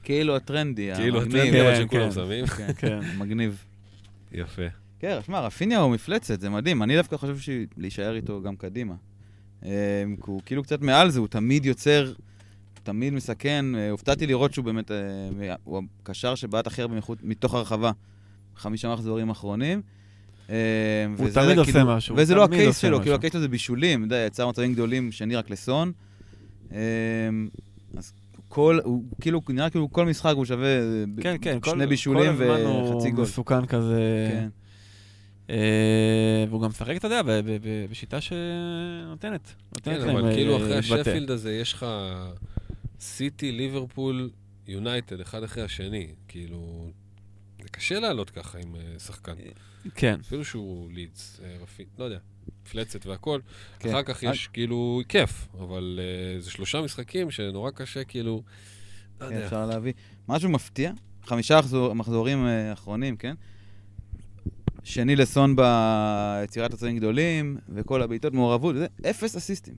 כאילו 0.04 0.36
הטרנדי, 0.36 0.96
כאילו 0.96 1.22
המגניב. 1.22 1.42
הטרנדי, 1.42 1.62
אבל 1.62 1.76
כן, 1.76 1.86
שכולם 1.86 2.10
כן. 2.10 2.12
שמים. 2.12 2.46
כן, 2.46 2.74
כן. 2.78 3.00
מגניב. 3.18 3.66
יפה. 4.32 4.68
כן, 5.00 5.20
שמע, 5.26 5.40
רפיניה 5.40 5.80
הוא 5.80 5.92
מפלצת, 5.92 6.42
זה 6.42 6.50
מדהים. 6.50 6.84
אני 6.84 6.96
דווקא 6.96 7.18
חושב 7.18 7.38
להישאר 7.78 8.16
איתו 8.16 8.42
גם 8.42 8.56
קדימה. 8.56 8.96
כי 9.62 9.70
הוא 10.26 10.42
כאילו 10.46 10.64
קצת 10.64 10.82
מעל 10.82 11.10
זה, 11.10 11.20
הוא 11.20 11.28
תמיד 11.28 11.66
יוצר, 11.66 12.14
תמיד 12.84 13.14
מסכן. 13.14 13.76
אה, 13.76 13.90
הופתעתי 13.90 14.28
לראות 14.28 14.54
שהוא 14.54 14.66
באמת, 14.66 14.92
אה, 14.92 15.56
הוא 15.64 15.84
הקשר 16.02 16.36
שבעט 16.36 16.68
הכי 16.68 16.82
הרבה 16.82 16.96
מתוך 17.24 17.54
הרחבה. 17.54 17.92
חמישה 18.56 18.94
מחזורים 18.94 19.30
אחרונים. 19.30 19.82
הוא 21.18 21.30
תמיד 21.30 21.48
כאילו, 21.48 21.62
עושה 21.62 21.84
משהו. 21.84 22.16
וזה 22.18 22.36
לא 22.36 22.44
הקייס 22.44 22.78
שלו, 22.78 23.02
כאילו 23.02 23.16
הקייס 23.16 23.34
שלו 23.34 23.42
זה 23.42 23.48
בישולים, 23.48 24.04
יודע, 24.04 24.16
יצר 24.16 24.50
מצבים 24.50 24.74
גדולים, 24.74 25.12
שני 25.12 25.36
רק 25.36 25.50
לסון. 25.50 25.92
אז 27.98 28.14
כל, 28.48 28.80
הוא 28.84 29.04
כאילו, 29.22 29.42
נראה 29.50 29.70
כאילו 29.70 29.92
כל 29.92 30.06
משחק 30.06 30.34
הוא 30.36 30.46
שווה 30.46 30.68
כן, 31.22 31.36
כן, 31.42 31.58
שני 31.66 31.74
כל, 31.74 31.86
בישולים 31.86 32.34
וחצי 32.38 32.46
גול. 32.46 32.56
כל 32.56 32.96
הזמן 32.98 33.16
הוא 33.16 33.24
מסוכן 33.24 33.66
כזה. 33.66 34.00
כן. 34.32 34.50
והוא 36.50 36.62
גם 36.62 36.70
משחק, 36.70 36.96
אתה 36.96 37.08
יודע, 37.08 37.22
בשיטה 37.90 38.22
שנותנת. 38.22 39.54
כן, 39.84 40.10
אבל 40.10 40.34
כאילו 40.34 40.58
אחרי 40.58 40.78
השפילד 40.78 41.32
הזה 41.32 41.54
יש 41.54 41.74
לך 41.74 41.86
סיטי, 43.00 43.52
ליברפול, 43.52 44.30
יונייטד, 44.68 45.20
אחד 45.20 45.44
אחרי 45.44 45.64
השני. 45.64 46.08
כאילו, 46.28 46.92
זה 47.62 47.70
קשה 47.70 48.00
לעלות 48.00 48.30
ככה 48.30 48.58
עם 48.58 48.76
שחקן. 49.06 49.34
כן. 49.96 50.20
אפילו 50.20 50.46
שהוא 50.46 50.92
לידס, 50.92 51.40
רפי, 51.62 51.86
לא 51.98 52.04
יודע, 52.04 52.18
מפלצת 52.66 53.06
והכל. 53.06 53.40
כן. 53.80 53.90
אחר 53.90 54.04
כך 54.04 54.24
יש 54.24 54.48
כאילו 54.48 55.02
כיף, 55.10 55.48
אבל 55.60 56.00
זה 56.40 56.52
שלושה 56.52 56.82
משחקים 56.82 57.32
שנורא 57.32 57.72
קשה, 57.72 58.04
כאילו, 58.04 58.44
לא 59.22 59.26
יודע. 59.26 59.46
אפשר 59.46 59.66
להביא. 59.66 59.94
משהו 60.30 60.50
מפתיע, 60.50 60.92
חמישה 61.26 61.60
מחזורים 61.96 62.46
אחרונים, 62.74 63.18
כן? 63.18 63.36
שני 64.84 65.16
לסון 65.16 65.56
ביצירת 65.56 66.74
עצבים 66.74 66.98
גדולים, 66.98 67.58
וכל 67.70 68.02
הבעיטות 68.02 68.34
מעורבות, 68.34 68.76
וזה, 68.76 68.88
אפס 69.10 69.36
אסיסטים. 69.36 69.76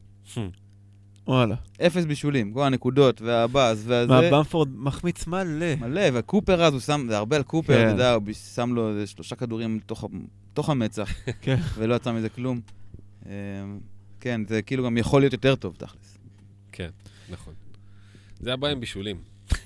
וואלה. 1.27 1.55
אפס 1.85 2.05
בישולים, 2.05 2.53
כל 2.53 2.63
הנקודות 2.63 3.21
והבאז 3.21 3.83
והזה. 3.87 4.11
והבמפורד 4.11 4.69
מחמיץ 4.75 5.27
מלא. 5.27 5.75
מלא, 5.75 6.01
והקופר 6.13 6.63
אז 6.63 6.73
הוא 6.73 6.81
שם, 6.81 7.05
זה 7.09 7.17
הרבה 7.17 7.35
על 7.35 7.43
קופר, 7.43 7.73
כן. 7.73 7.83
אתה 7.85 7.91
יודע, 7.91 8.13
הוא 8.13 8.33
שם 8.33 8.73
לו 8.73 8.89
איזה 8.89 9.07
שלושה 9.07 9.35
כדורים 9.35 9.79
תוך 10.53 10.69
המצח, 10.69 11.13
כן. 11.41 11.57
ולא 11.75 11.95
יצא 11.95 12.11
מזה 12.11 12.29
כלום. 12.29 12.59
אמ, 13.25 13.31
כן, 14.19 14.41
זה 14.47 14.61
כאילו 14.61 14.85
גם 14.85 14.97
יכול 14.97 15.21
להיות 15.21 15.33
יותר 15.33 15.55
טוב, 15.55 15.75
תכלס. 15.77 16.17
כן, 16.71 16.89
נכון. 17.29 17.53
זה 18.39 18.53
הבעיה 18.53 18.73
עם 18.73 18.79
בישולים. 18.79 19.17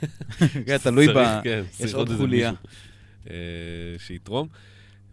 כן, 0.68 0.78
תלוי 0.84 1.07
ב... 1.07 1.41
כן, 1.43 1.64
יש 1.80 1.93
עוד 1.93 2.10
חוליה. 2.18 2.51
אה, 3.30 3.36
שיתרום. 3.97 4.47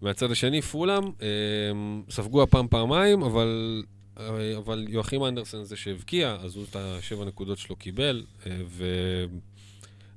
מהצד 0.03 0.31
השני, 0.31 0.63
פולאם 0.63 1.05
אה, 1.23 1.29
ספגו 2.11 2.43
הפעם 2.43 2.69
פעמיים, 2.69 3.23
אבל, 3.23 3.83
אבל 4.57 4.87
יואכים 4.89 5.25
אנדרסן 5.25 5.65
זה 5.65 5.77
שהבקיע, 5.77 6.37
אז 6.41 6.57
הוא 6.57 6.65
את 6.71 6.77
השבע 6.77 7.25
נקודות 7.25 7.59
שלו 7.59 7.77
קיבל, 7.77 8.25
אה, 8.47 8.61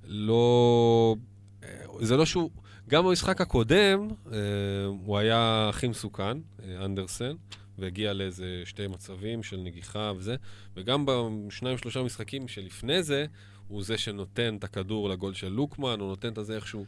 ולא... 0.07 1.15
אה, 1.63 1.69
זה 2.01 2.17
לא 2.17 2.25
שהוא... 2.25 2.51
גם 2.89 3.05
במשחק 3.05 3.41
הקודם, 3.41 4.07
אה, 4.31 4.37
הוא 4.85 5.17
היה 5.17 5.69
הכי 5.69 5.87
מסוכן, 5.87 6.37
אה, 6.63 6.85
אנדרסן, 6.85 7.35
והגיע 7.77 8.13
לאיזה 8.13 8.61
שתי 8.65 8.87
מצבים 8.87 9.43
של 9.43 9.57
נגיחה 9.57 10.11
וזה, 10.17 10.35
וגם 10.75 11.05
בשניים, 11.07 11.77
שלושה 11.77 12.03
משחקים 12.03 12.47
שלפני 12.47 13.03
זה, 13.03 13.25
הוא 13.67 13.83
זה 13.83 13.97
שנותן 13.97 14.55
את 14.55 14.63
הכדור 14.63 15.09
לגול 15.09 15.33
של 15.33 15.47
לוקמן, 15.47 15.99
הוא 15.99 16.07
נותן 16.07 16.27
את 16.27 16.45
זה 16.45 16.55
איכשהו. 16.55 16.85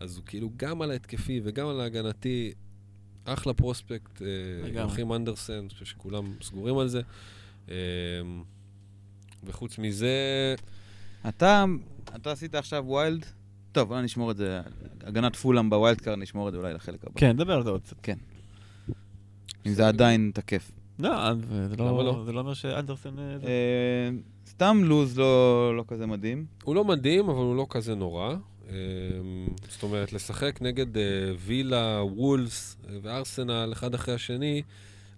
אז 0.00 0.16
הוא 0.16 0.24
כאילו 0.26 0.50
גם 0.56 0.82
על 0.82 0.90
ההתקפי 0.90 1.40
וגם 1.44 1.68
על 1.68 1.80
ההגנתי, 1.80 2.52
אחלה 3.24 3.54
prospect, 3.54 4.22
הולכים 4.82 5.10
אה, 5.10 5.16
אנדרסן, 5.16 5.52
אני 5.52 5.68
חושב 5.68 5.84
שכולם 5.84 6.32
סגורים 6.42 6.78
על 6.78 6.88
זה. 6.88 7.00
אה, 7.68 7.74
וחוץ 9.44 9.78
מזה... 9.78 10.54
אתה, 11.28 11.64
אתה 12.16 12.32
עשית 12.32 12.54
עכשיו 12.54 12.84
wild? 12.86 13.26
טוב, 13.72 13.88
בוא 13.88 14.00
נשמור 14.00 14.30
את 14.30 14.36
זה, 14.36 14.60
הגנת 15.04 15.36
פולאם 15.36 15.70
ב 15.70 15.76
wild 15.76 16.00
card, 16.00 16.18
נשמור 16.18 16.48
את 16.48 16.52
זה 16.52 16.58
אולי 16.58 16.74
לחלק 16.74 17.04
הבא. 17.04 17.20
כן, 17.20 17.32
נדבר 17.32 17.52
על 17.52 17.62
זה 17.62 17.70
עוד 17.70 17.80
קצת. 17.80 17.96
כן. 18.02 18.18
אם 19.66 19.72
זה 19.72 19.88
עדיין 19.88 20.30
תקף. 20.34 20.70
לא, 20.98 21.10
זה 21.68 21.76
לא, 21.76 22.04
לא? 22.04 22.22
זה 22.26 22.32
לא 22.32 22.40
אומר 22.40 22.54
שאנדרסן... 22.54 23.18
אה, 23.18 24.10
סתם 24.46 24.80
לוז 24.84 25.18
לא, 25.18 25.76
לא 25.76 25.84
כזה 25.88 26.06
מדהים. 26.06 26.46
הוא 26.64 26.74
לא 26.74 26.84
מדהים, 26.84 27.28
אבל 27.28 27.38
הוא 27.38 27.56
לא 27.56 27.66
כזה 27.70 27.94
נורא. 27.94 28.34
אמ, 28.70 28.74
זאת 29.68 29.82
אומרת, 29.82 30.12
לשחק 30.12 30.58
נגד 30.62 30.96
אה, 30.96 31.02
וילה, 31.38 32.02
וולס 32.04 32.76
אה, 32.88 32.96
וארסנל 33.02 33.70
אחד 33.72 33.94
אחרי 33.94 34.14
השני, 34.14 34.62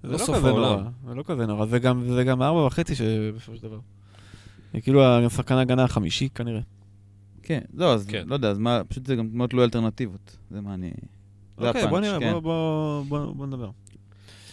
זה 0.03 0.09
לא, 0.09 0.13
לא 0.13 0.19
סוף 0.19 0.45
העולם. 0.45 0.85
זה 1.09 1.15
לא 1.15 1.23
כזה 1.23 1.47
נורא, 1.47 1.67
זה 1.67 1.79
גם, 1.79 2.05
זה 2.15 2.25
גם 2.25 2.43
ארבע 2.43 2.61
וחצי 2.61 2.95
שבסופו 2.95 3.57
של 3.57 3.63
דבר. 3.63 3.79
זה 4.75 4.81
כאילו 4.81 5.05
השחקן 5.05 5.55
ההגנה 5.55 5.85
החמישי 5.85 6.29
כנראה. 6.35 6.61
כן, 7.43 7.61
לא, 7.75 7.95
אז 7.95 8.07
כן. 8.07 8.25
לא 8.27 8.35
יודע, 8.35 8.51
אז 8.51 8.59
מה, 8.59 8.83
פשוט 8.89 9.07
זה 9.07 9.17
גם 9.17 9.29
מאוד 9.33 9.51
תלוי 9.51 9.65
אלטרנטיבות. 9.65 10.37
זה 10.51 10.61
מה 10.61 10.75
אני... 10.75 10.93
אוקיי, 11.59 11.87
בוא 11.87 12.01
נראה, 12.01 12.21
כן. 12.21 12.33
בוא, 12.33 12.41
בוא, 12.41 13.05
בוא, 13.05 13.35
בוא 13.35 13.47
נדבר. 13.47 13.71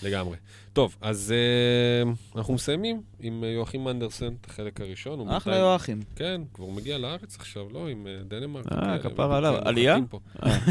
לגמרי. 0.03 0.37
טוב, 0.73 0.95
אז 1.01 1.33
uh, 1.33 2.37
אנחנו 2.37 2.53
מסיימים 2.53 3.01
עם 3.19 3.43
יואכים 3.43 3.87
אנדרסן, 3.87 4.33
את 4.41 4.45
החלק 4.45 4.81
הראשון. 4.81 5.29
אחלה 5.29 5.55
יואכים. 5.55 5.99
כן, 6.15 6.41
כבר 6.53 6.65
מגיע 6.65 6.97
לארץ 6.97 7.35
עכשיו, 7.35 7.73
לא? 7.73 7.87
עם 7.87 8.07
uh, 8.07 8.27
דנמרק. 8.27 8.65
אה, 8.71 8.99
כפרה 8.99 9.37
עליו. 9.37 9.55
עלייה? 9.65 9.97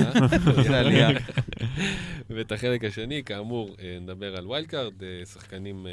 עלייה. 0.80 1.08
ואת 2.30 2.52
החלק 2.52 2.84
השני, 2.84 3.24
כאמור, 3.24 3.76
נדבר 4.00 4.36
על 4.36 4.46
wild 4.46 4.66
card, 4.66 4.92
שחקנים 5.32 5.86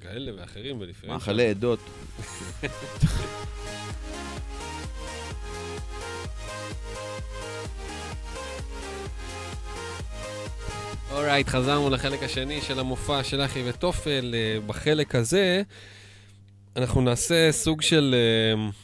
כאלה 0.00 0.32
ואחרים, 0.36 0.80
ולפעמים... 0.80 1.14
מאכלי 1.14 1.48
עדות. 1.48 1.80
alright, 11.12 11.48
חזרנו 11.48 11.90
לחלק 11.90 12.22
השני 12.22 12.60
של 12.60 12.78
המופע 12.78 13.24
של 13.24 13.40
אחי 13.40 13.62
וטופל. 13.66 14.34
אה, 14.34 14.60
בחלק 14.66 15.14
הזה 15.14 15.62
אנחנו 16.76 17.00
נעשה 17.00 17.52
סוג 17.52 17.82
של 17.82 18.14
uh, 18.14 18.74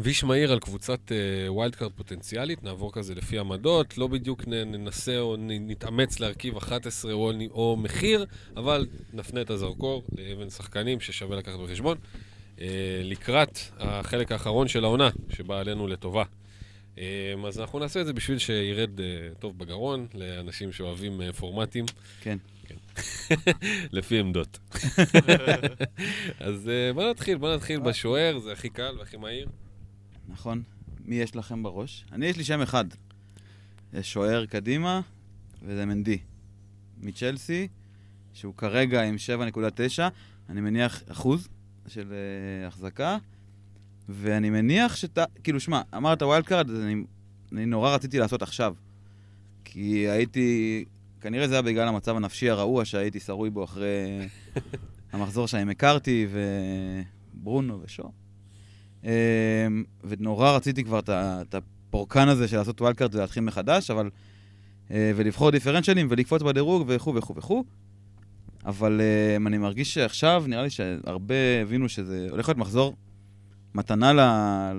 וויש 0.00 0.24
מהיר 0.24 0.52
על 0.52 0.58
קבוצת 0.58 1.12
wild 1.48 1.74
uh, 1.74 1.76
card 1.76 1.92
פוטנציאלית, 1.92 2.62
נעבור 2.62 2.92
כזה 2.92 3.14
לפי 3.14 3.38
עמדות, 3.38 3.98
לא 3.98 4.06
בדיוק 4.06 4.46
ננסה 4.46 5.18
או 5.18 5.36
נתאמץ 5.38 6.20
להרכיב 6.20 6.56
11 6.56 7.12
או, 7.12 7.32
או 7.50 7.76
מחיר, 7.76 8.26
אבל 8.56 8.86
נפנה 9.12 9.40
את 9.40 9.50
הזרקור 9.50 10.02
לאיזה 10.18 10.50
שחקנים 10.50 11.00
ששווה 11.00 11.36
לקחת 11.36 11.58
בחשבון. 11.58 11.98
Uh, 12.56 12.60
לקראת 13.02 13.58
החלק 13.78 14.32
האחרון 14.32 14.68
של 14.68 14.84
העונה, 14.84 15.08
שבא 15.30 15.58
עלינו 15.58 15.86
לטובה. 15.86 16.24
אמ, 16.98 17.46
אז 17.46 17.60
אנחנו 17.60 17.78
נעשה 17.78 18.00
את 18.00 18.06
זה 18.06 18.12
בשביל 18.12 18.38
שירד 18.38 19.00
אה, 19.00 19.06
טוב 19.38 19.58
בגרון 19.58 20.06
לאנשים 20.14 20.72
שאוהבים 20.72 21.20
אה, 21.20 21.32
פורמטים. 21.32 21.84
כן. 22.20 22.38
כן. 22.64 22.74
לפי 23.92 24.18
עמדות. 24.18 24.58
אז 26.40 26.68
אה, 26.68 26.92
בוא 26.92 27.10
נתחיל, 27.10 27.38
בוא 27.38 27.54
נתחיל 27.54 27.80
בשוער, 27.80 28.38
זה 28.38 28.52
הכי 28.52 28.68
קל 28.68 28.96
והכי 28.98 29.16
מהיר. 29.16 29.48
נכון. 30.28 30.62
מי 31.04 31.14
יש 31.14 31.36
לכם 31.36 31.62
בראש? 31.62 32.04
אני, 32.12 32.26
יש 32.26 32.36
לי 32.36 32.44
שם 32.44 32.62
אחד. 32.62 32.84
שוער 34.02 34.46
קדימה, 34.46 35.00
וזה 35.62 35.86
מנדי. 35.86 36.18
מצ'לסי, 37.00 37.68
שהוא 38.34 38.54
כרגע 38.54 39.02
עם 39.02 39.16
7.9, 39.50 40.02
אני 40.48 40.60
מניח 40.60 41.02
אחוז 41.08 41.48
של 41.88 42.12
uh, 42.12 42.66
החזקה. 42.68 43.18
ואני 44.08 44.50
מניח 44.50 44.96
שאתה, 44.96 45.24
כאילו, 45.44 45.60
שמע, 45.60 45.82
אמרת 45.96 46.22
wild 46.22 46.44
card, 46.44 46.70
אז 46.70 46.80
אני, 46.80 47.04
אני 47.52 47.66
נורא 47.66 47.94
רציתי 47.94 48.18
לעשות 48.18 48.42
עכשיו. 48.42 48.74
כי 49.64 50.08
הייתי, 50.08 50.84
כנראה 51.20 51.48
זה 51.48 51.54
היה 51.54 51.62
בגלל 51.62 51.88
המצב 51.88 52.16
הנפשי 52.16 52.50
הרעוע 52.50 52.84
שהייתי 52.84 53.20
שרוי 53.20 53.50
בו 53.50 53.64
אחרי 53.64 54.28
המחזור 55.12 55.48
שאני 55.48 55.70
הכתרתי, 55.70 56.26
וברונו 57.34 57.80
ושו. 57.82 58.10
אמ, 59.04 59.10
ונורא 60.04 60.50
רציתי 60.50 60.84
כבר 60.84 61.00
את 61.08 61.54
הפורקן 61.54 62.28
הזה 62.28 62.48
של 62.48 62.56
לעשות 62.56 62.80
wild 62.80 62.96
card 62.96 63.14
ולהתחיל 63.14 63.42
מחדש, 63.42 63.90
אבל... 63.90 64.10
אה, 64.90 65.12
ולבחור 65.16 65.50
differentialים 65.50 66.06
ולקפוץ 66.10 66.42
בדירוג 66.42 66.84
וכו' 66.88 67.14
וכו' 67.14 67.36
וכו'. 67.36 67.64
אבל 68.66 69.00
um, 69.00 69.46
אני 69.46 69.58
מרגיש 69.58 69.94
שעכשיו, 69.94 70.44
נראה 70.48 70.62
לי 70.62 70.70
שהרבה 70.70 71.62
הבינו 71.62 71.88
שזה 71.88 72.26
הולך 72.30 72.48
להיות 72.48 72.58
מחזור 72.58 72.96
מתנה 73.74 74.12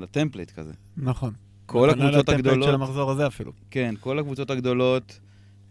ל 0.01 0.07
template 0.07 0.51
כזה. 0.51 0.73
נכון. 0.97 1.33
כל 1.65 1.89
הקבוצות 1.89 2.29
הגדולות... 2.29 2.29
מתנה 2.29 2.37
ל 2.37 2.40
template 2.40 2.63
של 2.63 2.73
המחזור 2.73 3.11
הזה 3.11 3.27
אפילו. 3.27 3.51
כן, 3.71 3.95
כל 3.99 4.19
הקבוצות 4.19 4.51
הגדולות 4.51 5.19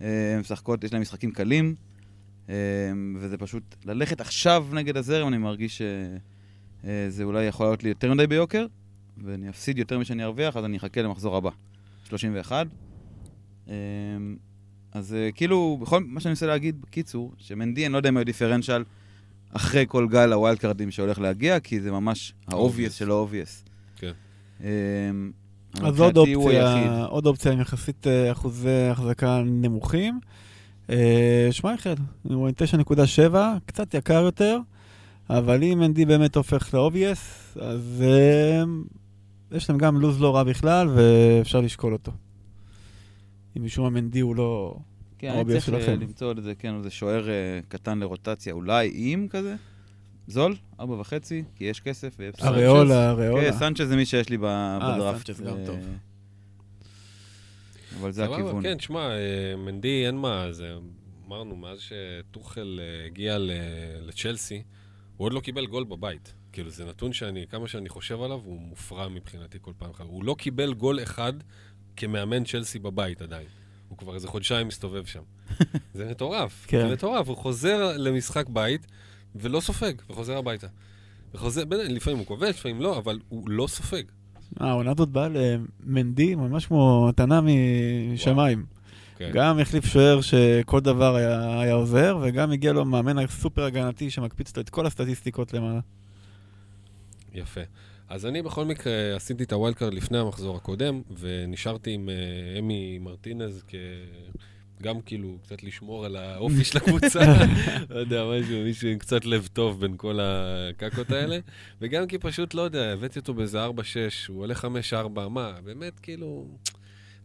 אה, 0.01 0.39
משחקות, 0.41 0.85
יש 0.85 0.93
להם 0.93 1.03
משחקים 1.03 1.31
קלים, 1.31 1.75
אה, 2.49 2.55
וזה 3.17 3.39
פשוט 3.39 3.63
ללכת 3.85 4.21
עכשיו 4.21 4.67
נגד 4.73 4.97
הזרם, 4.97 5.29
אני 5.29 5.39
מרגיש 5.39 5.83
שזה 6.85 7.25
אולי 7.25 7.45
יכול 7.45 7.67
להיות 7.67 7.83
לי 7.83 7.89
יותר 7.89 8.15
מדי 8.15 8.27
ביוקר, 8.27 8.67
ואני 9.25 9.49
אפסיד 9.49 9.79
יותר 9.79 9.99
משאני 9.99 10.25
ארוויח, 10.25 10.57
אז 10.57 10.65
אני 10.65 10.77
אחכה 10.77 11.03
למחזור 11.03 11.37
הבא. 11.37 11.51
31. 12.05 12.67
אז 14.97 15.15
אה, 15.15 15.33
כאילו, 15.33 15.79
בכל 15.81 16.05
מה 16.07 16.21
שאני 16.21 16.31
מנסה 16.31 16.47
להגיד, 16.47 16.81
בקיצור, 16.81 17.33
שמנדי, 17.39 17.87
אני 17.87 17.93
לא 17.93 17.99
יודע 17.99 18.09
אם 18.09 18.17
הוא 18.17 18.25
דיפרנציאל 18.25 18.85
אחרי 19.53 19.85
כל 19.89 20.09
גל 20.09 20.33
ה 20.33 20.38
wild 20.38 20.59
cardים 20.59 20.91
שהולך 20.91 21.19
להגיע, 21.19 21.61
כי 21.61 21.81
זה 21.81 21.93
ממש 21.93 22.35
האובייס 22.49 22.95
של 22.95 23.11
האובייס. 23.11 23.65
כן. 23.97 24.13
אמ, 24.61 24.67
אז 25.83 26.01
עוד 26.01 26.17
אופציה. 26.17 27.05
עוד 27.05 27.27
אופציה 27.27 27.53
עם 27.53 27.61
יחסית 27.61 28.07
אה, 28.07 28.33
אחוזי 28.33 28.89
החזקה 28.91 29.43
נמוכים. 29.47 30.21
שמייכל, 31.51 31.91
הוא 32.23 32.49
9.7, 32.49 33.35
קצת 33.67 33.95
יקר 33.95 34.23
יותר, 34.23 34.59
אבל 35.31 35.63
אם 35.63 35.83
אנדי 35.83 36.05
באמת 36.05 36.37
הופך 36.37 36.75
לאובייס, 36.75 37.57
אז 37.61 38.03
אה, 38.07 38.63
יש 39.57 39.71
להם 39.71 39.79
גם 39.79 40.01
לוז 40.01 40.21
לא 40.21 40.37
רע 40.37 40.43
בכלל, 40.43 40.89
ואפשר 40.89 41.61
לשקול 41.61 41.93
אותו. 41.93 42.13
אם 43.57 43.65
משום 43.65 43.85
מה 43.85 43.91
מנדי 44.01 44.21
הוא 44.21 44.37
לא... 44.37 44.77
כן, 45.19 45.31
אני 45.31 45.45
צריך 45.45 45.55
אה, 45.57 45.61
שלכם. 45.61 46.01
למצוא 46.01 46.33
איזה, 46.37 46.55
כן, 46.55 46.77
איזה 46.79 46.91
שוער 46.91 47.29
אה, 47.29 47.35
קטן 47.69 47.99
לרוטציה, 47.99 48.53
אולי 48.53 48.91
עם 48.95 49.29
כזה, 49.29 49.55
זול, 50.29 50.57
ארבע 50.81 50.95
וחצי, 50.95 51.45
כי 51.55 51.65
יש 51.65 51.81
כסף. 51.81 52.15
ויהיה 52.19 52.33
בסדר. 52.33 52.49
אריולה, 52.49 53.11
אריולה. 53.11 53.41
כן, 53.53 53.59
סנצ'ז 53.59 53.89
זה 53.89 53.97
מי 53.97 54.07
שיש 54.07 54.29
לי 54.29 54.39
ב- 54.39 54.79
בדראפט. 54.83 55.27
סנצ'ז 55.27 55.41
גם 55.41 55.57
אה, 55.59 55.67
טוב. 55.67 55.79
אבל 58.01 58.13
זה 58.13 58.25
הכיוון. 58.25 58.63
כן, 58.63 58.77
תשמע, 58.77 59.11
אה, 59.11 59.57
מנדי, 59.57 60.07
אין 60.07 60.17
מה, 60.17 60.53
זה, 60.53 60.75
אמרנו, 61.27 61.57
מאז 61.57 61.79
שטוחל 61.81 62.81
אה, 62.83 63.07
הגיע 63.07 63.39
ל- 63.39 63.51
לצ'לסי, 64.01 64.63
הוא 65.17 65.27
עוד 65.27 65.33
לא 65.33 65.41
קיבל 65.41 65.67
גול 65.67 65.85
בבית. 65.85 66.35
כאילו, 66.53 66.71
זה 66.71 66.85
נתון 66.85 67.13
שאני, 67.13 67.47
כמה 67.47 67.69
שאני 67.69 67.89
חושב 67.89 68.23
עליו, 68.23 68.41
הוא 68.45 68.61
מופרע 68.61 69.09
מבחינתי 69.09 69.59
כל 69.61 69.73
פעם. 69.79 69.91
הוא 70.07 70.25
לא 70.25 70.35
קיבל 70.39 70.75
גול 70.75 71.03
אחד 71.03 71.33
כמאמן 71.97 72.45
צ'לסי 72.45 72.79
בבית 72.79 73.23
עדיין. 73.23 73.47
הוא 73.89 73.99
כבר 73.99 74.15
איזה 74.15 74.29
חודשיים 74.29 74.69
מסתובב 74.69 75.05
שם. 75.05 75.21
זה 75.95 76.09
מטורף. 76.11 76.65
כן. 76.69 76.89
זה 76.89 76.93
מטורף. 76.95 77.29
הוא 77.29 77.37
חוזר 77.37 77.97
למשחק 77.97 78.49
בית 78.49 78.87
ולא 79.35 79.61
סופג, 79.61 79.93
וחוזר 80.11 80.37
הביתה. 80.37 80.67
וחוזר, 81.35 81.65
בין- 81.65 81.95
לפעמים 81.95 82.19
הוא 82.19 82.27
כובש, 82.27 82.51
לפעמים 82.59 82.81
לא, 82.81 82.99
אבל 82.99 83.19
הוא 83.29 83.49
לא 83.51 83.67
סופג. 83.67 84.03
אה, 84.61 84.67
העונה 84.67 84.91
הזאת 84.91 85.09
באה 85.09 85.29
למנדי, 85.29 86.35
ממש 86.35 86.67
כמו 86.67 87.07
מתנה 87.09 87.41
משמיים. 88.13 88.67
כן. 89.19 89.31
גם 89.35 89.59
החליף 89.59 89.85
שוער 89.87 90.21
שכל 90.21 90.81
דבר 90.81 91.15
היה, 91.15 91.61
היה 91.61 91.75
עוזר, 91.75 92.19
וגם 92.23 92.51
הגיע 92.53 92.73
לו 92.73 92.85
מאמן 92.85 93.27
סופר 93.27 93.65
הגנתי 93.65 94.11
שמקפיץ 94.11 94.57
לו 94.57 94.63
את 94.63 94.71
כל 94.71 94.87
הסטטיסטיקות 94.87 95.53
למעלה. 95.53 95.81
יפה. 97.35 97.61
אז 98.09 98.27
אני 98.27 98.43
בכל 98.43 98.65
מקרה 98.65 99.17
עשיתי 99.17 99.45
את 99.45 99.53
ה 99.53 99.57
wild 99.57 99.77
card 99.77 99.95
לפני 99.95 100.19
המחזור 100.19 100.57
הקודם, 100.57 101.03
ונשארתי 101.19 101.91
עם 101.91 102.09
אה, 102.09 102.59
אמי 102.59 102.99
מרטינז 102.99 103.63
כ... 103.69 103.75
גם 104.83 105.01
כאילו 105.01 105.39
קצת 105.43 105.63
לשמור 105.63 106.05
על 106.05 106.17
האופי 106.17 106.65
של 106.65 106.79
הקבוצה, 106.79 107.21
לא 107.91 107.99
יודע, 107.99 108.25
משהו, 108.25 108.63
מישהו 108.65 108.89
עם 108.89 108.99
קצת 108.99 109.25
לב 109.25 109.49
טוב 109.53 109.81
בין 109.81 109.97
כל 109.97 110.19
הקקות 110.23 111.11
האלה, 111.11 111.39
וגם 111.81 112.07
כי 112.07 112.19
פשוט, 112.19 112.55
לא 112.55 112.63
יודע, 112.63 112.93
הבאתי 112.93 113.19
אותו 113.19 113.35
באיזה 113.35 113.67
4-6, 113.67 113.69
הוא 114.29 114.43
עולה 114.43 114.55
5-4, 114.55 115.29
מה, 115.31 115.53
באמת, 115.65 116.01
כאילו, 116.01 116.47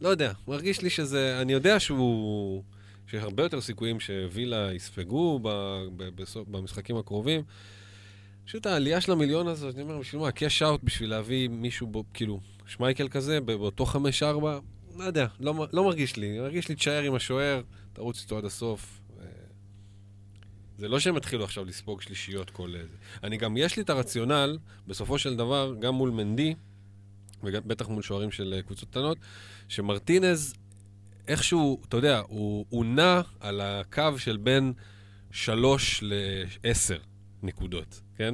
לא 0.02 0.10
יודע, 0.10 0.32
מרגיש 0.48 0.82
לי 0.82 0.90
שזה, 0.90 1.42
אני 1.42 1.54
יודע 1.54 1.80
שהוא, 1.80 2.64
שיש 3.08 3.24
הרבה 3.24 3.44
יותר 3.44 3.62
סיכויים 3.62 4.00
שווילה 4.00 4.74
יספגו 4.74 5.40
ב, 5.44 5.50
ב, 5.98 6.10
בסוף, 6.22 6.48
במשחקים 6.48 6.98
הקרובים. 6.98 7.42
פשוט 8.46 8.66
העלייה 8.66 9.02
של 9.02 9.12
המיליון 9.12 9.48
הזאת, 9.48 9.76
אני 9.76 9.84
אומר, 9.84 9.98
בשביל 9.98 10.22
מה, 10.22 10.32
קאש 10.32 10.62
אאוט 10.64 10.84
בשביל 10.84 11.10
להביא 11.10 11.50
מישהו, 11.50 11.88
בו, 11.88 12.04
כאילו, 12.14 12.40
שמייקל 12.68 13.08
כזה, 13.08 13.42
באותו 13.42 13.86
5-4, 13.86 13.96
לא 14.98 15.04
יודע, 15.04 15.28
לא, 15.40 15.68
לא 15.74 15.84
מרגיש 15.84 16.18
לי. 16.18 16.40
מרגיש 16.40 16.70
לי 16.70 16.76
תשאר 16.76 17.02
עם 17.02 17.16
השוער, 17.16 17.62
תרוץ 17.94 18.22
איתו 18.22 18.38
עד 18.38 18.46
הסוף. 18.46 19.02
ו- 19.18 19.24
זה 20.78 20.88
לא 20.88 21.00
שהם 21.00 21.16
התחילו 21.16 21.44
עכשיו 21.44 21.66
לספוג 21.66 22.02
שלישיות 22.02 22.50
כל 22.50 22.76
איזה. 22.76 22.96
אני 23.24 23.38
גם, 23.38 23.58
יש 23.58 23.78
לי 23.78 23.84
את 23.84 23.90
הרציונל, 23.90 24.58
בסופו 24.88 25.18
של 25.18 25.36
דבר, 25.36 25.74
גם 25.80 25.94
מול 25.94 26.10
מנדי, 26.10 26.56
ובטח 27.44 27.88
מול 27.88 28.02
שוערים 28.02 28.32
של 28.32 28.54
אה, 28.58 28.62
קבוצות 28.62 28.90
קטנות, 28.90 29.18
שמרטינז, 29.68 30.54
איכשהו, 31.28 31.82
אתה 31.88 31.98
יודע, 31.98 32.22
הוא, 32.28 32.66
הוא 32.70 32.86
נע 32.86 33.22
על 33.40 33.62
הקו 33.62 34.18
של 34.18 34.38
בין 34.38 34.74
3 35.32 36.04
ל-10 36.04 37.11
נקודות, 37.44 38.02
כן? 38.18 38.34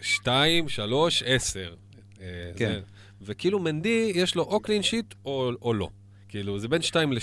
2, 0.00 0.68
3, 0.68 1.22
10. 1.26 1.74
כן. 2.56 2.80
וכאילו 3.22 3.58
מנדי, 3.58 4.12
יש 4.14 4.34
לו 4.34 4.42
או 4.42 4.60
clean 4.60 4.82
sheet 4.82 5.14
או, 5.24 5.50
או 5.62 5.74
לא. 5.74 5.88
כאילו, 6.28 6.58
זה 6.58 6.68
בין 6.68 6.82
2 6.82 7.12
ל-6. 7.12 7.20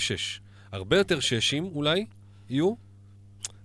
הרבה 0.72 0.98
יותר 0.98 1.20
ששים 1.20 1.64
אולי 1.64 2.04
יהיו, 2.50 2.74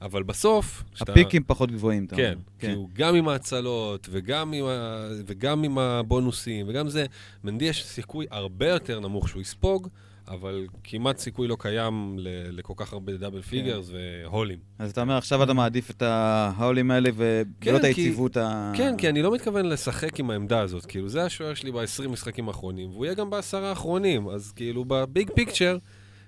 אבל 0.01 0.23
בסוף... 0.23 0.83
שאתה- 0.95 1.11
ה 1.11 1.16
peakים 1.16 1.43
פחות 1.47 1.71
גבוהים, 1.71 2.05
אתה 2.05 2.15
כן, 2.15 2.31
אומר. 2.33 2.43
כאילו, 2.59 2.89
גם 2.93 3.15
עם 3.15 3.27
ההצלות, 3.27 4.07
וגם 4.11 4.53
עם, 4.53 4.65
ה... 4.65 5.07
וגם 5.25 5.63
עם 5.63 5.77
הבונוסים, 5.77 6.65
וגם 6.69 6.89
זה, 6.89 7.05
מנדי 7.43 7.65
יש 7.65 7.86
סיכוי 7.86 8.25
הרבה 8.31 8.69
יותר 8.69 8.99
נמוך 8.99 9.29
שהוא 9.29 9.41
יספוג, 9.41 9.88
אבל 10.28 10.67
כמעט 10.84 11.17
סיכוי 11.17 11.47
לא 11.47 11.57
קיים. 11.59 12.15
לכל 12.51 12.73
כך 12.78 12.93
הרבה 12.93 13.13
double 13.18 13.41
figures 13.41 13.89
ו 13.91 14.00
haulים. 14.00 14.59
אז 14.80 14.91
אתה 14.91 15.01
אומר, 15.01 15.17
עכשיו 15.17 15.43
אתה 15.43 15.53
מעדיף 15.53 15.91
את 15.91 16.01
ההאולים 16.01 16.91
האלה 16.91 17.09
ולא 17.15 17.43
כן, 17.61 17.76
את 17.76 17.82
כי- 17.82 17.88
היציבות 17.88 18.38
ה... 18.38 18.71
כן, 18.78 18.95
כי 18.97 19.09
אני 19.09 19.21
לא 19.21 19.34
מתכוון 19.34 19.65
לשחק 19.65 20.19
עם 20.19 20.30
העמדה 20.30 20.59
הזאת. 20.61 20.86
כאילו, 20.86 21.09
זה 21.09 21.23
השוער 21.23 21.53
שלי 21.53 21.71
ב-20 21.71 22.07
משחקים 22.07 22.47
האחרונים, 22.47 22.89
והוא 22.89 23.05
יהיה 23.05 23.15
גם 23.15 23.30
בעשרה 23.30 23.69
האחרונים. 23.69 24.28
אז 24.30 24.51
כאילו, 24.51 24.86
בביג 24.86 25.30
פיקצ'ר, 25.36 25.78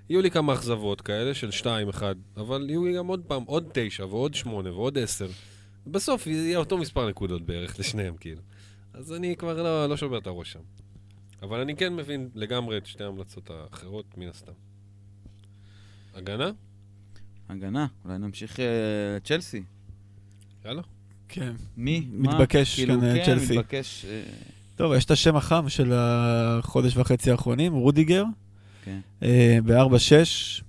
יהיו 0.09 0.21
לי 0.21 0.31
כמה 0.31 0.53
אכזבות 0.53 1.01
כאלה 1.01 1.33
של 1.33 1.49
2-1, 1.93 2.01
אבל 2.37 2.65
יהיו 2.69 2.85
לי 2.85 2.93
גם 2.97 3.07
עוד 3.07 3.21
פעם, 3.27 3.43
עוד 3.45 3.69
9 3.73 4.05
ועוד 4.05 4.33
8 4.35 4.71
ועוד 4.73 4.97
10. 4.97 5.27
בסוף 5.87 6.27
יהיה 6.27 6.57
אותו 6.57 6.77
מספר 6.77 7.09
נקודות 7.09 7.41
בערך 7.45 7.79
לשניהם, 7.79 8.15
כאילו. 8.19 8.41
אז 8.93 9.13
אני 9.13 9.35
כבר 9.35 9.63
לא, 9.63 9.85
לא 9.89 9.97
שובר 9.97 10.17
את 10.17 10.27
הראש 10.27 10.51
שם. 10.53 10.59
אבל 11.41 11.59
אני 11.59 11.75
כן 11.75 11.95
מבין 11.95 12.29
לגמרי 12.35 12.77
את 12.77 12.85
שתי 12.85 13.03
ההמלצות 13.03 13.49
האחרות, 13.49 14.05
מן 14.17 14.27
הסתם. 14.27 14.51
הגנה? 16.15 16.51
הגנה, 17.49 17.87
אולי 18.05 18.17
נמשיך 18.17 18.59
אה, 18.59 18.65
צ'לסי. 19.23 19.63
יאללה. 20.65 20.81
כן. 21.27 21.53
מי? 21.77 22.07
מתבקש 22.11 22.75
כאילו, 22.75 22.99
כאן, 22.99 23.03
אה, 23.03 23.15
כן, 23.15 23.25
צ'לסי. 23.25 23.57
מתבקש... 23.57 24.05
אה, 24.05 24.21
טוב, 24.75 24.93
יש 24.93 25.05
את 25.05 25.11
השם 25.11 25.35
החם 25.35 25.69
של 25.69 25.93
החודש 25.95 26.97
וחצי 26.97 27.31
האחרונים, 27.31 27.73
רודיגר, 27.73 28.23
כן. 28.83 28.99
אה, 29.23 29.57
ב-4-6, 29.65 30.63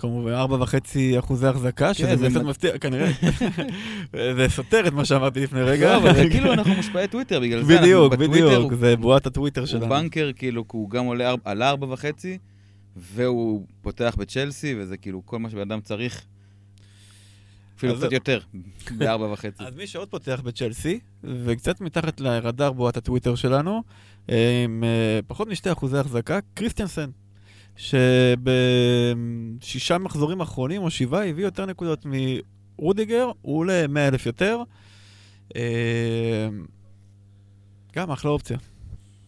כמובן, 0.00 0.32
4.5 0.34 0.74
אחוזי 1.18 1.46
החזקה, 1.46 1.94
שזה 1.94 2.06
כן, 2.06 2.16
זה 2.16 2.28
באמת 2.28 2.44
מפתיע, 2.46 2.78
כנראה. 2.78 3.10
זה 4.36 4.46
סותר 4.48 4.86
את 4.88 4.92
מה 4.92 5.04
שאמרתי 5.04 5.40
לפני 5.40 5.62
רגע. 5.62 5.92
לא, 5.92 5.96
אבל 5.96 6.14
זה 6.14 6.24
כאילו 6.30 6.52
אנחנו 6.52 6.74
מושפעי 6.74 7.08
טוויטר, 7.08 7.40
בגלל 7.40 7.62
זה 7.62 7.78
בדיוק, 7.78 8.14
בדיוק, 8.14 8.52
הוא- 8.52 8.76
זה 8.80 8.96
בועת 8.96 9.26
הטוויטר 9.26 9.60
הוא 9.60 9.66
שלנו. 9.66 9.88
בנקר, 9.88 10.30
כאילו, 10.36 10.64
הוא 10.72 10.90
גם 10.90 11.04
עולה 11.04 11.34
עלה 11.44 11.70
ארבע 11.70 11.86
וחצי, 11.92 12.38
והוא 12.96 13.66
פותח 13.82 14.14
בצ'לסי, 14.18 14.74
וזה 14.78 14.96
כאילו 14.96 15.22
כל 15.26 15.38
מה 15.38 15.50
שבן 15.50 15.60
אדם 15.60 15.80
צריך. 15.80 16.24
אפילו 17.78 17.96
קצת 17.96 18.12
יותר, 18.12 18.40
בארבע 18.98 19.26
וחצי. 19.32 19.64
אז 19.64 19.74
מי 19.76 19.86
שעוד 19.86 20.08
פותח 20.08 20.40
בצ'לסי, 20.44 20.98
וקצת 21.24 21.80
מתחת 21.80 22.20
לרדאר 22.20 22.72
בועת 22.72 22.96
הטוויטר 22.96 23.34
שלנו, 23.34 23.82
אה, 24.30 24.62
עם 24.64 24.84
אה, 24.84 25.20
פחות 25.26 25.48
משתי 25.48 25.72
אחוזי 25.72 25.98
החזקה, 25.98 26.38
קריסטיאנסן, 26.54 27.10
שבשישה 27.76 29.18
מחזורים 29.98 30.40
אחרונים 30.40 30.82
או 30.82 30.90
שבעה 30.90 31.28
הביא 31.28 31.44
יותר 31.44 31.66
נקודות 31.66 32.06
מרודיגר, 32.78 33.30
הוא 33.42 33.58
עולה 33.58 33.86
100 33.88 34.08
אלף 34.08 34.26
יותר. 34.26 34.62
אה, 35.56 36.48
גם 37.92 38.10
אחלה 38.10 38.30
אופציה. 38.30 38.58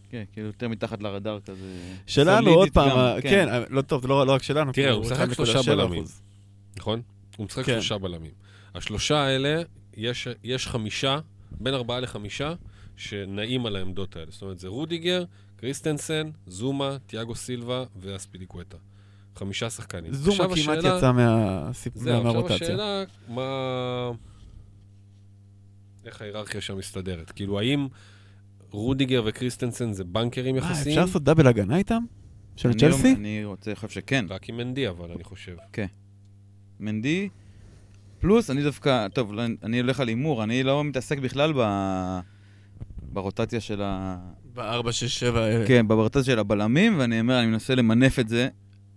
כן, 0.09 0.23
כאילו 0.31 0.47
יותר 0.47 0.67
מתחת 0.67 1.03
לרדאר 1.03 1.39
כזה. 1.39 1.65
שלנו, 2.07 2.51
עוד 2.51 2.69
פעם, 2.73 2.97
אה, 2.97 3.21
כן, 3.21 3.49
אה, 3.49 3.63
לא 3.69 3.81
טוב, 3.81 4.01
זה 4.01 4.07
לא 4.07 4.27
לא 4.27 4.31
רק 4.31 4.43
שלנו. 4.43 4.71
תראה, 4.71 4.87
כי 4.87 4.93
הוא 4.93 5.01
משחק 5.01 5.29
1.7%. 5.29 5.35
שלושה 5.35 5.75
בלמים. 5.75 6.03
נכון? 6.77 7.01
הוא 7.37 7.45
משחק 7.45 7.65
כן. 7.65 7.73
שלושה 7.73 7.97
בלמים. 7.97 8.31
השלושה 8.75 9.17
האלה, 9.17 9.61
יש, 9.97 10.27
יש 10.43 10.67
חמישה, 10.67 11.19
בין 11.51 11.73
ארבעה 11.73 11.99
לחמישה, 11.99 12.53
שנעים 12.97 13.65
על 13.65 13.75
העמדות 13.75 14.15
האלה. 14.15 14.31
זאת 14.31 14.41
אומרת, 14.41 14.59
זה 14.59 14.67
רודיגר, 14.67 15.23
קריסטנסן, 15.63 16.29
זומה, 16.47 16.97
תיאגו 17.07 17.35
סילבה 17.35 17.83
ואספידיקווטה. 17.95 18.77
חמישה 19.35 19.69
שחקנים. 19.69 20.13
זומה 20.13 20.37
כמעט 20.37 20.51
השאלה- 20.57 20.97
יצא 20.97 21.11
מהסיפ- 21.11 21.97
זהו, 21.99 22.13
עכשיו 22.17 22.23
מהרוטציה. 22.23 22.55
השאלה, 22.55 23.03
מה... 23.29 24.11
איך 26.05 26.21
ההיררכיה 26.21 26.61
שם 26.61 26.77
מסתדרת? 26.77 27.31
כאילו, 27.31 27.59
האם 27.59 27.87
רודיגר 28.71 29.23
וקריסטנסן 29.25 29.93
זה 29.93 30.03
bankerים 30.03 30.55
אה, 30.55 30.59
יחסיים? 30.59 30.87
אפשר 30.97 31.05
לעשות 31.05 31.23
double 31.23 31.47
הגנה 31.47 31.77
איתם? 31.77 32.03
של 32.55 32.69
אני 32.69 32.77
לא- 32.77 32.81
צ'לסי? 32.95 33.13
אני 33.15 33.45
רוצה, 33.45 33.75
חושב 33.75 33.89
שכן. 33.89 34.25
רק 34.29 34.49
עם 34.49 34.57
מנדי, 34.57 34.87
אבל 34.89 35.11
אני 35.11 35.23
חושב. 35.23 35.55
מנדי, 36.79 37.29
פלוס, 38.19 38.49
אני 38.49 38.63
דווקא, 38.63 39.07
טוב, 39.07 39.33
לא, 39.33 39.43
אני 39.63 39.79
הולך 39.79 39.99
על 39.99 40.07
הימור, 40.07 40.43
אני 40.43 40.63
לא 40.63 40.83
מתעסק 40.83 41.17
בכלל 41.19 41.53
ב... 41.57 41.61
ברוטציה 43.13 43.59
של 43.59 43.81
ה... 43.81 44.17
ב-467 44.53 45.37
האלה. 45.37 45.67
כן, 45.67 45.87
ברוטציה 45.87 46.23
של 46.23 46.39
הבלמים, 46.39 46.99
ואני 46.99 47.19
אומר, 47.19 47.39
אני 47.39 47.47
מנסה 47.47 47.75
למנף 47.75 48.19
את 48.19 48.29
זה. 48.29 48.47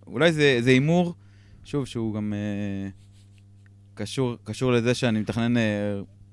אולי 0.07 0.32
זה 0.32 0.61
הימור 0.66 1.14
שוב, 1.64 1.86
שהוא 1.86 2.14
גם 2.14 2.32
אה, 2.32 2.88
קשור, 3.94 4.36
קשור 4.44 4.72
לזה 4.72 4.94
שאני 4.94 5.20
מתכנן 5.20 5.57
אה, 5.57 5.62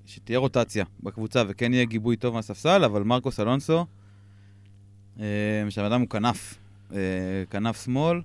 שתהיה 0.06 0.40
רוטציה 0.40 0.86
בקבוצה 1.04 1.44
וכן 1.48 1.74
יהיה 1.74 1.86
גיבוי 1.86 2.16
טוב 2.16 2.34
מהספסל, 2.34 2.84
אבל 2.84 3.04
מרקוס 3.04 3.40
אלונסו, 3.40 3.86
אה, 5.20 5.26
שהבן 5.70 6.02
הוא 6.02 6.10
כנף, 6.10 6.58
אה, 6.94 6.98
כנף 7.50 7.84
שמאל, 7.84 8.22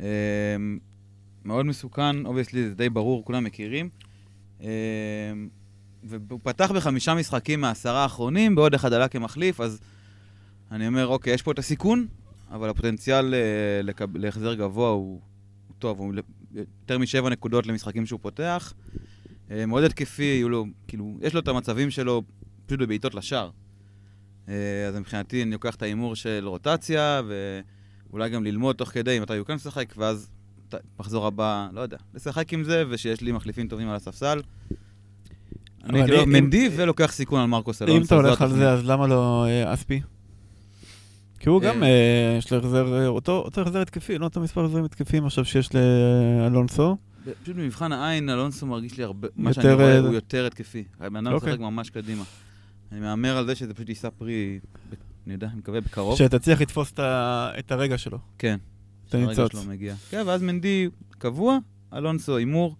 אה, 0.00 0.06
מאוד 1.44 1.66
מסוכן, 1.66 2.26
obviously 2.26 2.68
זה 2.68 2.74
די 2.74 2.88
ברור, 2.88 3.24
כולם 3.24 3.44
מכירים. 3.44 3.88
אה, 4.62 4.68
והוא 6.04 6.40
פתח 6.42 6.70
בחמישה 6.70 7.14
משחקים 7.14 7.60
מהעשרה 7.60 8.02
האחרונים, 8.02 8.54
בעוד 8.54 8.74
אחד 8.74 8.92
עלה 8.92 9.08
כמחליף, 9.08 9.60
אז 9.60 9.80
אני 10.70 10.86
אומר, 10.86 11.06
אוקיי, 11.06 11.34
יש 11.34 11.42
פה 11.42 11.52
את 11.52 11.58
הסיכון, 11.58 12.06
אבל 12.50 12.68
הפוטנציאל 12.68 13.34
אה, 13.34 13.82
לקב... 13.82 14.16
להחזר 14.16 14.54
גבוה 14.54 14.88
הוא, 14.88 15.20
הוא 15.68 15.74
טוב, 15.78 15.98
הוא 15.98 16.14
יותר 16.54 16.98
משבע 16.98 17.30
נקודות 17.30 17.66
למשחקים 17.66 18.06
שהוא 18.06 18.20
פותח. 18.22 18.74
אה, 19.50 19.66
מאוד 19.66 19.84
התקפי, 19.84 20.22
יהיו 20.22 20.48
לו, 20.48 20.66
כאילו, 20.88 21.18
יש 21.20 21.34
לו 21.34 21.40
את 21.40 21.48
המצבים 21.48 21.90
שלו 21.90 22.22
פשוט 22.66 22.80
בבעיטות 22.80 23.14
לשער. 23.14 23.50
אה, 24.48 24.86
אז 24.88 24.96
מבחינתי 24.96 25.42
אני 25.42 25.50
לוקח 25.50 25.74
את 25.74 25.82
ההימור 25.82 26.16
של 26.16 26.44
רוטציה, 26.46 27.22
ואולי 28.10 28.30
גם 28.30 28.44
ללמוד 28.44 28.76
תוך 28.76 28.88
כדי 28.88 29.20
מתי 29.20 29.36
הוא 29.36 29.46
כן 29.46 29.54
משחק, 29.54 29.94
ואז 29.96 30.30
מחזור 30.98 31.26
הבא, 31.26 31.68
לא 31.72 31.80
יודע, 31.80 31.96
לשחק 32.14 32.52
עם 32.52 32.64
זה, 32.64 32.84
ושיש 32.88 33.20
לי 33.20 33.32
מחליפים 33.32 33.68
טובים 33.68 33.88
על 33.88 33.96
הספסל. 33.96 34.42
אני 35.84 36.04
כאילו 36.04 36.26
מנדי 36.26 36.70
ולוקח 36.76 37.12
סיכון 37.12 37.40
על 37.40 37.46
מרקוס 37.46 37.82
אלונסו. 37.82 37.98
אם 37.98 38.04
אתה 38.04 38.14
הולך 38.14 38.42
על. 38.42 38.50
זה, 38.50 38.70
אז 38.70 38.84
למה 38.84 39.06
לא 39.06 39.46
אספי? 39.64 40.00
כי 41.44 41.50
הוא 41.50 41.60
גם, 41.60 41.82
אה. 41.82 41.88
אה, 41.88 42.36
יש 42.38 42.52
לו 42.52 42.58
החזר, 42.58 43.00
אה, 43.00 43.06
אותו 43.06 43.44
החזר 43.56 43.80
התקפי, 43.80 44.18
לא 44.18 44.24
אותו 44.24 44.40
מספר 44.40 44.64
החזרים 44.64 44.84
התקפיים 44.84 45.26
עכשיו 45.26 45.44
שיש 45.44 45.70
לאלונסו. 45.74 46.96
פשוט 47.42 47.56
במבחן 47.56 47.92
העין, 47.92 48.30
אלונסו 48.30 48.66
מרגיש 48.66 48.98
לי 48.98 49.04
הרבה, 49.04 49.28
מה 49.36 49.52
שאני 49.52 49.72
רואה 49.72 49.94
אה, 49.94 49.98
הוא 49.98 50.14
יותר 50.14 50.46
התקפי. 50.46 50.84
הבן 51.00 51.26
אדם 51.26 51.34
אוקיי. 51.34 51.48
משחק 51.48 51.60
ממש 51.60 51.90
קדימה. 51.90 52.22
אני 52.92 53.00
מהמר 53.00 53.36
על 53.36 53.46
זה 53.46 53.54
שזה 53.54 53.74
פשוט 53.74 53.88
יישא 53.88 54.08
פרי, 54.18 54.58
אני 55.26 55.32
יודע, 55.34 55.46
אני 55.46 55.58
מקווה 55.58 55.80
בקרוב. 55.80 56.18
שתצליח 56.18 56.60
לתפוס 56.60 56.92
את 56.98 57.72
הרגע 57.72 57.98
שלו. 57.98 58.18
כן. 58.38 58.56
את 59.08 59.14
הניצוץ. 59.14 59.36
שהרגע 59.36 59.50
שלו 59.52 59.62
מגיע. 59.64 59.94
כן, 60.10 60.22
ואז 60.26 60.42
מנדי 60.42 60.88
קבוע, 61.18 61.58
אלונסו 61.94 62.36
הימור, 62.36 62.76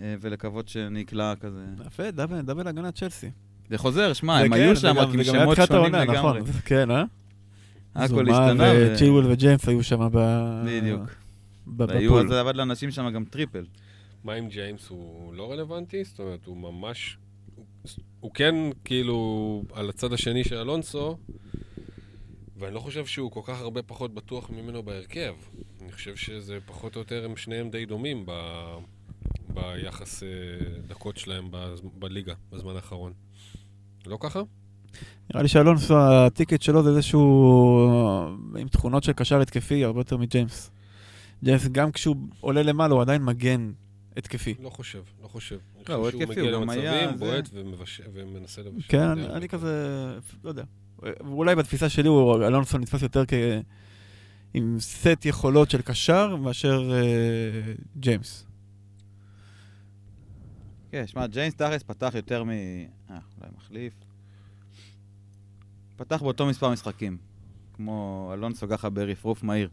אה, 0.00 0.14
ולקוות 0.20 0.68
שנקלע 0.68 1.34
כזה. 1.40 1.64
יפה, 1.86 2.10
double 2.10 2.68
הגנת 2.68 2.94
צ'לסי. 2.94 3.30
זה 3.70 3.78
חוזר, 3.78 4.12
שמע, 4.12 4.38
הם 4.38 4.48
כן, 4.48 4.52
היו 4.52 4.76
שם 4.76 4.98
רק 4.98 5.14
עם 5.14 5.24
שמות 5.24 5.58
שונים 5.66 5.94
לגמרי. 5.94 6.40
נכון, 6.40 6.42
כן, 6.64 6.90
אה? 6.90 7.04
הכל 7.94 8.06
זומה 8.08 8.46
השתנה. 8.46 8.72
ו- 8.74 8.92
וצ'ילוול 8.94 9.26
וג'יימס 9.32 9.68
היו 9.68 9.82
שם 9.82 10.08
ב- 10.12 10.62
בדיוק. 10.66 11.02
ב- 11.66 11.80
והיו 11.88 12.20
אז. 12.20 12.30
עבד 12.30 12.56
לאנשים 12.56 12.90
שם 12.90 13.10
גם 13.10 13.24
triple. 13.24 13.64
מה 14.24 14.32
עם 14.34 14.48
ג'יימס 14.48 14.88
הוא 14.88 15.34
לא 15.34 15.52
רלוונטי? 15.52 16.04
זאת 16.04 16.18
אומרת, 16.20 16.46
הוא 16.46 16.56
ממש... 16.56 17.18
הוא- 18.20 18.30
כן 18.34 18.54
כאילו 18.84 19.18
על 19.72 19.88
הצד 19.88 20.12
השני 20.12 20.44
של 20.44 20.56
אלונסו, 20.56 21.16
ואני 22.56 22.74
לא 22.74 22.80
חושב 22.80 23.06
שהוא 23.06 23.30
כל 23.30 23.40
כך 23.44 23.60
הרבה 23.60 23.82
פחות 23.82 24.14
בטוח 24.14 24.50
ממנו 24.50 24.82
בהרכב. 24.82 25.34
אני 25.82 25.92
חושב 25.92 26.16
שזה 26.16 26.58
פחות 26.66 26.94
או 26.96 27.00
יותר, 27.00 27.24
הם 27.24 27.36
שניהם 27.36 27.70
די 27.70 27.86
דומים 27.86 28.26
ב... 28.26 28.32
ביחס 29.54 30.22
אה, 30.22 30.28
דקות 30.88 31.16
שלהם 31.16 31.48
בז- 31.50 31.82
בליגה 31.98 32.34
בזמן 32.52 32.76
האחרון. 32.76 33.12
לא 34.06 34.16
ככה? 34.20 34.42
נראה 35.30 35.42
לי 35.42 35.48
שאלונסו, 35.48 35.94
הטיקט 35.98 36.62
שלו 36.62 36.82
זה 36.82 36.90
איזשהו... 36.90 37.88
אה, 38.54 38.60
עם 38.60 38.68
תכונות 38.68 39.02
של 39.04 39.12
קשר 39.12 39.40
התקפי 39.40 39.84
הרבה 39.84 40.00
יותר 40.00 40.16
מג'יימס. 40.16 40.70
ג'יימס, 41.44 41.68
גם 41.68 41.92
כשהוא 41.92 42.16
עולה 42.40 42.62
למעלה, 42.62 42.94
הוא 42.94 43.02
עדיין 43.02 43.22
מגן 43.22 43.72
התקפי. 44.16 44.54
לא 44.62 44.70
חושב, 44.70 45.02
לא 45.22 45.28
חושב. 45.28 45.58
לא, 45.88 45.94
הוא 45.94 46.08
התקפי, 46.08 46.24
מגיע 46.26 46.42
הוא 46.42 46.52
גם 46.62 46.70
היה 46.70 46.92
למצבים, 47.02 47.18
זה. 47.18 47.24
בועט 47.24 47.48
ומבש- 47.52 48.00
ומנסה 48.14 48.62
לבשל. 48.62 48.88
כן, 48.88 49.08
אני-. 49.08 49.48
כזה, 49.48 49.74
לא 50.44 50.48
יודע. 50.48 50.62
אולי 51.20 51.54
בתפיסה 51.54 51.88
שלי, 51.88 52.08
הוא- 52.08 52.34
אלונסו 52.46 52.78
נתפס 52.78 53.02
יותר 53.02 53.24
כ... 53.28 53.32
עם 54.54 54.76
סט 54.80 55.24
יכולות 55.24 55.70
של 55.70 55.82
קשר 55.82 56.36
מאשר 56.36 56.90
אה, 56.92 57.72
ג'יימס. 57.96 58.46
כן, 60.90 61.06
שמע, 61.06 61.26
ג'יינס 61.26 61.54
תכלס 61.54 61.82
פתח 61.82 62.12
יותר 62.14 62.44
מ... 62.44 62.50
אה, 62.50 62.56
אולי 63.10 63.50
מחליף. 63.56 63.92
פתח 66.04 66.22
באותו 66.22 66.46
מספר 66.46 66.70
משחקים. 66.70 67.16
כמו 67.76 68.30
אלונסו 68.34 68.68
ככה 68.68 68.90
ברפרוף 68.90 69.42
מהיר. 69.42 69.68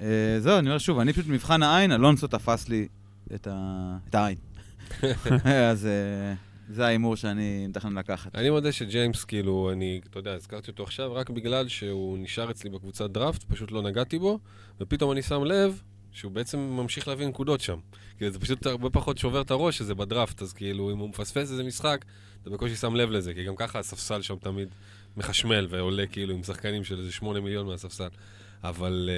אה, 0.00 0.06
זהו, 0.38 0.58
אני 0.58 0.68
אומר 0.68 0.78
שוב, 0.78 0.98
אני 0.98 1.12
פשוט 1.12 1.26
במבחן 1.26 1.62
העין, 1.62 1.92
אלונסו 1.92 2.26
תפס 2.26 2.68
לי 2.68 2.88
את, 3.34 3.46
ה... 3.50 3.96
את 4.08 4.14
העין. 4.14 4.36
אז 5.70 5.86
אה, 5.86 6.34
זה 6.68 6.86
ההימור 6.86 7.16
שאני 7.16 7.66
מתכנן 7.66 7.98
לקחת. 7.98 8.34
אני 8.34 8.50
מודה 8.50 8.72
שג'יימס, 8.72 9.24
כאילו, 9.24 9.70
אני, 9.72 10.00
אתה 10.10 10.18
יודע, 10.18 10.32
הזכרתי 10.32 10.70
אותו 10.70 10.82
עכשיו 10.82 11.14
רק 11.14 11.30
בגלל 11.30 11.68
שהוא 11.68 12.18
נשאר 12.18 12.50
אצלי 12.50 12.70
בקבוצת 12.70 13.10
דראפט, 13.10 13.44
פשוט 13.48 13.72
לא 13.72 13.82
נגעתי 13.82 14.18
בו, 14.18 14.38
ופתאום 14.80 15.12
אני 15.12 15.22
שם 15.22 15.44
לב 15.44 15.82
שהוא 16.12 16.32
בעצם 16.32 16.58
ממשיך 16.58 17.08
להביא 17.08 17.26
נקודות 17.26 17.60
שם. 17.60 17.78
כאילו, 18.16 18.32
זה 18.32 18.38
פשוט 18.38 18.66
הרבה 18.66 18.90
פחות 18.90 19.18
שובר 19.18 19.40
את 19.40 19.50
הראש 19.50 19.78
שזה 19.78 19.94
בדראפט, 19.94 20.42
אז 20.42 20.52
כאילו, 20.52 20.92
אם 20.92 20.98
הוא 20.98 21.08
מפספס 21.08 21.50
איזה 21.50 21.64
משחק, 21.64 22.04
אתה 22.42 22.50
בקושי 22.50 22.76
שם 22.76 22.96
לב 22.96 23.10
לזה, 23.10 23.34
כי 23.34 23.44
גם 23.44 23.56
ככה 23.56 23.78
הספסל 23.78 24.22
שם 24.22 24.36
תמיד 24.36 24.68
מחשמל 25.16 25.66
ועולה 25.70 26.06
כאילו 26.06 26.34
עם 26.34 26.42
שחקנים 26.42 26.84
של 26.84 26.98
איזה 26.98 27.12
שמונה 27.12 27.40
מיליון 27.40 27.66
מהספסל. 27.66 28.08
אבל 28.64 29.10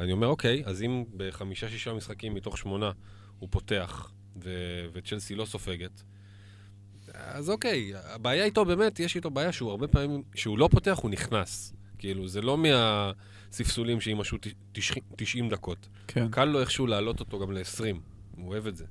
uh, 0.00 0.04
אני 0.04 0.12
אומר, 0.12 0.26
אוקיי, 0.26 0.62
אז 0.66 0.82
אם 0.82 1.04
בחמישה-שישה 1.16 1.92
משחקים 1.92 2.34
מתוך 2.34 2.58
שמונה 2.58 2.90
הוא 3.38 3.48
פותח, 3.52 4.10
ו- 4.42 4.50
וצ'לסי 4.92 5.34
לא 5.34 5.44
סופגת, 5.44 6.02
אז 7.14 7.50
אוקיי, 7.50 7.92
הבעיה 7.96 8.44
איתו 8.44 8.64
באמת, 8.64 9.00
יש 9.00 9.16
איתו 9.16 9.30
בעיה 9.30 9.52
שהוא 9.52 9.70
הרבה 9.70 9.88
פעמים, 9.88 10.22
כשהוא 10.32 10.58
לא 10.58 10.68
פותח, 10.72 10.98
הוא 11.02 11.10
נכנס. 11.10 11.74
כאילו, 11.98 12.28
זה 12.28 12.40
לא 12.40 12.58
מהספסולים 12.58 14.00
שיימשכו 14.00 14.36
תש- 14.40 14.54
תש- 14.72 14.92
90 15.16 15.48
דקות. 15.48 15.88
כן. 16.06 16.28
קל 16.30 16.44
לו 16.44 16.60
איכשהו 16.60 16.86
להעלות 16.86 17.20
אותו 17.20 17.38
גם 17.38 17.52
ל-20, 17.52 17.82
הוא 18.36 18.48
אוהב 18.48 18.66
את 18.66 18.76
זה. 18.76 18.84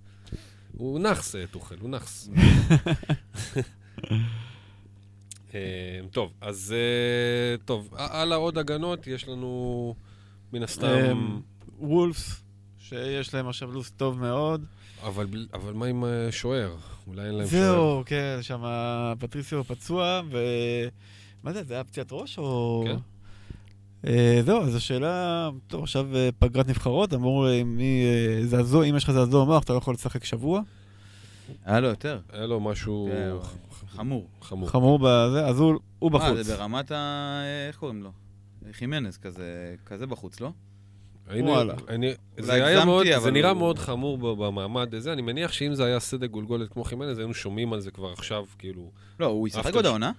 הוא 0.72 0.99
נאחס, 0.99 1.36
אה, 1.36 1.47
טוחל, 1.47 1.76
הוא 1.80 1.89
נאחס. 1.89 2.30
אה, 5.56 5.60
טוב, 6.12 6.34
אז 6.41 6.74
אה, 6.78 7.58
טוב, 7.66 7.89
הלאה 7.98 8.38
עוד 8.38 8.58
הגנות, 8.58 9.08
יש 9.08 9.28
לנו 9.28 9.95
מן 10.54 10.64
הסתם... 10.64 10.88
אמ, 11.12 11.39
וולפס, 11.80 12.43
שיש 12.80 13.34
להם 13.34 13.48
עכשיו 13.48 13.72
לו"ז 13.72 13.91
טוב 13.98 14.20
מאוד. 14.20 14.66
אבל, 15.04 15.26
בל- 15.26 15.48
אבל 15.54 15.74
מה 15.74 15.86
עם 15.86 16.06
אה, 16.06 16.28
שוער? 16.32 16.76
אולי 17.08 17.22
אין 17.26 17.36
להם 17.36 17.48
שוער. 17.48 17.62
זהו, 17.62 18.04
כן, 18.06 18.38
שם 18.41 18.64
פטריסיו 19.20 19.64
פצוע, 19.64 20.22
ו... 20.32 20.38
מה 21.43 21.54
זה, 21.54 21.64
זה 21.64 21.74
היה 21.74 21.84
פציעת 21.84 22.08
ראש 22.12 22.38
או... 22.38 22.84
כן. 22.88 22.95
אה, 24.10 24.41
זהו, 24.45 24.62
אז 24.62 24.76
השאלה, 24.76 25.50
טוב, 25.68 25.84
עכשיו 25.84 26.08
פגרת 26.39 26.68
נבחרות, 26.68 27.14
אמרו 27.14 27.48
מי 27.66 28.04
זעזוע, 28.43 28.86
אם 28.86 28.95
יש 28.95 29.04
לך 29.04 29.12
זעזוע 29.12 29.45
מוח, 29.45 29.64
אתה 29.64 29.74
לא 29.74 29.78
יכול 29.78 29.93
לשחק 29.93 30.24
שבוע. 30.26 30.62
היה 31.66 31.80
לו 31.80 31.88
יותר. 31.88 32.20
היה 32.34 32.45
לו 32.45 32.60
משהו 32.60 33.10
כן, 33.12 33.30
חמור. 33.98 34.28
חמור. 34.41 34.70
חמור 34.70 35.00
בזה, 35.00 35.45
אז 35.48 35.60
הוא, 35.60 35.76
הוא 36.00 36.12
מה, 36.12 36.20
בחוץ. 36.20 36.38
זה 36.45 36.58
ברמת 36.58 36.91
ה... 36.91 37.41
איך 37.68 37.78
קוראים 37.78 38.04
לו? 38.04 38.12
חימנס 38.72 39.18
כזה, 39.18 39.76
כזה 39.86 40.08
בחוץ, 40.08 40.41
לא? 40.41 40.52
היינו, 41.28 41.48
וואלה. 41.50 41.74
אני, 41.89 42.14
זה 42.39 42.54
היה 42.54 42.86
מאוד, 42.86 43.06
זה 43.20 43.32
נראה 43.32 43.50
הוא- 43.50 43.58
מאוד 43.58 43.80
חמור 43.80 44.18
ב- 44.18 44.45
במעמד 44.45 44.95
הזה. 44.95 45.14
אני 45.14 45.22
מניח 45.22 45.52
שאם 45.52 45.74
זה 45.76 45.86
היה 45.86 46.00
סדק 46.00 46.30
גולגולת 46.30 46.74
כמו 46.74 46.84
חימנז, 46.84 47.18
היינו 47.20 47.34
שומעים 47.34 47.74
על 47.74 47.80
זה 47.80 47.91
כבר 47.91 48.12
עכשיו, 48.14 48.45
כאילו, 48.58 48.91
לא, 49.20 49.26
הוא 49.26 49.48
ישחק 49.48 49.74
עוד 49.76 49.86
העונה? 49.86 50.12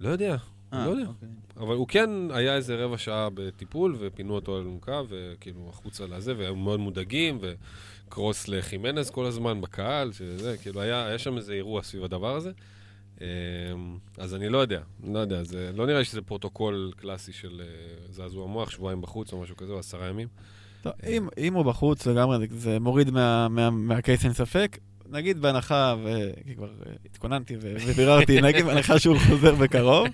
לא 0.00 0.08
יודע, 0.08 0.36
אה, 0.72 0.86
לא 0.86 0.90
יודע. 0.90 1.06
אוקיי. 1.06 1.28
אבל 1.56 1.74
הוא 1.74 1.88
כן 1.88 2.10
היה 2.30 2.56
איזה 2.56 2.84
רבע 2.84 2.98
שעה 2.98 3.28
בטיפול, 3.34 3.96
ופינו 3.98 4.34
אותו 4.34 4.54
על 4.56 4.60
אלונקה, 4.62 5.00
וכאילו 5.08 5.66
החוצה 5.68 6.06
לזה, 6.06 6.34
והיו 6.38 6.56
מאוד 6.56 6.80
מודאגים, 6.80 7.38
וקרוס 8.06 8.48
לחימנז 8.48 9.10
כל 9.10 9.24
הזמן 9.26 9.60
בקהל, 9.60 10.12
שזה, 10.12 10.56
כאילו 10.62 10.80
היה, 10.80 11.06
היה 11.06 11.18
שם 11.18 11.36
איזה 11.36 11.52
אירוע 11.52 11.82
סביב 11.82 12.04
הדבר 12.04 12.36
הזה. 12.36 12.52
אמ, 13.20 13.26
אז 14.18 14.34
אני 14.34 14.48
לא 14.48 14.58
יודע, 14.58 14.80
לא 15.04 15.18
יודע, 15.18 15.42
זה, 15.42 15.70
לא 15.74 15.86
נראה 15.86 15.98
לי 15.98 16.04
שזה 16.04 16.22
פרוטוקול 16.22 16.92
קלאסי 16.96 17.32
של 17.32 17.62
אה, 17.64 17.66
זעזוע 18.10 18.46
מוח, 18.46 18.70
שבועיים 18.70 19.00
בחוץ 19.00 19.32
או 19.32 19.40
משהו 19.40 19.56
כזה, 19.56 19.72
או 19.72 19.78
עשרה 19.78 20.08
ימים. 20.08 20.28
טוב, 20.82 20.92
אם, 21.06 21.28
אם 21.38 21.54
הוא 21.54 21.64
בחוץ 21.64 22.06
לגמרי, 22.06 22.38
זה, 22.38 22.46
זה 22.50 22.80
מוריד 22.80 23.10
מה, 23.10 23.48
מה, 23.48 23.70
מה 23.70 23.88
case 23.88 24.24
אין 24.24 24.32
ספק. 24.32 24.78
נגיד 25.10 25.40
בהנחה, 25.40 25.94
ו... 26.04 26.30
כי 26.46 26.54
כבר 26.54 26.68
אה, 26.82 26.88
התכוננתי 27.04 27.56
ו- 27.60 27.74
וביררתי, 27.86 28.40
נגיד 28.42 28.64
בהנחה 28.64 28.98
שהוא 28.98 29.16
חוזר 29.28 29.54
בקרוב, 29.54 30.06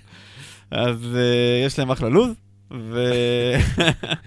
אז 0.71 0.97
אה, 1.13 1.65
יש 1.65 1.79
להם 1.79 1.91
אחלה 1.91 2.09
לו"ז. 2.09 2.35
ו... 2.71 3.11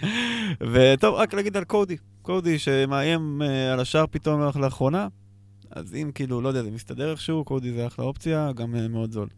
וטוב, 0.72 1.14
רק 1.14 1.34
להגיד 1.34 1.56
על 1.56 1.64
קודי. 1.64 1.96
קודי 2.22 2.58
שמאיים 2.58 3.42
אה, 3.42 3.72
על 3.72 3.80
השאר 3.80 4.04
פתאום 4.10 4.40
לאחרונה, 4.56 5.08
אז 5.74 5.94
אם 5.94 6.10
כאילו, 6.14 6.40
לא 6.40 6.48
יודע, 6.48 6.62
זה 6.62 6.70
מסתדר 6.70 7.10
איכשהו, 7.10 7.44
קודי 7.44 7.72
זה 7.72 7.86
אחלה 7.86 8.04
אופציה, 8.04 8.52
גם 8.52 8.74
uh, 8.74 8.88
מאוד 8.88 9.10
זול. 9.12 9.28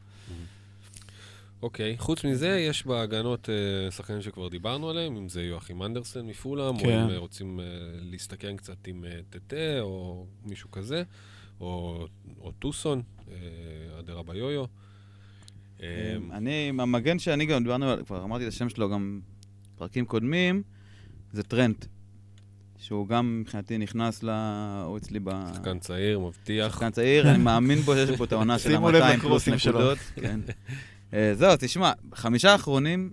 אוקיי, 1.63 1.99
חוץ 1.99 2.25
מזה, 2.25 2.49
יש 2.49 2.87
בהגנות 2.87 3.49
אה, 3.51 3.91
שחקנים 3.91 4.23
שכבר 4.23 4.49
דיברנו 4.49 4.91
עליהם, 4.91 5.17
אם 5.17 5.29
זה 5.29 5.43
יואכים 5.43 5.83
אנדרסן 5.83 6.27
מפולאם, 6.27 6.75
או 6.75 6.81
כן. 6.81 6.99
אם 6.99 7.11
אה, 7.11 7.19
רוצים 7.19 7.61
אה, 7.61 7.65
להסתכן 8.11 8.57
קצת 8.57 8.87
עם 8.87 9.05
אה, 9.05 9.21
טטה, 9.31 9.81
או 9.81 10.27
מישהו 10.45 10.71
כזה, 10.71 11.03
או 11.61 12.07
או 12.41 12.53
טוסון, 12.53 13.03
אה, 13.29 13.35
אדרה 13.99 14.23
ביויו. 14.23 14.65
אה, 15.83 16.17
אני, 16.33 16.73
המגן 16.79 17.19
שאני 17.19 17.47
גם 17.47 17.63
דיברנו, 17.63 18.07
כבר 18.07 18.25
אמרתי 18.25 18.45
את 18.45 18.49
השם 18.49 18.69
שלו 18.69 18.91
גם 18.91 19.21
בפרקים 19.75 20.07
קודמים, 20.07 20.63
זה 21.33 21.43
טרנט. 21.43 21.87
שהוא 22.79 23.09
גם 23.09 23.41
מבחינתי 23.41 23.79
נכנס 23.79 24.23
ל... 24.23 24.31
הוא 24.87 24.97
אצלי 24.99 25.19
ב... 25.25 25.31
שחקן 25.55 25.79
צעיר, 25.79 26.19
מבטיח. 26.19 26.73
שחקן 26.73 26.91
צעיר, 26.91 27.31
אני 27.31 27.39
מאמין 27.39 27.79
בו 27.79 27.95
שיש 27.95 28.11
בו 28.11 28.25
את 28.25 28.33
העונה 28.33 28.59
של 28.59 28.71
שימו 28.71 28.91
לב 28.91 29.03
ה-200 29.03 29.21
פלוס. 29.21 29.49
נקודות. 29.49 29.99
כן. 30.15 30.41
אה, 31.15 31.35
זהו, 31.35 31.53
תשמע, 31.59 31.93
חמישה 32.15 32.53
האחרונים 32.53 33.11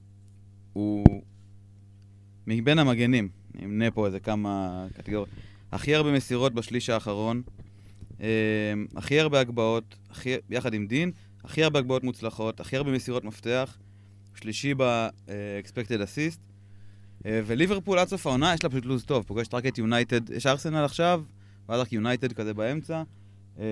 הוא 0.74 1.06
מבין 2.48 2.80
המגנים. 2.80 3.30
אני 3.56 3.66
אמנה 3.66 3.92
פה 3.92 4.06
איזה 4.06 4.20
כמה 4.20 4.86
קטגוריות. 4.98 5.30
הכי 5.72 5.96
הרבה 5.96 6.12
מסירות 6.12 6.54
בשליש 6.54 6.90
האחרון, 6.90 7.42
אה, 8.22 8.28
הכי 8.96 9.20
הרבה 9.20 9.40
הגבהות, 9.40 9.96
הכי- 10.10 10.36
יחד 10.50 10.74
עם 10.74 10.88
דין, 10.88 11.12
הכי 11.44 11.64
הרבה 11.64 11.80
הגבהות 11.80 12.04
מוצלחות, 12.04 12.60
הכי 12.60 12.78
הרבה 12.78 12.92
מסירות 12.92 13.24
מפתח, 13.24 13.78
שלישי 14.36 14.74
ב-expected 14.78 15.18
assist, 16.04 16.40
אה, 16.40 16.53
וליברפול 17.26 18.00
עד 18.00 18.08
סוף 18.08 18.28
העונה, 18.28 18.54
יש 18.54 18.64
לה 18.64 18.70
פשוט 18.70 18.86
לוז 18.86 19.04
טוב, 19.04 19.24
פוגשת 19.24 19.54
רק 19.54 19.66
את 19.66 19.78
יונייטד, 19.78 20.30
יש 20.30 20.46
ארסנל 20.46 20.86
עכשיו, 20.86 21.24
ואז 21.70 21.82
רק 21.82 21.94
יונייטד 21.94 22.34
כזה 22.34 22.54
באמצע, 22.54 23.04
אה, 23.60 23.66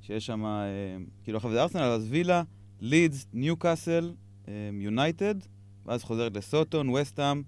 שיש 0.00 0.26
שם, 0.26 0.44
אה, 0.44 0.96
כאילו 1.24 1.38
אחרי 1.38 1.50
זה 1.52 1.62
ארסנל, 1.62 1.82
אז 1.82 2.06
וילה, 2.10 2.42
לידס, 2.80 3.26
ניו 3.32 3.56
קאסל, 3.56 4.12
אה, 4.48 4.70
יונייטד, 4.72 5.34
ואז 5.86 6.02
חוזרת 6.02 6.36
לסוטון, 6.36 6.88
ווסטהאם, 6.88 7.42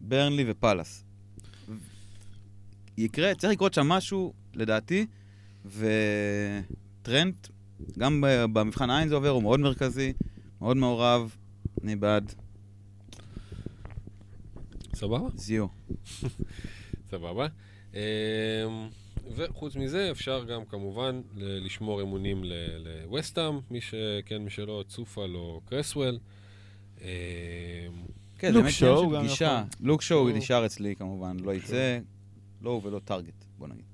ברנלי 0.00 0.44
ופאלאס. 0.48 1.04
יקרה, 2.96 3.34
צריך 3.34 3.52
לקרות 3.52 3.74
שם 3.74 3.88
משהו, 3.88 4.32
לדעתי, 4.54 5.06
וטרנט, 5.66 7.48
גם 7.98 8.24
במבחן 8.52 8.90
עין 8.90 9.08
זה 9.08 9.14
עובר, 9.14 9.28
הוא 9.28 9.42
מאוד 9.42 9.60
מרכזי, 9.60 10.12
מאוד 10.60 10.76
מעורב, 10.76 11.36
אני 11.84 11.96
בעד 11.96 12.34
סבבה? 15.00 15.28
זיו. 15.34 15.66
סבבה. 17.10 17.46
אמ, 17.94 17.98
וחוץ 19.36 19.76
מזה, 19.76 20.10
אפשר 20.10 20.44
גם 20.44 20.64
כמובן 20.64 21.20
ל- 21.36 21.64
לשמור 21.66 22.02
אמונים 22.02 22.42
לווסטאם, 22.78 23.54
מי 23.70 23.80
שכן, 23.80 24.38
מי 24.42 24.50
שלא, 24.50 24.84
צופל 24.88 25.30
או 25.34 25.60
קרסוול. 25.64 26.18
אמ, 27.00 27.06
כן, 28.38 28.54
לוק 28.54 28.68
שואו 28.68 29.10
גם 29.10 29.22
גישה. 29.22 29.44
יכול. 29.44 29.86
לוק 29.88 30.02
שואו 30.02 30.26
שואו. 30.28 30.36
נשאר 30.38 30.66
אצלי 30.66 30.96
כמובן, 30.96 31.36
לא 31.40 31.54
יצא, 31.54 31.98
לא 32.62 32.70
הוא 32.70 32.80
ולא 32.84 33.00
טארגט, 33.04 33.44
בוא 33.58 33.68
נגיד. 33.68 33.84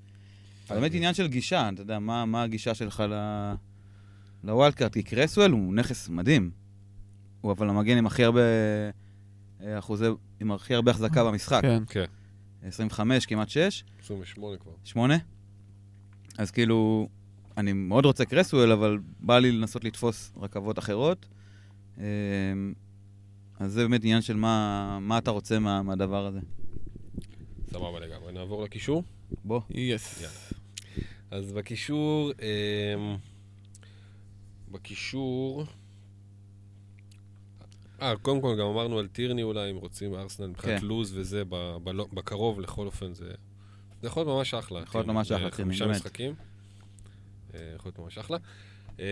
באמת 0.71 0.95
עניין 0.95 1.15
של 1.15 1.27
גישה, 1.29 1.69
אתה 1.75 1.83
יודע, 1.83 1.99
מה 1.99 2.25
מה 2.25 2.43
הגישה 2.43 2.75
שלך 2.75 3.05
ל- 3.09 3.53
לווילד 4.45 4.75
קארט? 4.75 4.93
כי 4.93 5.03
קרסוול 5.03 5.51
הוא 5.51 5.75
נכס 5.75 6.09
מדהים. 6.09 6.51
הוא 7.41 7.53
אבל 7.53 7.69
המגן 7.69 7.99
עם 7.99 8.07
הכי 8.07 8.25
הרבה 8.25 8.41
אחוזי, 9.65 10.07
עם 10.41 10.53
הכי 10.53 10.75
הרבה 10.75 10.91
החזקה 10.91 11.25
במשחק. 11.25 11.63
כן. 11.63 11.83
כן, 11.89 12.05
25, 12.63 13.27
כמעט 13.27 13.49
6, 13.49 13.85
28 14.05 14.57
כבר. 14.57 14.73
8. 14.85 15.17
אז 16.39 16.51
כאילו, 16.51 17.09
אני 17.57 17.73
מאוד 17.73 18.05
רוצה 18.05 18.25
קרסוול, 18.25 18.73
אבל 18.73 18.99
בא 19.21 19.39
לי 19.39 19.53
לנסות 19.53 19.85
לתפוס 19.85 20.33
רכבות 20.37 20.79
אחרות. 20.79 21.27
אה, 21.99 22.05
אז 23.59 23.73
זה 23.73 23.83
באמת 23.83 24.05
עניין 24.05 24.23
של 24.23 24.37
מה, 24.37 24.99
מה 25.01 25.19
אתה 25.19 25.31
רוצה 25.31 25.59
מה, 25.59 25.83
מהדבר 25.83 26.27
הזה. 26.27 26.41
סבבה 27.71 28.01
לגמרי. 28.01 28.33
נעבור 28.33 28.63
לקישור. 28.65 29.03
בוא. 29.45 29.61
יס. 29.71 30.21
יאללה. 30.21 30.35
אז 31.31 31.53
בקישור, 31.53 32.33
אמ, 32.33 33.17
בקישור... 34.73 35.65
אה, 38.03 38.17
קודם 38.23 38.41
כל 38.41 38.57
גם 38.61 38.67
אמרנו 38.67 38.99
על 38.99 39.07
טירני 39.07 39.43
אולי, 39.43 39.71
אם 39.71 39.77
רוצים, 39.77 40.15
ארסנל 40.15 40.47
מבחינת 40.47 40.81
כן. 40.81 40.87
לוז 40.87 41.19
וזה, 41.19 41.43
ב- 41.49 41.77
בלא- 41.85 42.09
בקרוב 42.15 42.61
לכל 42.61 42.87
אופן 42.87 43.13
זה... 43.15 43.31
זה 44.03 44.07
יכול 44.09 44.21
להיות 44.27 44.37
ממש 44.39 44.55
אחלה. 44.55 44.81
יכול 44.81 44.99
להיות. 45.01 45.09
ממש 45.09 45.27
אחלה, 45.33 45.51
טירני, 45.51 45.53
חמישה 45.71 45.85
באמת. 45.85 45.97
משחקים. 45.97 46.35
אה, 47.55 47.73
יכול 47.77 47.89
להיות 47.89 47.99
ממש 47.99 48.19
אחלה. 48.19 48.39
אמ, 48.99 49.05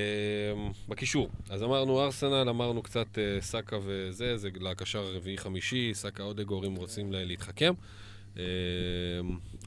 בקישור, 0.89 1.29
אז 1.51 1.63
אמרנו 1.63 2.01
ארסנל, 2.05 2.49
אמרנו 2.49 2.83
קצת 2.83 3.19
אה, 3.19 3.41
סאקה 3.41 3.77
וזה, 3.85 4.37
זה 4.37 4.49
לקשר 4.61 4.99
הרביעי-חמישי, 4.99 5.91
סאקה 5.95 6.23
אודגור 6.23 6.67
אם 6.67 6.75
רוצים 6.75 7.13
לה- 7.13 7.25
להתחכם. 7.25 7.73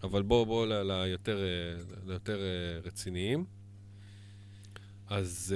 אבל 0.03 0.21
בואו 0.21 0.45
בוא 0.45 0.67
ל- 0.67 0.81
ליותר, 0.91 1.37
אה, 1.37 1.83
ליותר 2.07 2.39
אה, 2.39 2.79
רציניים. 2.85 3.45
אז 5.09 5.55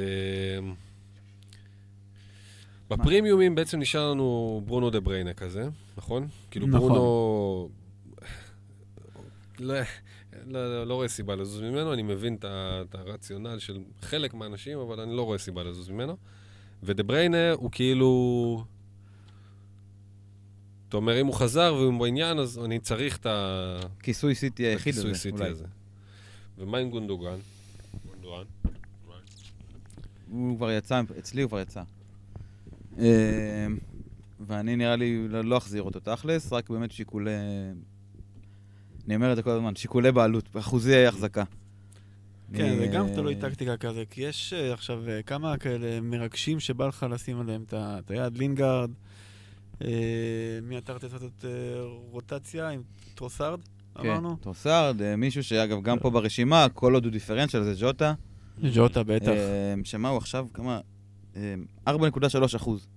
בפרימיומים 2.91 3.55
בעצם 3.55 3.79
נשאר 3.79 4.11
לנו 4.11 4.61
ברונו 4.65 4.89
דה 4.89 4.99
בריינה 4.99 5.33
כזה, 5.33 5.69
נכון? 5.97 6.27
כאילו 6.51 6.67
נכון. 6.67 6.79
ברונו... 6.79 7.69
לא, 9.59 9.75
לא, 10.47 10.87
לא 10.87 10.93
רואה 10.93 11.07
סיבה 11.07 11.35
לזוז 11.35 11.61
ממנו, 11.61 11.93
אני 11.93 12.03
מבין 12.03 12.37
את, 12.39 12.95
הרציונל 12.95 13.59
של 13.59 13.79
חלק 14.01 14.33
מהאנשים, 14.33 14.79
אבל 14.79 14.99
אני 14.99 15.15
לא 15.15 15.21
רואה 15.21 15.37
סיבה 15.37 15.63
לזוז 15.63 15.89
ממנו. 15.89 16.17
ודה 16.83 17.03
בריינה 17.03 17.51
הוא 17.51 17.69
כאילו... 17.71 18.63
אתה 20.89 20.97
אומר, 20.97 21.21
אם 21.21 21.27
הוא 21.27 21.35
חזר 21.35 21.73
והוא 21.77 21.99
בעניין, 21.99 22.39
אז 22.39 22.59
אני 22.65 22.79
צריך 22.79 23.17
את 23.17 23.25
ה... 23.25 23.79
כיסוי 23.99 24.35
סיטי 24.35 24.63
היחיד 24.63 24.97
הזה, 24.97 25.13
סיטי 25.13 25.37
אולי. 25.37 25.49
הזה. 25.49 25.65
ומה 26.57 26.77
עם 26.77 26.89
גונדוגן? 26.89 27.37
גונדואן? 28.05 28.45
הוא 30.29 30.57
כבר 30.57 30.71
יצא, 30.71 31.01
אצלי 31.19 31.41
הוא 31.41 31.49
כבר 31.49 31.59
יצא. 31.59 31.81
אה, 32.99 33.67
ואני 34.39 34.75
נראה 34.75 34.95
לי 34.95 35.27
לא 35.27 35.43
לא 35.43 35.57
אחזיר 35.57 35.83
אותו 35.83 35.99
תכלס, 35.99 36.53
רק 36.53 36.69
באמת 36.69 36.91
שיקולי... 36.91 37.31
אני 39.07 39.15
אומר 39.15 39.31
את 39.31 39.35
זה 39.35 39.43
כל 39.43 39.49
הזמן, 39.49 39.75
שיקולי 39.75 40.11
בעלות, 40.11 40.49
אחוזי 40.55 41.05
החזקה. 41.05 41.43
כן, 42.53 42.77
זה 42.79 42.87
גם 42.87 43.07
אה, 43.07 43.15
תלוי 43.15 43.35
טקטיקה 43.35 43.77
כזה, 43.77 44.03
כי 44.09 44.21
יש 44.21 44.53
אה, 44.53 44.73
עכשיו 44.73 45.03
כמה 45.25 45.57
כאלה 45.57 46.01
מרגשים 46.01 46.59
שבא 46.59 46.87
לך 46.87 47.05
לשים 47.09 47.39
עליהם 47.39 47.63
את 47.67 47.73
את 47.73 48.11
היד, 48.11 48.37
לינגארד, 48.37 48.91
מי 50.61 50.77
אתה 50.77 50.93
רוצה 50.93 51.07
לעשות 51.13 51.45
אה, 51.45 51.49
רוטציה 52.11 52.69
עם 52.69 52.81
טרוסארד, 53.15 53.59
אמרנו? 53.99 54.29
כן, 54.29 54.43
טרוסארד, 54.43 55.15
מישהו 55.15 55.43
שאגב, 55.43 55.81
גם 55.81 55.99
פה 55.99 56.09
ברשימה, 56.09 56.67
כל 56.73 56.93
עוד 56.93 57.03
הוא 57.03 57.11
דיפרנציאל 57.11 57.63
זה 57.63 57.73
ג'וטה. 57.79 58.13
ג'וטה 58.73 59.03
בטח, 59.03 59.31
שמה 59.83 60.09
הוא 60.09 60.17
עכשיו, 60.17 60.47
כמה? 60.53 60.79
אה, 61.35 61.53
4.3 61.87 61.93
אחוז. 62.55 62.87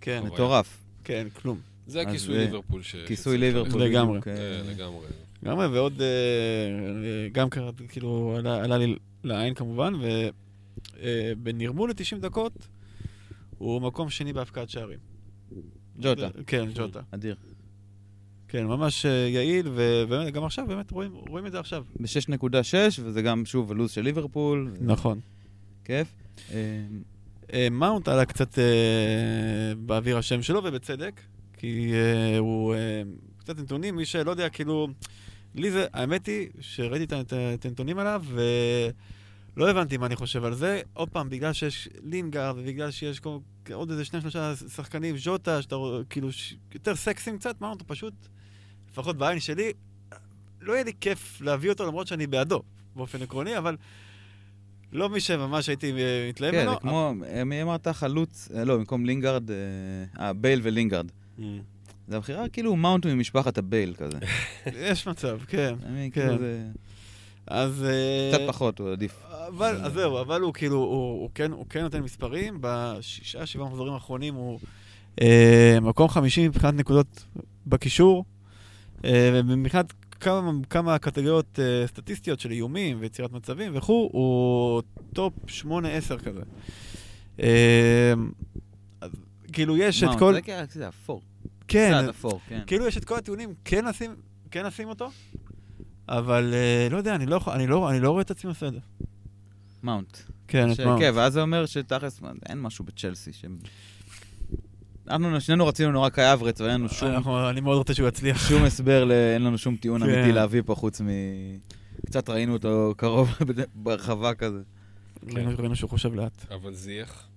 כן. 0.00 0.22
מטורף. 0.26 0.78
כן, 1.04 1.26
כלום. 1.42 1.58
זה 1.86 2.00
הכיסוי 2.00 2.34
זה- 2.34 2.40
ליברפול 2.44 2.82
ש... 2.82 2.96
כיסוי 3.06 3.38
ליברפול. 3.38 3.82
לגמרי. 3.82 4.16
אה, 4.18 4.22
כן, 4.22 4.62
לגמרי. 4.66 5.06
לגמרי, 5.42 5.66
ועוד, 5.66 6.00
אה, 6.00 6.06
אה, 6.06 7.28
גם 7.32 7.50
קראת, 7.50 7.74
כאילו, 7.88 8.36
עלה, 8.38 8.78
לי 8.78 8.96
לעין 9.24 9.54
כמובן, 9.54 9.92
ובנרמול 11.02 11.90
ל-90 11.90 12.18
דקות, 12.20 12.52
הוא 13.58 13.80
מקום 13.80 14.10
שני 14.10 14.32
בהפקעת 14.32 14.70
שערים. 14.70 14.98
ג'וטה, 16.00 16.28
כן, 16.46 16.64
ג'וטה. 16.74 17.00
אדיר. 17.10 17.36
כן, 18.48 18.66
ממש 18.66 19.06
אה, 19.06 19.10
יעיל, 19.10 19.68
ובאמת, 19.74 20.32
גם 20.32 20.44
עכשיו, 20.44 20.66
באמת, 20.68 20.90
רואים, 20.90 21.12
רואים 21.14 21.46
את 21.46 21.52
זה 21.52 21.60
עכשיו. 21.60 21.84
ב-6.6, 22.00 22.74
וזה 23.02 23.22
גם, 23.22 23.46
שוב, 23.46 23.70
הלו"ז 23.70 23.90
של 23.90 24.00
ליברפול. 24.02 24.72
נכון. 24.80 25.20
כיף. 25.84 26.14
אה, 27.52 27.68
מאונט 27.70 28.08
עלה 28.08 28.24
קצת 28.24 28.58
אה, 28.58 28.64
באוויר 29.78 30.18
השם 30.18 30.42
שלו, 30.42 30.60
ובצדק, 30.64 31.20
כי 31.58 31.92
אה, 31.94 32.38
הוא 32.38 32.74
קצת 33.38 33.58
נתונים, 33.58 33.96
מי 33.96 34.04
שלא 34.06 34.30
יודע, 34.30 34.48
כאילו, 34.48 34.88
לי 35.54 35.70
זה, 35.70 35.86
האמת 35.92 36.26
היא 36.26 36.48
שראיתי 36.60 37.14
את 37.54 37.64
הנתונים 37.64 37.98
עליו, 37.98 38.24
ולא 39.56 39.70
הבנתי 39.70 39.96
מה 39.96 40.06
אני 40.06 40.16
חושב 40.16 40.44
על 40.44 40.54
זה. 40.54 40.80
עוד 40.92 41.08
פעם, 41.10 41.30
בגלל 41.30 41.52
שיש 41.52 41.88
לינגארד, 42.02 42.58
ובגלל 42.58 42.90
שיש 42.90 43.20
כל- 43.20 43.38
עוד 43.72 43.90
איזה 43.90 44.04
שניים 44.04 44.22
שלושה 44.22 44.52
שחקנים, 44.56 45.18
ז'וטה, 45.18 45.62
שאתה 45.62 45.76
כאילו, 46.10 46.32
ש- 46.32 46.54
יותר 46.74 46.94
סקסיים 46.96 47.38
קצת, 47.38 47.60
מאונט 47.60 47.80
הוא 47.80 47.86
פשוט, 47.88 48.14
לפחות 48.90 49.16
בעין 49.18 49.40
שלי, 49.40 49.72
לא 50.60 50.72
יהיה 50.72 50.84
לי 50.84 50.92
כיף 51.00 51.40
להביא 51.40 51.70
אותו, 51.70 51.86
למרות 51.86 52.06
שאני 52.06 52.26
בעדו, 52.26 52.62
באופן 52.96 53.22
עקרוני, 53.22 53.58
אבל... 53.58 53.76
לא 54.94 55.08
מי 55.08 55.20
שממש 55.20 55.68
הייתי 55.68 55.92
אה, 55.92 56.26
מתלהב 56.28 56.52
כן, 56.52 56.60
ממנו. 56.60 56.72
זה 56.72 56.76
כמו, 56.80 57.12
אה, 57.26 57.44
מי 57.44 57.62
אמרת 57.62 57.88
חלוץ? 57.88 58.48
אה, 58.54 58.64
לא, 58.64 58.76
במקום 58.76 59.06
לינגארד, 59.06 59.50
אה, 60.20 60.32
בייל 60.32 60.60
ולינגארד. 60.62 61.06
אממ. 61.38 61.42
זה 62.08 62.16
הבחירה 62.16 62.48
כאילו 62.48 62.76
מאונט 62.76 63.06
ממשפחת 63.06 63.58
הבייל 63.58 63.94
כזה. 63.94 64.18
יש 64.90 65.08
מצב, 65.08 65.38
כן. 65.48 65.74
כן. 65.80 66.10
כאילו 66.10 66.38
זה... 66.38 66.62
אז... 67.46 67.86
קצת 68.34 68.40
פחות, 68.46 68.78
הוא 68.78 68.90
עדיף. 68.90 69.22
אבל, 69.48 69.76
אז 69.82 69.92
זהו, 69.92 70.20
אבל 70.20 70.40
הוא 70.40 70.54
כאילו, 70.54 70.76
הוא, 70.76 71.20
הוא, 71.20 71.30
כן, 71.34 71.52
הוא 71.52 71.66
כן 71.70 71.82
נותן 71.82 72.00
מספרים, 72.00 72.58
בשישה, 72.60 73.46
שבעה 73.46 73.68
מחזורים 73.68 73.92
האחרונים 73.92 74.34
הוא 74.34 74.58
אה, 75.20 75.78
מקום 75.82 76.08
חמישי 76.08 76.48
מבחינת 76.48 76.74
נקודות 76.74 77.24
בקישור, 77.66 78.24
אה, 79.04 79.40
ומבחינת 79.44 79.92
כמה, 80.20 80.50
כמה 80.70 80.98
קטגוריות 80.98 81.58
אה, 81.58 81.86
סטטיסטיות 81.86 82.40
של 82.40 82.50
איומים 82.50 82.96
ויצירת 83.00 83.32
מצבים 83.32 83.76
וכו', 83.76 84.08
הוא 84.12 84.82
top 85.12 85.32
8-10 85.46 85.64
כזה. 86.24 86.40
אה, 87.40 88.12
אז, 89.00 89.10
כאילו 89.52 89.76
יש 89.76 90.02
מה, 90.02 90.12
את 90.12 90.18
כל... 90.18 90.34
זה 90.34 90.42
כאילו 90.42 90.58
זה 90.72 90.88
אפור. 90.88 91.22
כן, 91.68 91.92
קצת 92.02 92.08
אפור, 92.08 92.40
כן. 92.48 92.60
כאילו 92.66 92.86
יש 92.86 92.96
את 92.96 93.04
כל 93.04 93.18
הטיעונים, 93.18 93.54
כן 93.64 93.84
לשים, 93.84 94.14
כן 94.50 94.66
לשים 94.66 94.88
אותו, 94.88 95.10
אבל 96.08 96.54
אה, 96.54 96.88
לא 96.90 96.96
יודע, 96.96 97.14
אני 97.14 97.26
לא, 97.26 97.40
אני, 97.52 97.66
לא, 97.66 97.90
אני 97.90 98.00
לא 98.00 98.10
רואה 98.10 98.22
את 98.22 98.30
עצמי 98.30 98.48
עושה 98.48 98.68
את 98.68 98.72
זה. 98.72 98.80
מאונט. 99.82 100.18
כן, 100.48 100.72
את 100.72 100.80
מאונט. 100.80 101.00
כן, 101.00 101.10
ואז 101.14 101.32
זה 101.32 101.42
אומר 101.42 101.66
שתכלס, 101.66 102.20
מה, 102.20 102.32
אין 102.48 102.60
משהו 102.60 102.84
בצ'לסי 102.84 103.32
שהם... 103.32 103.58
אנחנו 105.08 105.40
שנינו 105.40 105.66
רצינו 105.66 105.92
נורא 105.92 106.08
קאי 106.08 106.32
אברץ, 106.32 106.60
ואין 106.60 106.70
לנו 106.74 106.88
שום, 106.88 107.08
אנחנו- 107.10 107.50
אני 107.50 107.60
מאוד 107.60 107.76
רוצה 107.78 107.94
שהוא 107.94 108.08
יצליח. 108.08 108.48
שום 108.48 108.62
הסבר, 108.64 109.04
ל- 109.04 109.12
אין 109.12 109.42
לנו 109.44 109.58
שום 109.58 109.76
טיעון 109.76 110.00
כן. 110.06 110.08
אמיתי 110.14 110.32
להביא 110.32 110.62
פה, 110.66 110.74
חוץ 110.74 111.00
מ... 111.00 111.06
קצת 112.06 112.30
ראינו 112.30 112.52
אותו 112.52 112.94
קרוב 112.96 113.30
ברחבה 113.74 114.34
כזה. 114.34 114.60
ראינו 115.34 115.50
ראינו 115.58 115.76
שהוא 115.76 115.90
חושב 115.90 116.14
לאט. 116.14 116.46
אבל 116.52 116.74
זייח. 116.74 117.28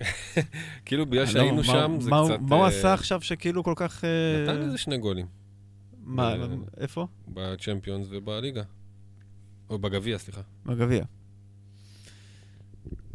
כאילו 0.84 1.06
בגלל 1.06 1.20
לא, 1.20 1.26
שהיינו 1.26 1.56
מה- 1.56 1.64
שם, 1.64 1.96
זה 2.00 2.10
קצת... 2.10 2.40
מה 2.40 2.56
הוא 2.56 2.62
אה, 2.62 2.68
עשה 2.68 2.94
עכשיו 2.94 3.20
שכאילו 3.22 3.64
כל 3.64 3.72
כך... 3.76 4.04
אה, 4.04 4.42
נתן 4.42 4.62
איזה 4.62 4.78
שני 4.78 4.98
גולים 4.98 5.26
מה, 6.04 6.32
אה, 6.32 6.46
איפה? 6.80 7.06
בצ'מפיונס 7.28 8.06
ובליגה. 8.10 8.62
או 9.70 9.78
בגביע, 9.78 10.18
סליחה. 10.18 10.40
בגביע. 10.66 11.04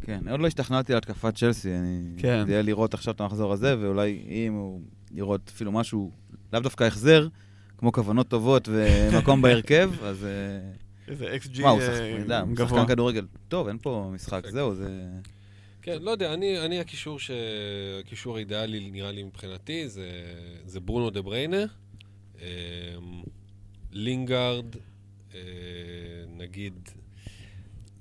כן, 0.06 0.28
עוד 0.28 0.40
לא 0.40 0.46
השתכנעתי 0.46 0.92
על 0.92 0.98
התקפת 0.98 1.34
צ'לסי, 1.34 1.74
אני... 1.74 2.02
כן. 2.18 2.46
זה 2.46 2.52
יהיה 2.52 2.62
לראות 2.62 2.94
עכשיו 2.94 3.14
את 3.14 3.20
המחזור 3.20 3.52
הזה, 3.52 3.76
ואולי 3.80 4.22
אם 4.28 4.52
הוא 4.52 4.80
לראות 5.14 5.50
אפילו 5.54 5.72
משהו, 5.72 6.10
לאו 6.52 6.60
דווקא 6.60 6.84
החזר, 6.84 7.28
כמו 7.78 7.92
כוונות 7.92 8.28
טובות 8.28 8.68
ומקום 8.72 9.42
בהרכב, 9.42 9.90
אז... 10.02 10.24
אה, 10.24 10.72
איזה 11.08 11.36
אקס 11.36 11.46
ג'י 11.46 11.62
מה, 11.62 11.68
הוא 11.68 11.80
גבוה. 12.54 12.68
שחקן 12.68 12.86
כדורגל. 12.86 13.26
טוב, 13.48 13.68
אין 13.68 13.78
פה 13.82 14.10
משחק, 14.14 14.38
משחק. 14.38 14.50
זהו, 14.50 14.74
זה... 14.74 14.88
כן, 15.82 16.02
לא 16.02 16.10
יודע, 16.10 16.34
אני, 16.34 16.60
אני 16.60 16.80
הקישור, 16.80 17.18
ש... 17.18 17.30
הקישור 18.00 18.36
האידיאלי 18.36 18.90
נראה 18.90 19.12
לי 19.12 19.22
מבחינתי, 19.22 19.88
זה, 19.88 20.10
זה 20.66 20.80
ברונו 20.80 21.10
דה 21.10 21.22
בריינה, 21.22 21.64
אה, 22.40 22.46
לינגארד, 23.92 24.66
אה, 25.34 25.40
נגיד, 26.36 26.88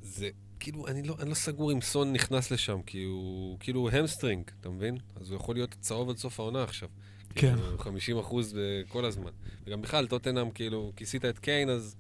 זה 0.02 0.30
כאילו, 0.66 0.88
אני 0.88 1.04
לא, 1.04 1.16
אני 1.20 1.30
לא 1.30 1.36
סגור 1.36 1.72
אם 1.72 1.82
סון 1.82 2.14
נכנס 2.14 2.52
לשם, 2.52 2.82
כי 2.86 3.04
הוא 3.04 3.58
כאילו 3.60 3.90
hamstring, 3.90 4.44
אתה 4.62 4.70
מבין? 4.70 4.98
אז 5.22 5.30
הוא 5.30 5.36
יכול 5.38 5.56
להיות 5.56 5.76
צהוב 5.80 6.10
עד 6.10 6.18
סוף 6.18 6.40
העונה 6.40 6.64
עכשיו. 6.64 6.90
כן. 7.36 7.56
כאילו, 7.58 7.78
50 7.78 8.18
אחוז 8.20 8.58
כל 8.88 9.06
הזמן. 9.06 9.32
וגם 9.68 9.82
בכלל, 9.82 10.08
טוטנאם, 10.08 10.52
כאילו, 10.52 10.92
כיסית 10.96 11.26
את 11.26 11.40
קיין, 11.40 11.70
אז 11.70 11.96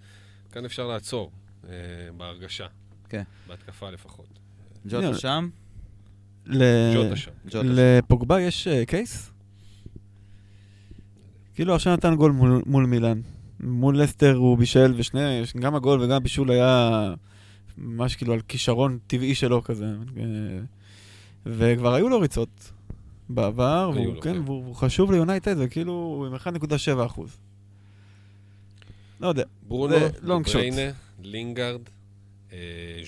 כאן 0.52 0.66
אפשר 0.66 0.88
לעצור, 0.88 1.32
אה, 1.70 1.70
בהרגשה. 2.18 2.68
כן. 3.10 3.24
בהתקפה 3.48 3.90
לפחות. 3.90 4.40
ג'וטה. 4.88 5.18
שם, 5.18 5.50
ל- 6.46 6.94
ג'וטה 6.96 7.16
שם. 7.16 7.32
לפוגבה 7.64 8.42
יש 8.42 8.68
אה, 8.68 8.86
קייס? 8.86 9.32
כאילו 11.56 11.76
עכשיו 11.76 11.94
נתן 11.94 12.16
גול 12.16 12.32
מול- 12.32 12.64
מול 12.66 12.86
מילאן. 12.86 13.22
מול 13.60 14.02
לסטר 14.02 14.36
הוא 14.36 14.58
בישל, 14.58 14.94
ושני, 14.98 15.42
גם 15.60 15.76
הגול 15.76 16.02
וגם 16.02 16.12
הבישול 16.16 16.52
היה 16.52 16.92
ממש 17.78 18.16
כאילו 18.16 18.34
על 18.34 18.42
כישרון 18.42 19.00
טבעי 19.08 19.36
שלו 19.36 19.64
כזה. 19.64 19.86
אה, 20.18 20.24
וכבר 21.46 21.94
היו 21.94 22.10
לו 22.10 22.20
ריצות 22.20 22.72
בעבר, 23.30 23.92
והוא, 23.94 24.16
לו, 24.16 24.22
כן, 24.22 24.34
כן. 24.34 24.42
והוא 24.46 24.64
והוא 24.64 24.76
חשוב 24.76 25.12
ליונייטד, 25.12 25.56
וכאילו 25.60 25.94
הוא 25.94 26.28
עם 26.28 26.36
1.7 26.36 27.06
אחוז. 27.06 27.38
לא 29.20 29.28
יודע. 29.28 29.44
ברונו, 29.68 29.96
shot. 29.96 30.54
בריינה, 30.54 30.92
לינגארד, 31.22 31.82
אה, 32.52 32.58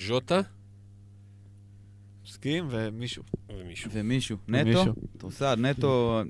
ז'וטה 0.06 0.40
מסכים, 2.24 2.66
ומישהו. 2.70 3.22
ומישהו. 3.58 3.90
ומישהו. 3.92 4.36
נטו? 4.48 4.84
טרוסד, 5.18 5.56
נטו... 5.60 6.22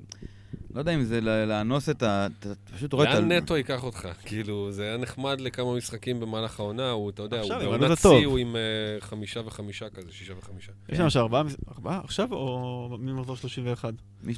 לא 0.73 0.79
יודע 0.79 0.95
אם 0.95 1.03
זה 1.03 1.21
לאנוס 1.21 1.89
את 1.89 2.03
ה... 2.03 2.27
אתה 2.39 2.49
פשוט 2.75 2.93
רואה 2.93 3.11
את 3.11 3.15
ה... 3.15 3.19
לאן 3.19 3.31
נטו 3.31 3.57
ייקח 3.57 3.83
אותך? 3.83 4.07
כאילו, 4.25 4.71
זה 4.71 4.83
היה 4.83 4.97
נחמד 4.97 5.41
לכמה 5.41 5.75
משחקים 5.75 6.19
במהלך 6.19 6.59
העונה, 6.59 6.91
הוא, 6.91 7.09
אתה 7.09 7.21
יודע, 7.23 7.41
הוא 7.41 7.49
בעונת. 7.49 7.97
שיא, 7.97 8.25
הוא 8.25 8.37
עם 8.37 8.55
אה, 8.55 8.61
חמישה 8.99 9.41
וחמישה 9.45 9.89
כזה, 9.89 10.11
שישה 10.11 10.33
וחמישה. 10.37 10.71
יש 10.89 10.99
לנו 10.99 11.11
שארבעה, 11.11 11.43
ארבעה 11.75 12.01
עכשיו 12.03 12.33
או 12.33 12.97
ממחזור 12.99 13.35
31? 13.35 13.93
מ-31. 14.23 14.31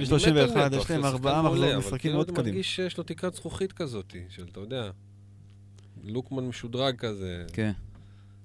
מ- 0.00 0.04
31, 0.04 0.26
אני 0.26 0.44
מת 0.44 0.56
על 0.56 0.66
נטו, 0.66 0.76
יש 0.76 0.82
אחי, 0.82 0.92
להם 0.92 1.04
ארבעה 1.04 1.40
אבל 1.40 1.76
משחקים 1.76 1.98
כאילו 1.98 2.14
מאוד 2.14 2.28
אני 2.28 2.36
קדימים. 2.36 2.54
מרגיש 2.54 2.76
שיש 2.76 2.98
לו 2.98 3.04
תקרת 3.04 3.34
זכוכית 3.34 3.72
כזאת, 3.72 4.16
של, 4.28 4.44
אתה 4.52 4.60
יודע, 4.60 4.90
לוקמן 6.04 6.44
משודרג 6.44 6.96
כזה. 6.96 7.44
כן. 7.52 7.72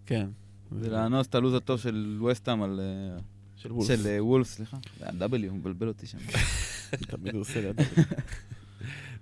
כן. 0.06 0.28
זה 0.82 0.90
לאנוס 0.90 1.28
את 1.28 1.36
הלו"ז 1.36 1.54
הטוב 1.54 1.80
של 1.80 2.20
וסטאם 2.32 2.64
על... 2.64 2.80
אה, 2.84 3.20
של 3.58 3.72
וולף. 3.72 3.88
של 3.88 4.08
אה, 4.08 4.24
וולף, 4.24 4.48
סליחה. 4.48 4.78
זה 5.00 5.06
היה 5.06 5.28
W, 5.28 5.50
הוא 5.50 5.58
מבלבל 5.58 5.88
אותי 5.88 6.08
שם. 6.08 6.18
תמיד 7.12 7.36
עושה 7.36 7.62
ליד. 7.62 7.82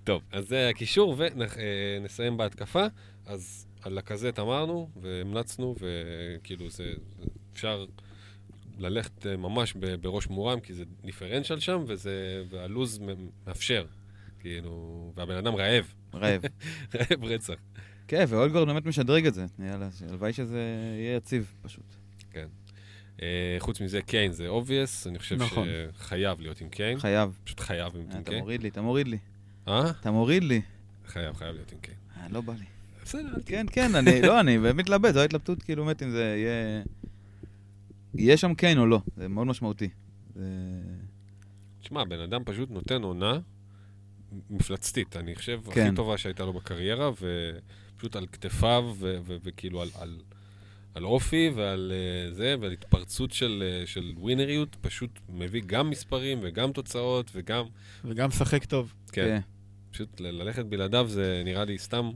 טוב, 0.04 0.22
אז 0.32 0.48
זה 0.48 0.68
הקישור, 0.68 1.16
ונסיים 1.18 2.36
בהתקפה. 2.36 2.86
אז 3.26 3.66
על 3.82 3.92
לקזט 3.92 4.38
אמרנו, 4.38 4.90
והמלצנו, 4.96 5.74
וכאילו 5.80 6.70
זה, 6.70 6.92
אפשר 7.52 7.86
ללכת 8.78 9.26
אה, 9.26 9.36
ממש 9.36 9.74
בראש 10.00 10.28
מורם, 10.28 10.60
כי 10.60 10.74
זה 10.74 10.84
דיפרנציאל 11.04 11.60
שם, 11.60 11.84
וזה, 11.86 12.44
והלו"ז 12.50 13.00
מאפשר. 13.46 13.86
כאילו, 14.40 15.12
והבן 15.16 15.36
אדם 15.36 15.54
רעב, 15.54 15.94
רעב. 16.14 16.42
רעב 16.94 17.24
רצח. 17.24 17.54
כן, 18.08 18.24
ואולגורד 18.28 18.68
באמת 18.68 18.86
משדרג 18.86 19.26
את 19.26 19.34
זה. 19.34 19.46
יאללה, 19.58 19.88
הלוואי 20.08 20.32
שזה 20.32 20.60
יהיה 20.98 21.16
יציב, 21.16 21.52
פשוט. 21.62 21.84
אה, 22.36 22.44
חוץ 23.58 23.80
מזה, 23.80 24.02
קיין 24.02 24.32
זה 24.32 24.48
obvious, 24.48 25.08
אני 25.08 25.18
חושב 25.18 25.42
נכון. 25.42 25.68
שחייב 25.98 26.40
להיות 26.40 26.60
עם 26.60 26.68
קיין. 26.68 26.98
חייב. 26.98 27.38
פשוט 27.44 27.60
חייב 27.60 27.96
עם 27.96 28.02
אה, 28.02 28.18
אתה 28.20 28.30
קיין. 28.30 28.38
מוריד 28.40 28.62
לי, 28.62 28.68
אתה 28.68 28.82
מוריד 28.82 29.08
לי. 29.08 29.18
אה? 29.68 29.90
אתה 29.90 30.10
מוריד 30.10 30.44
לי. 30.44 30.62
חייב, 31.06 31.36
חייב 31.36 31.54
להיות 31.54 31.72
עם 31.72 31.78
קיין. 31.78 31.96
אה, 32.16 32.26
לא 32.30 32.40
בא 32.40 32.52
לי. 32.52 32.64
בסדר. 33.04 33.34
כן, 33.46 33.66
כן, 33.72 33.94
אני, 33.94 34.22
לא, 34.22 34.40
אני 34.40 34.58
באמת 34.58 34.74
מתלבט, 34.74 35.14
זו 35.14 35.20
ההתלבטות, 35.20 35.62
כאילו, 35.62 35.84
באמת, 35.84 36.02
אם 36.02 36.10
זה 36.10 36.22
יהיה... 36.38 36.82
יהיה 38.14 38.36
שם 38.36 38.54
כן 38.54 38.78
או 38.78 38.86
לא, 38.86 39.00
זה 39.16 39.28
מאוד 39.28 39.46
משמעותי. 39.46 39.88
זה... 40.34 40.44
תשמע, 41.80 42.04
בן 42.04 42.20
אדם 42.20 42.42
פשוט 42.44 42.70
נותן 42.70 43.02
עונה 43.02 43.38
מפלצתית, 44.50 45.16
אני 45.16 45.34
חושב, 45.34 45.60
כן. 45.72 45.86
הכי 45.86 45.96
טובה 45.96 46.18
שהייתה 46.18 46.44
לו 46.44 46.52
בקריירה, 46.52 47.10
ופשוט 47.10 48.16
על 48.16 48.26
כתפיו, 48.26 48.94
ו- 48.98 49.18
ו- 49.24 49.36
וכאילו 49.42 49.82
על, 49.82 49.88
על, 50.94 51.04
אופי 51.04 51.50
ועל 51.54 51.92
uh, 51.92 52.34
זה, 52.34 52.54
ועל 52.60 52.72
התפרצות 52.72 53.32
של, 53.32 53.62
uh, 53.84 53.88
של 53.88 54.12
ווינריות, 54.16 54.76
פשוט 54.80 55.10
מביא 55.28 55.62
גם 55.66 55.90
מספרים 55.90 56.38
וגם 56.42 56.72
תוצאות 56.72 57.30
וגם, 57.34 57.64
וגם 58.04 58.28
משחק 58.28 58.64
טוב. 58.64 58.94
כן, 59.12 59.40
פשוט 59.90 60.20
ל- 60.20 60.42
ללכת 60.42 60.64
בלעדיו 60.64 61.08
זה 61.08 61.42
נראה 61.44 61.64
לי 61.64 61.78
סתם 61.78 62.10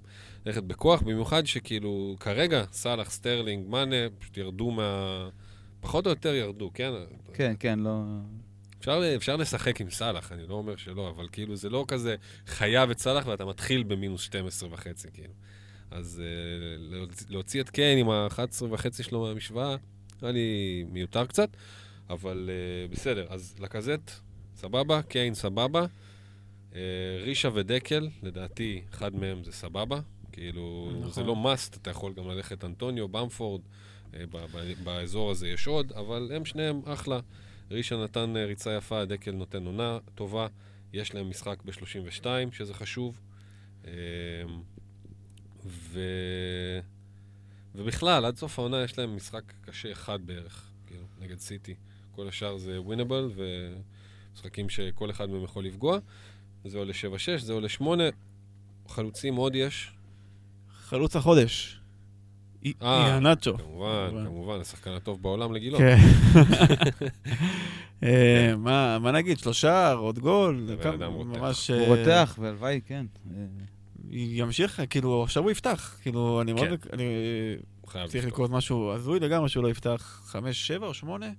ללכת 0.46 0.62
בכוח, 0.62 1.02
במיוחד 1.02 1.46
שכאילו 1.46 2.16
כרגע 2.20 2.64
סאלח, 2.72 3.10
סטרלינג, 3.10 3.68
מאנה, 3.68 3.96
פשוט 4.18 4.36
ירדו 4.36 4.70
מה... 4.70 5.28
פחות 5.80 6.06
או 6.06 6.10
יותר 6.10 6.34
ירדו, 6.34 6.70
כן? 6.74 6.90
כן, 7.34 7.54
כן, 7.58 7.78
לא... 7.78 8.02
אפשר, 8.80 9.02
אפשר 9.16 9.36
לשחק 9.36 9.80
עם 9.80 9.90
סאלח, 9.90 10.32
אני 10.32 10.46
לא 10.48 10.54
אומר 10.54 10.76
שלא, 10.76 11.10
אבל 11.10 11.28
כאילו 11.32 11.56
זה 11.56 11.70
לא 11.70 11.84
כזה 11.88 12.16
חייב 12.46 12.90
את 12.90 12.98
סאלח 12.98 13.26
ואתה 13.26 13.44
מתחיל 13.44 13.82
במינוס 13.82 14.20
12 14.20 14.68
וחצי, 14.72 15.08
כאילו. 15.14 15.32
אז 15.90 16.22
אה, 16.22 16.76
להוציא, 16.78 17.26
להוציא 17.30 17.60
את 17.60 17.70
קיין 17.70 17.98
עם 17.98 18.10
ה-11 18.10 18.64
וחצי 18.70 19.02
שלו 19.02 19.20
מהמשוואה, 19.20 19.76
נראה 20.22 20.32
לי 20.32 20.84
מיותר 20.92 21.26
קצת, 21.26 21.50
אבל 22.10 22.50
אה, 22.50 22.92
בסדר, 22.92 23.26
אז 23.28 23.54
לקזט, 23.60 24.10
סבבה, 24.56 25.02
קיין, 25.02 25.34
סבבה. 25.34 25.86
Uh, 26.72 26.74
רישה 27.22 27.48
ודקל, 27.54 28.08
לדעתי, 28.22 28.82
אחד 28.90 29.14
מהם 29.14 29.44
זה 29.44 29.52
סבבה. 29.52 30.00
כאילו, 30.32 30.90
נכון. 30.98 31.10
זה 31.10 31.22
לא 31.22 31.36
must, 31.44 31.76
אתה 31.76 31.90
יכול 31.90 32.12
גם 32.12 32.28
ללכת 32.28 32.64
אנטוניו, 32.64 33.08
במפורד, 33.08 33.60
uh, 33.60 34.16
ב- 34.30 34.36
ב- 34.36 34.84
באזור 34.84 35.30
הזה 35.30 35.48
יש 35.48 35.66
עוד, 35.66 35.92
אבל 35.92 36.30
הם 36.34 36.44
שניהם 36.44 36.80
אחלה. 36.84 37.20
רישה 37.70 37.96
נתן 37.96 38.36
אה, 38.36 38.44
ריצה 38.44 38.72
יפה, 38.76 39.04
דקל 39.04 39.30
נותן 39.30 39.66
עונה 39.66 39.98
טובה, 40.14 40.46
יש 40.92 41.14
להם 41.14 41.30
משחק 41.30 41.62
ב-32, 41.64 42.26
שזה 42.52 42.74
חשוב. 42.74 43.20
ו... 45.66 46.00
ובכלל, 47.74 48.24
עד 48.24 48.36
סוף 48.36 48.58
העונה 48.58 48.82
יש 48.82 48.98
להם 48.98 49.16
משחק 49.16 49.52
קשה 49.60 49.92
אחד 49.92 50.18
בערך, 50.26 50.70
כאילו, 50.86 51.04
נגד 51.20 51.38
סיטי. 51.38 51.74
כל 52.12 52.28
השאר 52.28 52.58
זה 52.58 52.80
ווינבל, 52.80 53.30
ומשחקים 53.34 54.68
שכל 54.68 55.10
אחד 55.10 55.30
מהם 55.30 55.44
יכול 55.44 55.64
לפגוע. 55.64 55.98
זה 56.64 56.78
עולה 56.78 56.92
7-6, 57.36 57.38
זה 57.38 57.52
עולה 57.52 57.68
8. 57.68 58.04
חלוצים 58.88 59.36
עוד 59.36 59.54
יש. 59.54 59.92
חלוץ 60.72 61.16
החודש. 61.16 61.80
אה, 62.82 63.06
איאנצ'ו. 63.06 63.58
כמובן, 63.58 64.24
כמובן, 64.26 64.60
השחקן 64.60 64.90
הטוב 64.90 65.22
בעולם 65.22 65.52
לגילו. 65.52 65.78
כן. 65.78 65.98
אה, 68.02 68.54
מה 68.56 68.98
מה 68.98 69.12
נגיד, 69.12 69.38
שלושה, 69.38 69.92
עוד 69.92 70.18
גול. 70.18 70.76
ממש... 71.08 71.70
הוא 71.70 71.80
אה, 71.80 71.88
רותח, 71.88 72.38
והלוואי, 72.40 72.80
כן. 72.86 73.06
אה, 74.12 74.18
ימשיך, 74.18 74.80
כאילו, 74.90 75.22
עכשיו 75.22 75.42
הוא 75.42 75.50
יפתח. 75.50 75.96
כאילו, 76.02 76.40
אני 76.42 76.52
מאוד... 76.52 76.68
כן. 76.68 76.88
אני 76.92 77.04
צריך. 78.08 78.24
לקרות 78.26 78.50
משהו 78.50 78.92
הזוי 78.92 79.20
לגמרי 79.20 79.48
שהוא 79.48 79.64
לא 79.64 79.68
יפתח 79.68 80.22
חמש, 80.24 80.66
שבע 80.66 80.86
או 80.86 80.94
שמונה? 80.94 81.30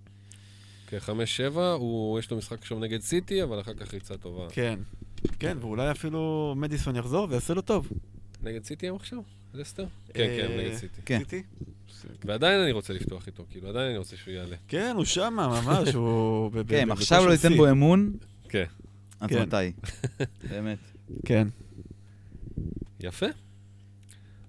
כן, 0.87 0.99
חמש, 0.99 1.37
שבע, 1.37 1.71
הוא- 1.71 2.19
יש 2.19 2.31
לו 2.31 2.37
משחק 2.37 2.57
עכשיו 2.61 2.79
נגד 2.79 3.01
סיטי, 3.01 3.43
אבל 3.43 3.61
אחר 3.61 3.73
כך 3.73 3.93
ריצה 3.93 4.17
טובה. 4.17 4.47
כן. 4.51 4.79
כן, 5.39 5.57
ואולי 5.61 5.91
אפילו 5.91 6.53
מדיסון 6.57 6.95
יחזור 6.95 7.27
ויעשה 7.29 7.53
לו 7.53 7.61
טוב. 7.61 7.87
נגד 8.43 8.63
סיטי 8.63 8.87
הם 8.87 8.95
עכשיו? 8.95 9.19
לסטר? 9.53 9.85
כן, 10.13 10.27
כן, 10.37 10.47
אה, 10.51 10.57
נגד 10.57 10.75
סיטי. 10.75 11.01
כן. 11.05 11.19
סיטי? 11.19 11.43
ועדיין 12.25 12.59
אני 12.61 12.71
רוצה 12.71 12.93
לפתוח 12.93 13.27
איתו, 13.27 13.45
כאילו, 13.49 13.69
עדיין 13.69 13.89
אני 13.89 13.97
רוצה 13.97 14.17
שהוא 14.17 14.33
יעלה. 14.33 14.55
כן, 14.67 14.93
הוא 14.95 15.05
שמה, 15.05 15.61
ממש, 15.61 15.93
הוא... 15.93 16.51
כן, 16.67 16.91
עכשיו 16.91 17.25
לא 17.27 17.31
ייתן. 17.31 17.57
בו 17.57 17.69
אמון, 17.69 18.13
כן. 18.49 18.63
אז 19.19 19.29
כן. 19.29 19.41
מתי? 19.41 19.71
באמת. 20.49 20.77
כן. 21.25 21.47
יפה. 22.99 23.25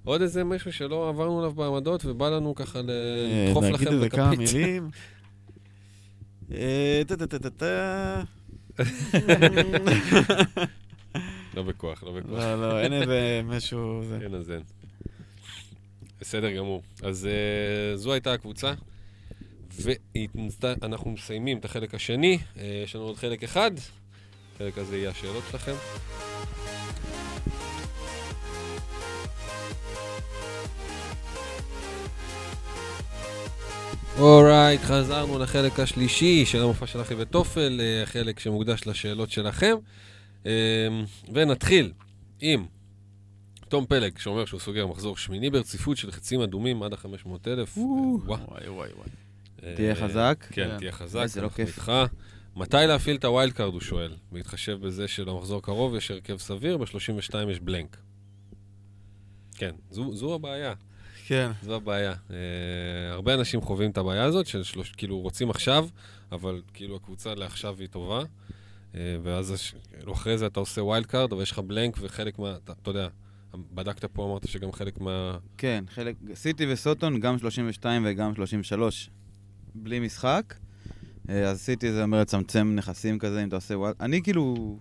עוד 0.04 0.22
איזה 0.22 0.44
משהו 0.44 0.72
שלא 0.72 1.08
עברנו 1.08 1.38
עליו 1.38 1.52
בעמדות, 1.52 2.04
ובא 2.04 2.28
לנו 2.28 2.54
ככה 2.54 2.78
לדחוף 2.78 3.64
אה, 3.64 3.70
נגיד 3.70 3.80
לכם 3.80 3.94
איזה 3.94 4.08
כמה 4.08 4.30
בכפית. 4.30 4.54
מילים. 4.54 4.90
אה, 6.54 7.02
טה-טה-טה-טה. 7.06 8.22
לא 11.54 11.62
בכוח, 11.62 12.02
לא 12.02 12.12
בכוח. 12.12 12.38
לא, 12.38 12.60
לא, 12.60 12.80
אין 12.80 12.92
איזה 12.92 13.40
משהו... 13.44 14.02
אין 14.22 14.34
אז 14.34 14.50
אין. 14.50 14.62
בסדר 16.20 16.56
גמור. 16.56 16.82
אז 17.02 17.26
אה, 17.26 17.96
זו 17.96 18.12
הייתה 18.12 18.32
הקבוצה, 18.32 18.72
ואנחנו 19.80 21.10
מסיימים 21.10 21.58
את 21.58 21.64
החלק 21.64 21.94
השני. 21.94 22.38
יש 22.84 22.96
לנו 22.96 23.04
עוד 23.04 23.16
חלק 23.16 23.44
אחד. 23.44 23.70
החלק 24.54 24.78
הזה 24.78 24.96
יהיה 24.96 25.10
השאלות 25.10 25.44
שלכם. 25.50 25.74
אורייט, 34.20 34.80
חזרנו 34.80 35.38
לחלק 35.38 35.80
השלישי 35.80 36.46
של 36.46 36.62
המופע 36.62 36.86
של 36.86 37.00
אחי 37.00 37.14
וטופל, 37.18 37.80
אה, 37.80 38.02
החלק 38.02 38.38
שמוקדש 38.38 38.86
לשאלות 38.86 39.30
שלכם. 39.30 39.76
אה, 40.46 40.52
ונתחיל 41.34 41.92
עם 42.40 42.66
תום 43.68 43.86
פלג, 43.86 44.18
שאומר 44.18 44.44
שהוא 44.44 44.60
סוגר 44.60 44.86
מחזור 44.86 45.16
שמיני 45.16 45.50
ברציפות 45.50 45.96
של 45.96 46.10
חצים 46.12 46.40
אדומים 46.40 46.82
עד 46.82 46.92
ה-500 46.92 47.28
אלף. 47.46 47.76
או. 47.76 47.82
וואו. 48.24 48.40
וואי, 48.48 48.68
וואי, 48.68 48.88
וואי. 48.96 49.74
תהיה 49.76 49.90
אה, 49.90 49.94
חזק. 49.94 50.46
כן, 50.50 50.68
כן. 50.68 50.78
תהיה 50.78 50.92
חזק. 50.92 51.20
איזה 51.22 51.40
לא 51.40 51.44
אנחנו 51.44 51.56
כיף. 51.56 51.68
איתך. 51.68 51.92
מתי 52.56 52.76
להפעיל 52.76 53.16
את 53.16 53.24
ה 53.24 53.30
wild 53.30 53.52
card, 53.52 53.72
הוא 53.72 53.80
שואל. 53.80 54.16
בהתחשב 54.32 54.86
בזה 54.86 55.08
שלמחזור 55.08 55.58
הקרוב 55.58 55.94
יש 55.94 56.10
הרכב 56.10 56.36
סביר, 56.36 56.76
ב-32 56.76 57.50
יש 57.50 57.60
blank. 57.60 57.96
כן, 59.54 59.74
זו, 59.90 60.14
זו 60.14 60.34
הבעיה. 60.34 60.74
כן. 61.30 61.50
זו 61.62 61.74
הבעיה. 61.74 62.12
אה, 62.12 62.32
הרבה 63.10 63.34
אנשים 63.34 63.60
חווים 63.60 63.90
את 63.90 63.98
הבעיה 63.98 64.24
הזאת, 64.24 64.46
של 64.46 64.62
שלוש, 64.62 64.92
כאילו 64.92 65.18
רוצים 65.18 65.50
עכשיו, 65.50 65.88
אבל 66.32 66.62
כאילו 66.74 66.96
הקבוצה 66.96 67.34
לעכשיו 67.34 67.76
היא 67.78 67.88
טובה, 67.88 68.22
אה, 68.22 68.96
ואז 69.22 69.72
כאילו 69.92 70.12
אחרי 70.12 70.38
זה 70.38 70.46
אתה 70.46 70.60
עושה 70.60 70.82
wild 70.82 71.06
card, 71.06 71.32
אבל 71.32 71.42
יש 71.42 71.50
לך 71.50 71.58
blank 71.58 71.96
וחלק 72.00 72.38
מה... 72.38 72.56
אתה, 72.64 72.72
אתה 72.82 72.90
יודע, 72.90 73.08
בדקת 73.74 74.04
פה, 74.04 74.24
אמרת 74.24 74.48
שגם 74.48 74.72
חלק 74.72 75.00
מה... 75.00 75.38
כן, 75.58 75.84
חלק, 75.88 76.16
סיטי 76.34 76.72
וסוטון, 76.72 77.20
גם 77.20 77.38
32 77.38 78.02
וגם 78.06 78.34
33, 78.34 79.10
בלי 79.74 80.00
משחק. 80.00 80.54
אה, 81.28 81.48
אז 81.50 81.60
סיטי 81.60 81.92
זה 81.92 82.02
אומר 82.02 82.20
לצמצם 82.20 82.72
נכסים 82.74 83.18
כזה, 83.18 83.42
אם 83.42 83.48
אתה 83.48 83.56
עושה 83.56 83.78
וואל... 83.78 83.92
אני 84.00 84.22
כאילו... 84.22 84.78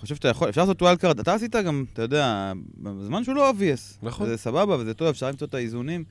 חושב 0.00 0.14
שאתה 0.14 0.28
יכול, 0.28 0.48
אפשר 0.48 0.60
לעשות 0.60 0.82
wild 0.82 0.96
card, 0.96 1.20
אתה 1.20 1.34
עשית 1.34 1.56
גם, 1.56 1.84
אתה 1.92 2.02
יודע, 2.02 2.52
בזמן 2.76 3.24
שהוא 3.24 3.34
לא 3.34 3.50
obvious. 3.50 3.98
נכון. 4.02 4.26
זה 4.26 4.36
סבבה 4.36 4.76
וזה 4.76 4.94
טוב, 4.94 5.08
אפשר 5.08 5.28
למצוא 5.28 5.46
את 5.46 5.54
האיזונים. 5.54 6.04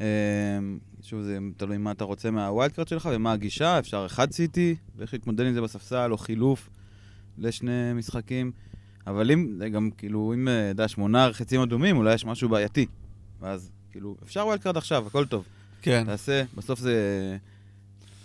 אה, 0.00 0.06
שוב, 1.02 1.22
זה 1.22 1.38
תלוי 1.56 1.78
מה 1.78 1.90
אתה 1.90 2.04
רוצה 2.04 2.30
מה 2.30 2.44
wild 2.44 2.72
card 2.72 2.88
שלך 2.88 3.08
ומה 3.12 3.32
הגישה, 3.32 3.78
אפשר 3.78 4.06
אחד 4.06 4.32
סיטי, 4.32 4.74
ואיך 4.96 5.12
להתמודד 5.12 5.46
עם 5.46 5.54
זה 5.54 5.60
בספסל, 5.60 6.12
או 6.12 6.18
חילוף 6.18 6.68
לשני 7.38 7.92
משחקים. 7.94 8.52
אבל 9.06 9.30
אם, 9.30 9.54
זה 9.58 9.68
גם 9.68 9.90
כאילו, 9.98 10.32
אם, 10.34 10.48
אה, 10.48 10.54
אתה 10.60 10.70
יודע, 10.70 10.88
שמונה 10.88 11.32
חצים 11.32 11.60
אדומים, 11.60 11.96
אולי 11.96 12.14
יש 12.14 12.24
משהו 12.24 12.48
בעייתי. 12.48 12.86
ואז, 13.40 13.70
כאילו, 13.90 14.16
אפשר 14.24 14.46
wild 14.46 14.62
card 14.62 14.76
עכשיו, 14.76 15.06
הכל 15.06 15.26
טוב. 15.26 15.44
כן. 15.82 16.04
תעשה, 16.06 16.42
בסוף 16.54 16.80
זה, 16.80 17.36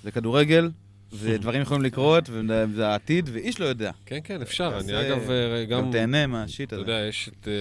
זה 0.04 0.12
כדורגל, 0.12 0.72
ודברים 1.16 1.62
יכולים 1.62 1.84
לקרות, 1.84 2.30
וזה 2.32 2.88
העתיד, 2.88 3.30
ואיש 3.34 3.60
לא 3.60 3.66
יודע. 3.66 3.92
כן, 4.06 4.20
כן, 4.24 4.42
אפשר. 4.42 4.68
אני 4.80 4.88
תעשה- 4.88 5.08
אגב, 5.08 5.30
אה, 5.32 5.66
גם... 5.66 5.86
גם 5.86 5.92
תהנה 5.92 6.28
מהשיט 6.28 6.68
אתה 6.74 6.76
הזה. 6.76 6.92
יודע, 6.92 7.06
יש 7.10 7.30
את 7.30 7.48
אה, 7.48 7.54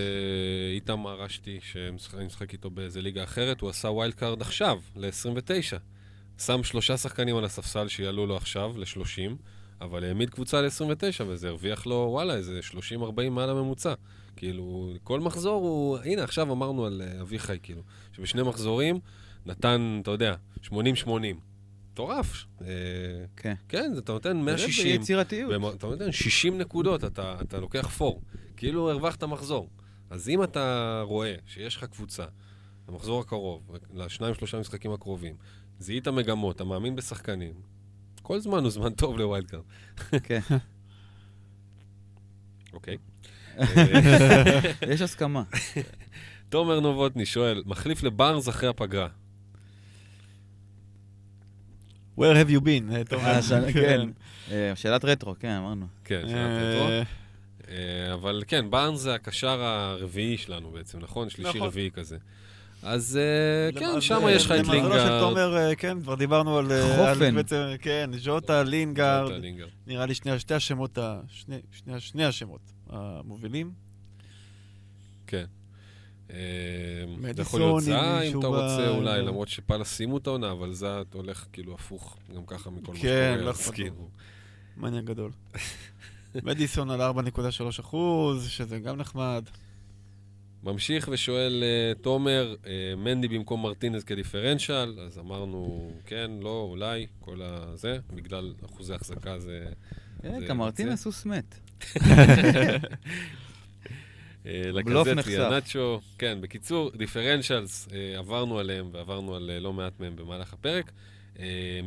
איתמר 0.74 1.20
רשתי, 1.20 1.58
שאני 1.62 2.24
משחק 2.26 2.52
איתו 2.52 2.70
באיזה 2.70 3.02
ליגה 3.02 3.24
אחרת, 3.24 3.60
הוא 3.60 3.70
עשה 3.70 3.88
wild 3.88 4.14
card 4.14 4.40
עכשיו, 4.40 4.80
ל-29. 4.96 5.78
שם 6.38 6.62
שלושה 6.64 6.96
שחקנים 6.96 7.36
על 7.36 7.44
הספסל 7.44 7.88
שיעלו 7.88 8.26
לו 8.26 8.36
עכשיו, 8.36 8.72
ל-30, 8.78 9.32
אבל 9.80 10.04
העמיד 10.04 10.30
קבוצה 10.30 10.60
ל-29, 10.62 10.92
וזה 11.26 11.48
הרוויח 11.48 11.86
לו, 11.86 12.08
וואלה, 12.10 12.34
איזה 12.34 12.60
30-40 12.90 13.30
מעל 13.30 13.50
הממוצע. 13.50 13.94
כאילו, 14.36 14.92
כל 15.04 15.20
מחזור 15.20 15.62
הוא... 15.62 15.98
הנה, 16.04 16.24
עכשיו 16.24 16.52
אמרנו 16.52 16.86
על 16.86 17.02
אה, 17.04 17.20
אביחי, 17.20 17.56
כאילו, 17.62 17.82
שבשני 18.16 18.42
מחזורים 18.42 18.98
נתן, 19.46 19.98
אתה 20.02 20.10
יודע, 20.10 20.34
80-80. 20.64 20.70
מטורף. 21.92 22.44
אה, 22.60 22.66
כן. 23.36 23.54
כן, 23.68 23.92
אתה 23.98 24.12
נותן 24.12 24.36
160. 24.36 24.84
באמת 24.86 24.98
ביצירתיות. 25.00 25.52
במ- 25.52 25.64
אתה 25.76 25.86
נותן 25.86 26.12
60 26.12 26.58
נקודות, 26.58 27.04
אתה, 27.04 27.36
אתה 27.42 27.58
לוקח 27.60 27.88
פור. 27.88 28.22
כאילו 28.56 28.90
הרווחת 28.90 29.24
מחזור. 29.24 29.68
אז 30.10 30.28
אם 30.28 30.42
אתה 30.42 31.00
רואה 31.06 31.34
שיש 31.46 31.76
לך 31.76 31.84
קבוצה, 31.84 32.24
למחזור 32.88 33.20
הקרוב, 33.20 33.70
לשניים 33.94 34.34
שלושה 34.34 34.60
משחקים 34.60 34.92
הקרובים, 34.92 35.36
זיהית 35.78 36.08
מגמות, 36.08 36.56
אתה 36.56 36.64
מאמין 36.64 36.96
בשחקנים, 36.96 37.52
כל 38.22 38.40
זמן 38.40 38.62
הוא 38.62 38.70
זמן 38.70 38.90
טוב 38.94 39.18
ל 39.18 39.24
wild 39.24 39.50
card. 39.50 39.62
כן. 40.22 40.40
אוקיי. 42.72 42.96
יש 44.92 45.00
הסכמה. 45.00 45.42
תומר 46.48 46.80
נובוטני 46.80 47.26
שואל, 47.26 47.62
מחליף 47.66 48.02
לבארנס 48.02 48.48
אחרי 48.48 48.68
הפגרה. 48.68 49.08
Where 52.18 52.34
have 52.34 52.50
you 52.50 52.60
been? 52.60 52.92
אה? 52.94 53.02
אה, 53.18 53.42
שנה- 53.42 53.72
כן. 53.72 54.08
אה, 54.50 54.72
שאלת 54.76 55.04
רטרו, 55.04 55.34
כן, 55.40 55.48
אמרנו. 55.50 55.86
כן, 56.04 56.22
שאלת. 56.28 57.06
אה, 57.68 58.14
אבל 58.14 58.42
כן, 58.46 58.70
בארנס 58.70 59.00
זה 59.00 59.14
הקשר 59.14 59.62
הרביעי 59.62 60.36
שלנו 60.38 60.70
בעצם, 60.70 60.98
נכון? 60.98 61.30
שלישי 61.30 61.48
נכון. 61.50 61.62
רביעי 61.68 61.90
כזה. 61.90 62.16
אז 62.82 63.18
כן, 63.78 64.00
שם 64.00 64.20
יש 64.30 64.44
לך 64.46 64.52
את 64.52 64.56
מזלו 64.56 64.72
של 64.74 64.80
לינגארד. 64.82 65.20
תומר, 65.20 65.56
אה, 65.56 65.74
כן, 65.74 66.00
כבר 66.02 66.14
דיברנו 66.14 66.58
על... 66.58 66.66
חופן. 66.96 67.34
בעצם, 67.34 67.56
כן, 67.80 68.10
ז'וטה, 68.18 68.62
לינגארד. 68.62 69.32
נראה 69.86 70.06
לי 70.06 70.14
שני, 70.14 70.30
השמות, 70.56 70.98
שני 72.00 72.24
השמות 72.24 72.60
המובילים. 72.90 73.70
כן. 75.26 75.44
אה, 76.32 76.38
זה 77.08 77.16
מדיסון, 77.16 77.42
יכול 77.42 77.60
להיות 77.60 77.82
זאהה 77.82 78.22
אם 78.22 78.38
אתה 78.38 78.46
רוצה 78.46 78.88
אולי, 78.88 79.22
למרות 79.22 79.48
שפאלאס 79.48 79.88
סיימו 79.88 80.18
את 80.18 80.26
העונה, 80.26 80.52
אבל 80.52 80.72
זאהה 80.72 81.02
הולך 81.12 81.46
כאילו 81.52 81.74
הפוך 81.74 82.16
גם 82.34 82.46
ככה 82.46 82.70
מכל 82.70 82.92
מה 82.92 82.98
כן, 82.98 83.34
שקורה. 83.34 83.36
לא 83.36 83.52
לו. 83.66 83.72
כאילו, 83.72 84.08
מעניין 84.76 85.04
גדול. 85.04 85.30
מדיסון 86.34 86.90
על 86.90 87.00
4.3 87.00 87.80
אחוז, 87.80 88.48
שזה 88.48 88.78
גם 88.78 88.96
נחמד. 88.96 89.44
ממשיך 90.64 91.08
ושואל 91.12 91.64
אה, 91.66 91.94
תומר, 92.02 92.54
אה, 92.66 92.94
מנדי 92.96 93.28
במקום 93.28 93.62
מרטינז 93.62 94.04
כדיפרנציאל, 94.04 94.98
אז 95.06 95.18
אמרנו 95.18 95.92
כן, 96.06 96.30
לא, 96.40 96.66
אולי, 96.70 97.06
כל 97.20 97.42
הזה, 97.42 97.98
בגלל 98.14 98.54
אחוזי 98.64 98.94
החזקה 98.94 99.38
זה... 99.38 99.64
כן, 100.22 100.40
זה 100.40 100.46
כמרטין 100.46 100.86
יוצא. 100.86 100.94
הסוס 100.94 101.26
מת. 101.26 101.54
אה, 104.46 104.62
לקזט. 104.72 105.26
איאנצ'ו, 105.26 106.00
כן, 106.18 106.38
בקיצור, 106.40 106.90
דיפרנציאלס, 106.96 107.88
אה, 107.92 108.18
עברנו 108.18 108.58
עליהם 108.58 108.88
ועברנו 108.92 109.34
על 109.34 109.50
אה, 109.50 109.60
לא 109.60 109.72
מעט 109.72 110.00
מהם 110.00 110.16
במהלך 110.16 110.52
הפרק. 110.52 110.92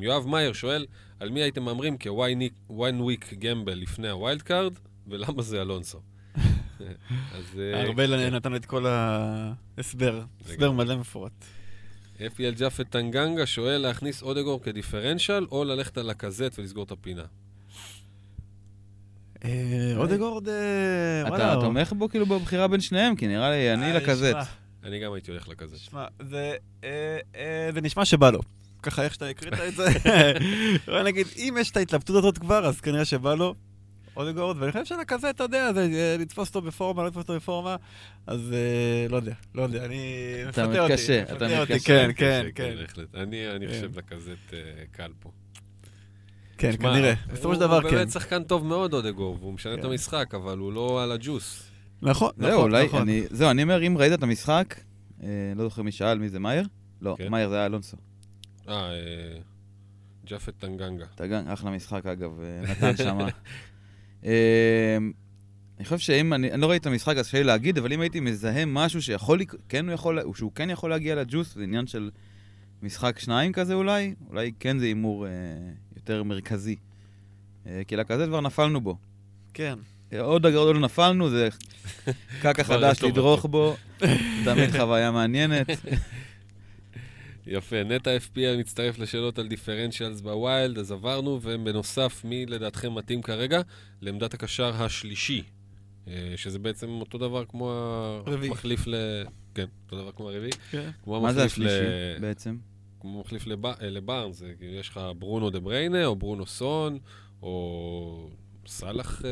יואב 0.01 0.27
מאייר 0.27 0.53
שואל, 0.53 0.85
על 1.19 1.29
מי 1.29 1.41
הייתם 1.41 1.63
מהמרים 1.63 1.97
כ-one 1.99 2.81
week 2.81 3.35
gamble 3.39 3.73
לפני 3.73 4.09
ה 4.09 4.16
wild 4.16 4.41
card, 4.41 4.73
ולמה 5.07 5.41
זה 5.41 5.61
אלונסו? 5.61 6.01
אז... 7.35 7.59
ארבל 7.73 8.17
כן. 8.17 8.35
נתן 8.35 8.55
את 8.55 8.65
כל 8.65 8.85
ההסבר, 8.85 10.21
הסבר 10.45 10.71
מלא 10.71 10.95
מפורט. 10.95 11.45
FPL 12.17 12.59
ג'אפט 12.59 12.89
טנגנגה 12.89 13.45
שואל 13.45 13.77
להכניס 13.77 14.23
אודגור 14.23 14.63
כדיפרנציאל, 14.63 15.45
או 15.51 15.63
ללכת 15.63 15.97
על 15.97 16.09
הקזט 16.09 16.59
ולסגור 16.59 16.83
את 16.83 16.91
הפינה. 16.91 17.25
אה, 19.43 19.93
אודגורד, 19.97 20.49
אה, 20.49 20.53
וואלה. 21.27 21.53
אתה 21.53 21.61
תומך 21.61 21.93
בו 21.93 22.09
כאילו 22.09 22.25
בבחירה 22.25 22.67
בין 22.67 22.81
שניהם? 22.81 23.15
כי 23.15 23.27
נראה 23.27 23.49
לי, 23.49 23.73
אני 23.73 23.85
אה, 23.85 23.93
לקזט. 23.93 24.35
אני 24.83 24.99
גם 24.99 25.13
הייתי 25.13 25.31
הולך 25.31 25.47
לכזה. 25.47 25.77
שמע, 25.79 26.05
זה, 26.19 26.53
אה, 26.83 27.17
אה, 27.35 27.81
נשמע 27.81 28.05
שבא 28.05 28.29
לו. 28.29 28.39
ככה 28.83 29.03
איך 29.03 29.13
שאתה 29.13 29.27
הקראת 29.27 29.53
את 29.67 29.75
זה. 29.75 29.85
בוא 30.87 31.01
נגיד, 31.01 31.27
אם 31.37 31.55
יש 31.59 31.71
את 31.71 31.77
ההתלבטות 31.77 32.15
הזאת 32.15 32.37
כבר, 32.37 32.65
אז 32.65 32.81
כנראה 32.81 33.05
שבא 33.05 33.33
לו. 33.33 33.55
אודגורד, 34.17 34.57
ואני 34.59 34.71
חושב 34.71 34.85
שלכזה, 34.85 35.29
אתה 35.29 35.43
יודע, 35.43 35.73
זה 35.73 35.89
אה, 35.93 36.15
לתפוס 36.19 36.47
אותו 36.47 36.61
בפורמה, 36.61 37.01
לא 37.01 37.07
לתפוס 37.07 37.23
אותו 37.23 37.35
בפורמה, 37.35 37.75
אז 38.27 38.53
אה, 38.53 39.07
לא 39.09 39.15
יודע, 39.15 39.33
לא 39.55 39.61
יודע, 39.63 39.85
אני... 39.85 40.15
אתה 40.49 40.67
מתקשה, 40.67 41.23
אתה 41.23 41.61
מתקשה. 41.61 41.85
כן, 41.85 42.11
כן, 42.15 42.49
כן, 42.55 42.71
כן. 42.71 42.75
בהחלט. 42.81 43.15
אני 43.15 43.37
כן. 43.59 43.67
חושב 43.67 43.97
לכזאת 43.97 44.53
אה, 44.53 44.59
קל 44.91 45.11
פה. 45.19 45.31
כן, 46.57 46.71
שמע, 46.71 46.93
כנראה. 46.93 47.13
בסופו 47.33 47.53
של 47.53 47.59
דבר, 47.59 47.81
הוא 47.81 47.89
כן. 47.89 47.95
באמת 47.95 48.11
שחקן 48.11 48.43
טוב 48.43 48.65
מאוד, 48.65 48.93
אודגור, 48.93 49.37
והוא 49.39 49.53
משנה 49.53 49.73
את 49.73 49.79
כן. 49.79 49.85
המשחק, 49.85 50.33
אבל 50.35 50.57
הוא 50.57 50.73
לא 50.73 51.03
על 51.03 51.11
הג'וס. 51.11 51.63
נכון, 52.01 52.31
זהו, 52.37 52.49
נכון, 52.49 52.61
אולי, 52.61 52.85
נכון. 52.85 53.01
אני, 53.01 53.23
זהו, 53.29 53.51
אני 53.51 53.63
אומר, 53.63 53.87
אם 53.87 53.97
ראית 53.97 54.13
את 54.13 54.23
המשחק, 54.23 54.75
אה, 55.23 55.27
לא 55.55 55.63
זוכר 55.63 55.81
מי 55.81 55.91
שאל, 55.91 56.19
מי 56.19 56.29
זה, 56.29 56.39
מאייר? 56.39 56.67
לא, 57.01 57.15
כן. 57.17 57.31
מאייר 57.31 57.49
זה 57.49 57.55
היה 57.55 57.65
אלונסו. 57.65 57.97
אה, 58.69 58.91
אה, 58.91 59.37
ג'אפט 60.25 60.53
טנגנגה. 60.59 61.05
גם, 61.29 61.47
אחלה 61.47 61.71
משחק 61.71 62.05
אגב, 62.05 62.39
אה, 62.41 62.61
נתן 62.71 62.97
שמה. 62.97 63.27
אה, 64.25 64.97
אני 65.77 65.85
חושב 65.85 65.97
שאם, 65.97 66.33
אני, 66.33 66.51
אני 66.51 66.61
לא 66.61 66.69
ראיתי 66.69 66.81
את 66.81 66.87
המשחק 66.87 67.17
אז 67.17 67.27
קשה 67.27 67.37
לי 67.37 67.43
להגיד, 67.43 67.77
אבל 67.77 67.93
אם 67.93 68.01
הייתי 68.01 68.19
מזהה 68.19 68.65
משהו 68.65 69.01
שיכול, 69.01 69.39
כן 69.69 69.85
הוא 69.85 69.93
יכול, 69.93 70.19
שהוא 70.35 70.51
כן 70.55 70.69
יכול 70.69 70.89
להגיע 70.89 71.15
לג'וס, 71.15 71.55
זה 71.55 71.63
עניין 71.63 71.87
של 71.87 72.09
משחק 72.85 73.19
שניים 73.19 73.53
כזה 73.53 73.73
אולי, 73.73 74.15
אולי 74.29 74.51
כן 74.59 74.79
זה 74.79 74.85
הימור 74.85 75.27
אה, 75.27 75.31
יותר 75.95 76.23
מרכזי. 76.23 76.75
אה, 77.67 77.81
כי 77.87 77.95
לכזה 77.95 78.25
כבר 78.27 78.41
נפלנו 78.41 78.81
בו. 78.81 78.97
כן. 79.53 79.75
אה, 80.13 80.21
עוד 80.21 80.45
עוד 80.45 80.75
לא 80.75 80.81
נפלנו, 80.81 81.29
זה 81.29 81.49
כבר 82.41 82.53
חדש 82.63 83.03
לדרוך. 83.03 83.45
בו, 83.45 83.75
תמיד 84.45 84.71
חוויה 84.71 85.11
מעניינת. 85.11 85.67
יפה, 87.47 87.83
נטע 87.83 88.17
FPL 88.17 88.57
מצטרף 88.59 88.99
לשאלות 88.99 89.39
על 89.39 89.47
דיפרנציאלס 89.47 90.21
ב 90.21 90.31
wild, 90.31 90.77
אז 90.77 90.91
עברנו, 90.91 91.39
ובנוסף, 91.43 92.21
מי 92.25 92.45
לדעתכם 92.45 92.95
מתאים 92.95 93.21
כרגע? 93.21 93.61
לעמדת 94.01 94.33
הקשר 94.33 94.83
השלישי, 94.83 95.43
אה, 96.07 96.33
שזה 96.35 96.59
בעצם 96.59 96.89
אותו 96.89 97.17
דבר 97.17 97.45
כמו 97.45 97.67
רביעי. 98.27 98.49
המחליף 98.49 98.87
ל... 98.87 98.95
כן, 99.55 99.65
אותו 99.85 100.01
דבר 100.01 100.11
כמו 100.11 100.29
הרביעי. 100.29 100.51
כן. 100.71 100.89
כמו 101.03 101.21
מה 101.21 101.33
זה 101.33 101.43
השלישי 101.43 101.75
ל- 101.81 102.19
בעצם? 102.21 102.57
כמו 103.05 103.19
מחליף 103.21 103.47
לב... 103.47 103.59
לבארנס, 103.81 104.43
כאילו 104.57 104.73
יש 104.73 104.89
לך 104.89 104.99
ברונו 105.19 105.49
דה 105.49 105.59
ברוינה, 105.59 106.05
או 106.05 106.15
ברונו 106.15 106.45
סון, 106.45 106.97
או 107.41 108.29
סאלח 108.67 109.21
אה, 109.25 109.29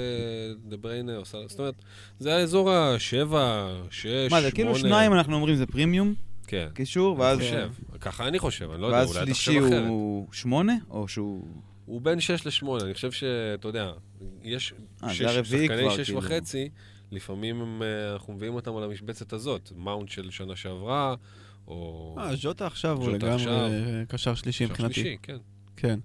דה 0.65 0.77
בריינה, 0.77 1.17
או 1.17 1.25
סאלח, 1.25 1.49
זאת 1.49 1.59
אומרת, 1.59 1.75
זה 2.19 2.35
האזור 2.35 2.71
השבע, 2.71 3.73
שש, 3.89 4.01
שמונה. 4.03 4.27
מה 4.31 4.41
זה, 4.41 4.51
כאילו 4.51 4.75
שניים 4.75 5.13
אנחנו 5.13 5.35
אומרים 5.35 5.55
זה 5.55 5.65
פרימיום, 5.65 6.13
כן, 6.47 6.67
קישור, 6.73 7.15
אני 7.15 7.21
ואז 7.23 7.37
חושב, 7.37 7.69
ככה 8.01 8.27
אני 8.27 8.39
חושב, 8.39 8.71
אני 8.71 8.81
לא 8.81 8.87
יודע, 8.87 8.97
ואז 8.97 9.09
אולי 9.09 9.23
אתה 9.23 9.25
שלישי 9.33 9.59
חושב 9.61 9.73
אחרת. 9.73 9.87
הוא 9.87 10.27
שמונה, 10.31 10.75
או 10.89 11.07
שהוא... 11.07 11.47
הוא 11.85 12.01
בין 12.01 12.19
6 12.19 12.45
ל-8, 12.63 12.83
אני 12.83 12.93
חושב 12.93 13.11
שאתה 13.11 13.67
יודע, 13.67 13.91
יש 14.43 14.73
אה, 15.03 15.13
שש- 15.13 15.21
שחקני 15.23 15.67
כבר, 15.67 15.95
6 15.97 16.05
כאילו. 16.05 16.19
וחצי, 16.19 16.69
לפעמים 17.11 17.81
אה, 17.81 18.13
אנחנו 18.13 18.33
מביאים 18.33 18.55
אותם 18.55 18.75
על 18.75 18.83
המשבצת 18.83 19.33
הזאת, 19.33 19.71
מאונט 19.75 20.09
של 20.09 20.31
שנה 20.31 20.55
שעברה, 20.55 21.15
או... 21.67 22.15
אה, 22.19 22.35
ז'וטה 22.35 22.67
עכשיו 22.67 22.97
הוא 23.01 23.11
לגמרי 23.11 23.45
קשר 24.07 24.35
שלישי 24.35 24.65
מבחינתי. 24.65 24.93
שלישי, 24.93 25.17
כן. 25.21 25.37
כן. 25.77 25.99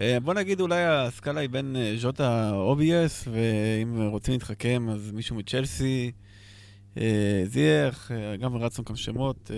אה, 0.00 0.20
בוא 0.20 0.34
נגיד 0.34 0.60
אולי 0.60 0.84
הסקאלה 0.84 1.40
היא 1.40 1.48
בין 1.48 1.76
אה, 1.76 1.94
ז'וטה 1.96 2.50
ובייס, 2.54 3.28
ואם 3.28 4.02
רוצים 4.02 4.32
להתחכם 4.34 4.88
אז 4.88 5.10
מישהו 5.12 5.36
מצ'לסי, 5.36 6.12
אה, 6.96 7.42
זייח, 7.46 8.10
גם 8.40 8.56
רצנו 8.56 8.84
כמה 8.84 8.96
שמות, 8.96 9.50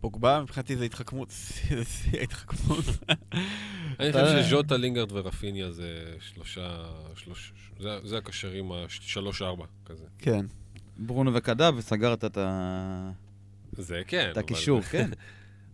פוגבה, 0.00 0.40
מבחינתי 0.42 0.76
זה 0.76 0.84
התחכמות, 0.84 1.30
זה 1.76 1.84
שיא 1.84 2.20
ההתחכמות. 2.20 2.84
אני 4.00 4.12
חושב 4.12 4.42
שז'וטה, 4.42 4.76
לינגרד 4.76 5.12
ורפיניה 5.12 5.72
זה 5.72 6.14
שלושה, 6.20 6.84
שלוש, 7.14 7.52
זה, 7.80 7.98
זה 8.04 8.18
הקשרים 8.18 8.72
השלוש-ארבע 8.72 9.64
כזה. 9.84 10.04
כן. 10.18 10.46
ברונו 10.98 11.34
וקדב, 11.34 11.72
וסגרת 11.76 12.24
את 12.24 12.38
ה- 12.38 13.10
זה 13.76 14.02
כן, 14.06 14.28
את 14.32 14.36
הקישור, 14.36 14.80
כן. 14.92 15.10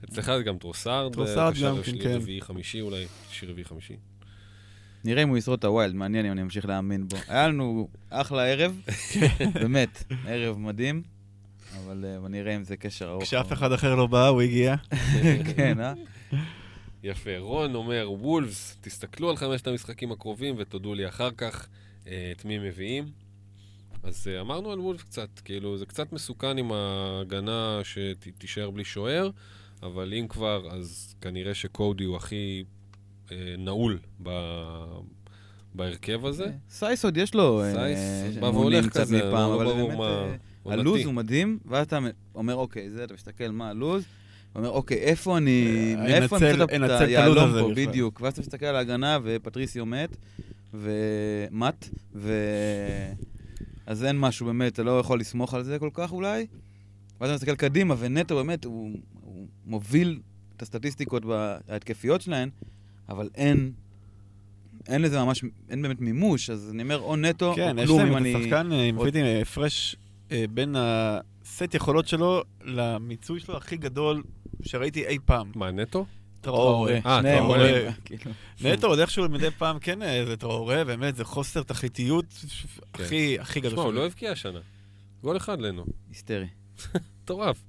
אצלך 0.05 0.33
זה 0.37 0.43
גם 0.43 0.59
טרוסארד, 0.59 1.13
טרוסארד 1.13 1.53
הקשר 1.53 1.77
גם 1.77 1.83
כן, 1.83 1.99
כן. 2.03 2.17
רביעי 2.17 2.41
חמישי 2.41 2.81
אולי, 2.81 3.07
שלישי 3.29 3.47
רביעי 3.47 3.65
חמישי. 3.65 3.97
נראה 5.05 5.23
אם 5.23 5.29
הוא 5.29 5.39
ישרוד 5.39 5.59
את 5.59 5.65
ה 5.65 5.70
wild, 5.70 5.95
מעניין 5.95 6.27
אם 6.27 6.33
אני 6.33 6.43
אמשיך 6.43 6.67
להאמין 6.67 7.09
בו. 7.09 7.17
היה 7.29 7.49
לנו 7.49 7.89
אחלה 8.11 8.47
ערב, 8.47 8.81
באמת, 9.61 10.05
ערב 10.27 10.59
מדהים, 10.59 11.03
אבל 11.77 12.05
אה, 12.05 12.29
נראה 12.29 12.57
אם 12.57 12.65
זה 12.65 12.77
קשר 12.77 13.11
ארוך. 13.11 13.23
כשאף 13.23 13.53
אחד 13.53 13.73
אחר 13.73 13.95
לא 13.95 14.07
בא, 14.07 14.29
הוא 14.29 14.43
הגיע. 14.43 14.75
כן, 15.57 15.81
אה? 15.81 15.93
יפה. 17.03 17.39
רון 17.39 17.75
אומר, 17.75 18.09
וולפס, 18.11 18.77
תסתכלו 18.81 19.31
על 19.31 19.37
חמשת 19.37 19.67
המשחקים 19.67 20.13
הקרובים 20.13 20.55
ותודו 20.59 20.95
לי 20.95 21.09
אחר 21.09 21.31
כך 21.37 21.69
אה, 22.07 22.33
את 22.37 22.45
מי 22.45 22.59
מביאים. 22.59 23.22
אז 24.03 24.29
אה, 24.29 24.41
אמרנו 24.41 24.73
על 24.73 24.81
וולפס 24.81 25.05
קצת, 25.05 25.29
כאילו, 25.45 25.79
זה 25.79 25.87
קצת 25.87 26.13
מסוכן 26.13 26.59
עם 26.59 26.73
ההגנה 26.73 27.81
שתישאר 27.85 28.71
בלי 28.71 28.85
שוער, 28.85 29.31
אבל 29.83 30.15
אם 30.15 30.27
כבר, 30.29 30.69
אז 30.71 31.15
כנראה 31.21 31.55
שקודי 31.55 32.05
הוא 32.05 32.17
הכי 32.17 32.65
אה, 33.33 33.55
נעול 33.59 33.99
ב... 34.23 34.31
בהרכב 35.75 36.27
הזה. 36.27 36.47
סייס 36.71 37.05
עוד 37.05 37.17
יש 37.17 37.35
לו 37.35 37.63
אה, 37.63 37.73
סייס 37.73 38.37
בא 38.37 38.49
אמונים 38.49 38.73
והולך 38.73 38.87
קצת 38.87 39.01
כזה, 39.01 39.17
מפעם, 39.17 39.33
לא 39.33 39.55
אבל 39.55 39.65
ברור 39.65 39.87
באמת, 39.89 39.99
מה... 39.99 40.37
אה. 40.67 40.73
הלו"ז 40.73 41.05
הוא 41.05 41.15
מדהים, 41.15 41.59
ואז 41.67 41.87
אתה 41.87 41.99
אומר, 42.35 42.55
אוקיי, 42.55 42.91
זה, 42.91 43.05
אתה 43.05 43.15
מסתכל 43.15 43.49
מה 43.49 43.71
הלו"ז, 43.71 44.05
ואומר, 44.55 44.69
אוקיי, 44.71 44.97
איפה 44.97 45.37
אני, 45.37 45.95
אה, 45.99 46.03
מאיפה 46.03 46.37
אני 46.37 46.53
מצא 46.79 46.97
את 46.97 47.01
היהלום 47.01 47.51
פה. 47.61 47.73
בדיוק. 47.77 48.21
ואז 48.21 48.33
אתה 48.33 48.41
מסתכל 48.41 48.67
על 48.67 48.77
ההגנה, 48.77 49.19
ופטריסיו 49.23 49.87
מת, 49.87 50.17
ומט, 50.75 51.89
ו... 52.15 52.33
אז 53.87 54.05
אין 54.05 54.19
משהו 54.21 54.47
באמת, 54.47 54.73
אתה 54.73 54.83
לא 54.83 54.99
יכול 54.99 55.21
לסמוך 55.21 55.55
על 55.55 55.63
זה 55.63 55.79
כל 55.79 55.91
כך 55.95 56.13
אולי. 56.13 56.47
ואז 57.21 57.31
אתה 57.31 57.35
מסתכל 57.37 57.55
קדימה, 57.55 57.95
ונטו 57.99 58.35
באמת, 58.37 58.65
הוא, 58.65 58.91
הוא 59.21 59.47
מוביל 59.67 60.21
את 60.57 60.63
הסטטיסטיקות 60.63 61.23
ההתקפיות 61.69 62.21
שלהן, 62.21 62.49
אבל 63.09 63.29
אין, 63.35 63.73
אין 64.89 65.03
לזה 65.03 65.21
ממש, 65.25 65.45
אין 65.71 65.83
באמת 65.83 66.01
מימוש, 66.01 66.51
אז 66.51 66.71
אני 66.75 66.83
אומר, 66.83 66.99
או 67.01 67.17
נטו, 67.17 67.53
כן, 67.57 67.79
או 67.79 67.83
יש 67.83 67.89
כלום, 67.89 67.99
להם 68.01 68.09
אם 68.09 68.17
את 68.17 68.21
אני... 68.21 68.35
השחקן, 68.35 68.73
אה, 68.73 68.83
עם 68.85 68.97
עוד- 68.97 69.07
פיטי, 69.07 69.41
הפרש 69.43 69.97
אה, 70.33 70.45
בין 70.55 70.75
הסט 70.79 71.75
יכולות 71.75 72.09
שלו 72.09 72.43
למיצוי 72.65 73.41
שלו 73.41 73.57
הכי 73.57 73.77
גדול 73.77 74.23
שראיתי 74.63 75.07
אי 75.07 75.19
פעם. 75.25 75.53
מה, 75.55 75.71
נטו? 75.71 76.07
טראורי. 76.43 77.01
אה, 77.07 77.19
שניהם 77.21 77.39
טראורי. 77.39 77.71
עולים, 77.71 77.93
כאילו. 78.05 78.31
נטו, 78.61 78.87
עוד 78.87 78.99
איכשהו 78.99 79.29
מדי 79.29 79.51
פעם 79.51 79.79
כן 79.79 80.03
אה, 80.03 80.25
זה 80.27 80.37
טראורי, 80.37 80.85
באמת, 80.85 81.17
זה 81.17 81.25
חוסר 81.25 81.63
תכליתיות 81.63 82.25
כן. 82.93 83.05
הכי 83.05 83.39
הכי 83.41 83.61
גדול 83.61 83.73
תשמע, 83.73 83.83
הוא. 83.83 83.93
לא 83.93 84.07
הבקיע 84.07 84.33
השנה. 84.33 84.61
גול 85.23 85.37
אחד 85.37 85.61
לנו. 85.61 85.85
היסטרי. 86.09 86.47
מטורף. 87.23 87.65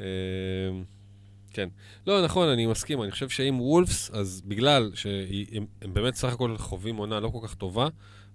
אה, 0.00 0.04
כן. 1.52 1.68
לא, 2.06 2.24
נכון, 2.24 2.48
אני 2.48 2.66
מסכים. 2.66 3.02
אני 3.02 3.10
חושב 3.10 3.28
שאם 3.28 3.60
וולפס, 3.60 4.10
אז 4.10 4.42
בגלל 4.44 4.90
שהם 4.94 5.66
הם 5.82 5.94
באמת 5.94 6.14
סך 6.14 6.32
הכל 6.32 6.56
חווים 6.58 6.96
עונה 6.96 7.20
לא 7.20 7.28
כל 7.28 7.46
כך 7.48 7.54
טובה, 7.54 7.88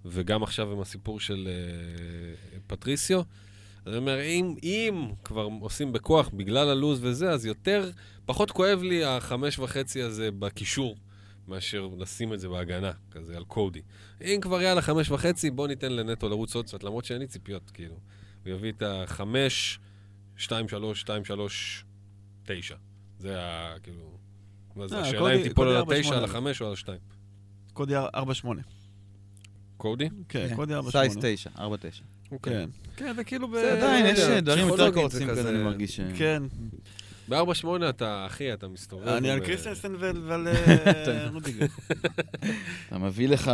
וגם 0.04 0.42
עכשיו 0.42 0.72
עם 0.72 0.80
הסיפור 0.80 1.20
של 1.20 1.48
אה, 1.48 2.58
פטריסיו, 2.66 3.22
אני 3.86 3.96
אומר, 3.96 4.20
אם, 4.22 4.54
אם 4.62 5.08
כבר 5.24 5.48
עושים 5.60 5.92
בכוח 5.92 6.28
בגלל 6.28 6.68
הלוז 6.68 6.98
וזה, 7.02 7.30
אז 7.30 7.46
יותר, 7.46 7.90
פחות 8.26 8.50
כואב 8.50 8.82
לי 8.82 9.04
החמש 9.04 9.58
וחצי 9.58 10.02
הזה 10.02 10.30
בקישור, 10.30 10.96
מאשר 11.48 11.88
לשים 11.98 12.32
את 12.34 12.40
זה 12.40 12.48
בהגנה, 12.48 12.92
כזה 13.10 13.36
על 13.36 13.44
קודי. 13.44 13.80
אם 14.20 14.38
כבר 14.42 14.62
יאללה 14.62 14.82
חמש 14.82 15.10
וחצי, 15.10 15.50
בוא 15.50 15.68
ניתן 15.68 15.92
לנטו 15.92 16.28
לרוץ 16.28 16.54
עוד 16.54 16.64
קצת, 16.66 16.82
למרות 16.84 17.04
שאין 17.04 17.18
לי 17.20 17.26
ציפיות, 17.26 17.70
כאילו. 17.70 17.94
הוא 18.44 18.52
יביא 18.52 18.72
את 18.72 18.82
החמש, 18.86 19.78
שתיים, 20.36 20.68
שלוש, 20.68 21.00
שתיים, 21.00 21.24
שלוש, 21.24 21.84
תשע. 22.46 22.74
זה 23.18 23.40
ה... 23.42 23.74
כאילו... 23.82 24.18
מה 24.76 24.88
זה, 24.88 24.96
אה, 24.96 25.00
השאלה 25.00 25.18
קודי- 25.18 25.36
אם 25.36 25.42
תיפול 25.42 25.68
על 25.68 25.82
התשע, 25.82 26.10
4-8. 26.10 26.14
על 26.14 26.24
החמש 26.24 26.60
או 26.62 26.66
על 26.66 26.72
השתיים. 26.72 26.98
קודי 27.72 27.94
4-8. 27.96 28.46
קודי? 29.76 30.08
כן, 30.28 30.52
קודי 30.56 30.74
4-8. 30.78 30.90
סייס 30.90 31.16
9, 31.20 31.50
4-9. 31.56 31.60
אוקיי. 32.32 32.52
כן. 32.52 32.70
כן, 32.96 33.12
זה 33.16 33.24
כאילו 33.24 33.48
ב... 33.48 33.52
זה 33.54 33.72
עדיין, 33.72 34.06
יש 34.06 34.18
דברים 34.20 34.68
יותר 34.68 34.84
זה 34.86 34.92
קורצים 34.94 35.28
כזה- 35.30 35.50
אני 35.50 35.62
מרגיש. 35.62 36.00
כן. 36.18 36.42
ב-4-8 37.28 37.66
אתה, 37.88 38.26
אחי, 38.26 38.52
אתה 38.52 38.68
מסתובב. 38.68 39.08
אני 39.08 39.30
על 39.30 39.40
קריסטנסן 39.40 39.94
ועל- 40.00 40.48
אה, 40.48 41.28
רודיגר. 41.32 41.66
אתה 42.88 42.98
מביא 42.98 43.28
לך... 43.28 43.50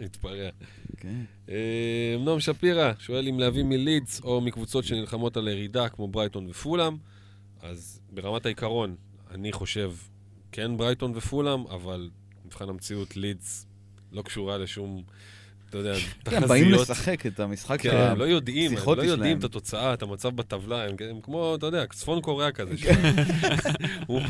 מתפרע. 0.00 0.50
כן. 0.96 1.20
אה, 1.48 2.16
נועם 2.20 2.40
שפירא 2.40 2.92
שואל 2.98 3.28
אם 3.28 3.40
להביא 3.40 3.62
מלידס 3.62 4.20
או 4.20 4.40
מקבוצות 4.40 4.84
שנלחמות 4.84 5.36
על 5.36 5.48
הירידה, 5.48 5.88
כמו 5.88 6.08
ברייטון 6.08 6.46
ופולאם. 6.50 6.96
אז 7.62 8.00
ברמת 8.10 8.46
העיקרון, 8.46 8.96
אני 9.30 9.52
חושב, 9.52 9.92
כן 10.52 10.76
ברייטון 10.76 11.12
ופולאם, 11.16 11.66
אבל 11.66 12.10
מבחן 12.46 12.68
המציאות 12.68 13.16
לידס 13.16 13.66
לא 14.12 14.22
קשורה 14.22 14.58
לשום 14.58 15.02
אתה 15.72 15.80
יודע, 15.80 15.94
כן, 16.24 16.46
באים 16.48 16.64
תחזיות. 16.64 16.80
לשחק 16.88 17.26
את 17.26 17.40
המשחק 17.40 17.80
כן, 17.80 17.90
שלהם. 17.90 18.18
לא 18.18 18.24
יודעים, 18.24 18.76
הם 18.76 18.96
לא 18.96 19.02
יודעים. 19.02 19.38
את 19.38 19.44
התוצאה, 19.44 19.94
את 19.94 20.02
המצב 20.02 20.36
בטבלה, 20.36 20.84
הם 20.84 20.94
הם 21.10 21.20
כמו, 21.20 21.54
אתה 21.54 21.66
יודע, 21.66 21.86
צפון 21.86 22.20
קוריאה 22.20 22.52
כזה. 22.52 22.74
הוא 24.06 24.20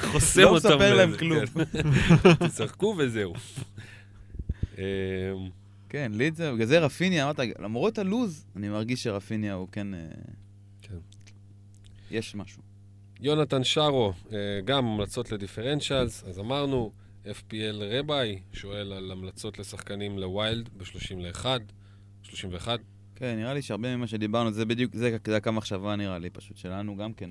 חוסם 0.00 0.40
לא 0.40 0.48
אותם. 0.48 0.68
מספר 0.68 0.94
להם 0.94 1.16
כלום. 1.16 1.46
כן. 1.46 2.46
תשחקו 2.48 2.94
וזהו. 2.98 3.34
אמ, 4.78 4.82
כן, 5.88 6.12
לי 6.14 6.28
את 6.28 6.36
זה, 6.36 6.52
בגלל 6.52 6.66
זה 6.66 6.78
רפיניה, 6.78 7.24
אמרת, 7.24 7.40
למרות 7.58 7.98
הלוז, 7.98 8.44
אני 8.56 8.68
מרגיש 8.68 9.02
שרפיניה 9.02 9.54
הוא 9.54 9.68
כן... 9.72 9.94
אה, 9.94 10.00
כן. 10.82 10.96
יש 12.10 12.34
משהו. 12.34 12.62
יונתן 13.20 13.64
שרו, 13.64 14.12
אה, 14.32 14.38
גם 14.64 14.86
המלצות 14.86 15.32
לדיפרנציאלס, 15.32 16.24
אז 16.28 16.38
אמרנו, 16.38 16.92
FPL 17.26 17.76
רביי 17.80 18.40
שואל 18.52 18.92
על 18.92 19.10
המלצות 19.10 19.58
לשחקנים 19.58 20.18
לוויילד 20.18 20.68
ב-31, 20.76 21.46
31. 22.22 22.80
כן, 23.14 23.36
נראה 23.36 23.54
לי 23.54 23.62
שהרבה 23.62 23.96
ממה 23.96 24.06
שדיברנו, 24.06 24.52
זה 24.52 24.64
בדיוק, 24.64 24.94
זה, 24.94 25.16
זה 25.26 25.36
הקו 25.36 25.52
מחשבה 25.52 25.96
נראה 25.96 26.18
לי, 26.18 26.30
פשוט 26.30 26.56
שלנו 26.56 26.96
גם 26.96 27.12
כן. 27.12 27.30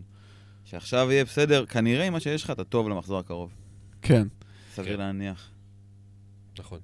שעכשיו 0.66 1.08
יהיה 1.12 1.26
בסדר, 1.26 1.66
כנראה 1.66 2.06
עם 2.06 2.14
מה 2.14 2.20
שיש 2.20 2.44
לך, 2.44 2.52
אתה 2.52 2.64
טוב 2.64 2.90
למחזור 2.90 3.20
הקרוב. 3.20 3.54
כן. 4.02 4.28
סביר 4.74 4.94
כן. 4.94 5.00
להניח. 5.00 5.52
נכון. 6.60 6.80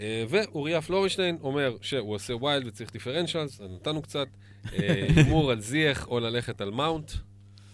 אה, 0.00 0.24
ואוריה 0.28 0.82
פלורשטיין 0.82 1.38
אומר 1.40 1.76
שהוא 1.80 2.14
עושה 2.14 2.36
wild 2.36 2.66
וצריך 2.66 2.92
דיפרנציאלס, 2.92 3.60
אז 3.60 3.70
נתנו 3.70 4.02
קצת. 4.02 4.26
אה, 4.72 5.06
הימור 5.16 5.50
על 5.50 5.60
זייח 5.60 6.06
או 6.06 6.20
ללכת 6.20 6.60
על 6.60 6.70
מאונט. 6.70 7.12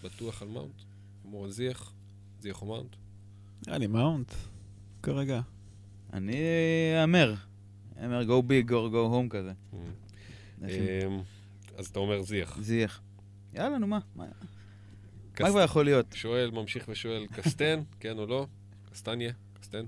בטוח 0.03 0.41
על 0.41 0.47
מאונט. 0.47 0.81
הימור 1.23 1.45
על 1.45 1.51
זייח. 1.51 1.93
זייח 2.39 2.61
או 2.61 2.67
מאונט. 2.67 2.95
נראה 3.67 3.77
לי 3.77 3.87
מאונט, 3.87 4.33
כרגע. 5.03 5.41
אני 6.13 6.35
אאמר. 7.01 7.33
אאמר 8.03 8.21
go 8.23 8.43
big 8.51 8.69
or 8.69 8.93
go 8.93 9.13
home 9.13 9.29
כזה. 9.29 9.51
אה, 10.63 10.69
אז 11.77 11.85
אתה 11.87 11.99
אומר 11.99 12.21
זייח. 12.21 12.57
זייח. 12.61 13.01
יאללה, 13.53 13.77
נו 13.77 13.87
מה? 13.87 13.99
מה 14.15 14.25
כבר 15.35 15.61
יכול 15.63 15.85
להיות? 15.85 16.05
שואל, 16.13 16.51
ממשיך 16.51 16.85
ושואל, 16.89 17.25
קסטן, 17.33 17.79
כן 17.99 18.17
או 18.17 18.25
לא? 18.25 18.47
קסטניה? 18.91 19.31
קסטן? 19.61 19.83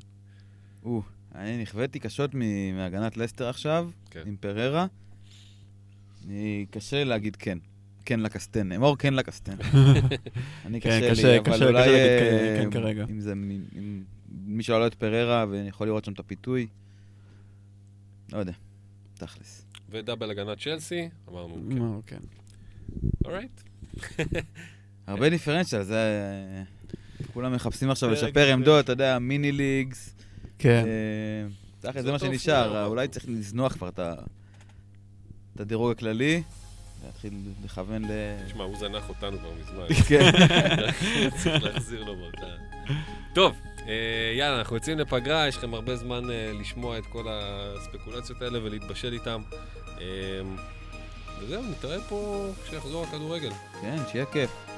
או, 0.83 1.01
אני 1.35 1.61
נכוויתי 1.61 1.99
קשות 1.99 2.31
מ- 2.35 2.75
מהגנת 2.77 3.17
לסטר 3.17 3.49
עכשיו, 3.49 3.89
כן. 4.11 4.23
עם 4.25 4.35
פררה. 4.39 4.85
אני 6.27 6.65
קשה 6.71 7.03
להגיד 7.03 7.35
כן. 7.35 7.57
כן 8.05 8.19
לקסטן. 8.19 8.71
אמור 8.71 8.97
כן 8.97 9.13
לקסטן. 9.13 9.55
אני 10.65 10.81
כן, 10.81 10.89
קשה 10.89 11.11
קשה- 11.11 11.31
לי, 11.31 11.39
אבל 11.39 11.53
קשה- 11.53 11.65
אולי... 11.65 11.81
קשה 11.83 11.91
להגיד 11.91 12.57
אה, 12.57 12.63
כן 12.63 12.71
כרגע. 12.71 13.05
אם 13.09 13.19
זה... 13.19 13.33
אם 13.77 14.03
מי 14.33 14.63
שעולה 14.63 14.87
את 14.87 14.93
פררה 14.93 15.45
ואני 15.49 15.69
יכול 15.69 15.87
לראות 15.87 16.05
שם 16.05 16.13
את 16.13 16.19
הפיתוי. 16.19 16.67
לא 18.33 18.37
יודע. 18.37 18.53
תכלס. 19.13 19.65
ודאבל 19.89 20.31
הגנת 20.31 20.59
צ'לסי, 20.59 21.09
אמרנו, 21.29 21.55
כן. 21.69 21.77
מה, 21.79 21.97
כן. 22.07 22.19
אורייט. 23.25 23.61
הרבה 25.07 25.29
דיפרנציאל, 25.29 25.83
זה... 25.83 25.99
כולם 27.33 27.53
מחפשים 27.53 27.89
עכשיו 27.89 28.09
לשפר 28.09 28.45
זה- 28.45 28.53
עמדות, 28.53 28.83
אתה 28.83 28.91
יודע, 28.91 29.19
מיני 29.19 29.51
ליגס. 29.51 30.15
כן. 30.59 30.83
אה, 31.83 31.91
זה 31.93 32.01
זה 32.01 32.11
מה 32.11 32.19
שנשאר, 32.19 32.65
סבבה. 32.67 32.85
אולי 32.85 33.07
צריך 33.07 33.25
לזנוח 33.29 33.73
כבר 33.73 33.89
את 33.89 33.99
הדירוג 35.59 35.91
הכללי, 35.91 36.43
להתחיל 37.05 37.33
לכוון 37.65 38.05
ל... 38.05 38.11
תשמע, 38.47 38.63
הוא 38.63 38.77
זנח 38.77 39.09
אותנו 39.09 39.37
כבר 39.39 39.51
מזמן. 39.59 39.85
כן. 40.07 40.31
צריך 41.43 41.63
להחזיר 41.63 42.03
לו 42.03 42.15
באותה... 42.15 42.45
טוב, 43.33 43.55
יאללה, 44.37 44.59
אנחנו 44.59 44.75
יוצאים 44.75 44.99
לפגרה, 44.99 45.47
יש 45.47 45.57
לכם 45.57 45.73
הרבה 45.73 45.95
זמן 45.95 46.29
אה, 46.29 46.51
לשמוע 46.59 46.97
את 46.97 47.05
כל 47.05 47.23
הספקולציות 47.29 48.41
האלה 48.41 48.59
ולהתבשל 48.63 49.13
איתם. 49.13 49.41
אה, 50.01 50.05
וזהו, 51.39 51.63
נתראה 51.71 51.99
פה 52.09 52.47
כשיחזור 52.63 53.03
הכדורגל. 53.03 53.51
כן, 53.81 53.97
שיהיה 54.11 54.25
כיף. 54.25 54.72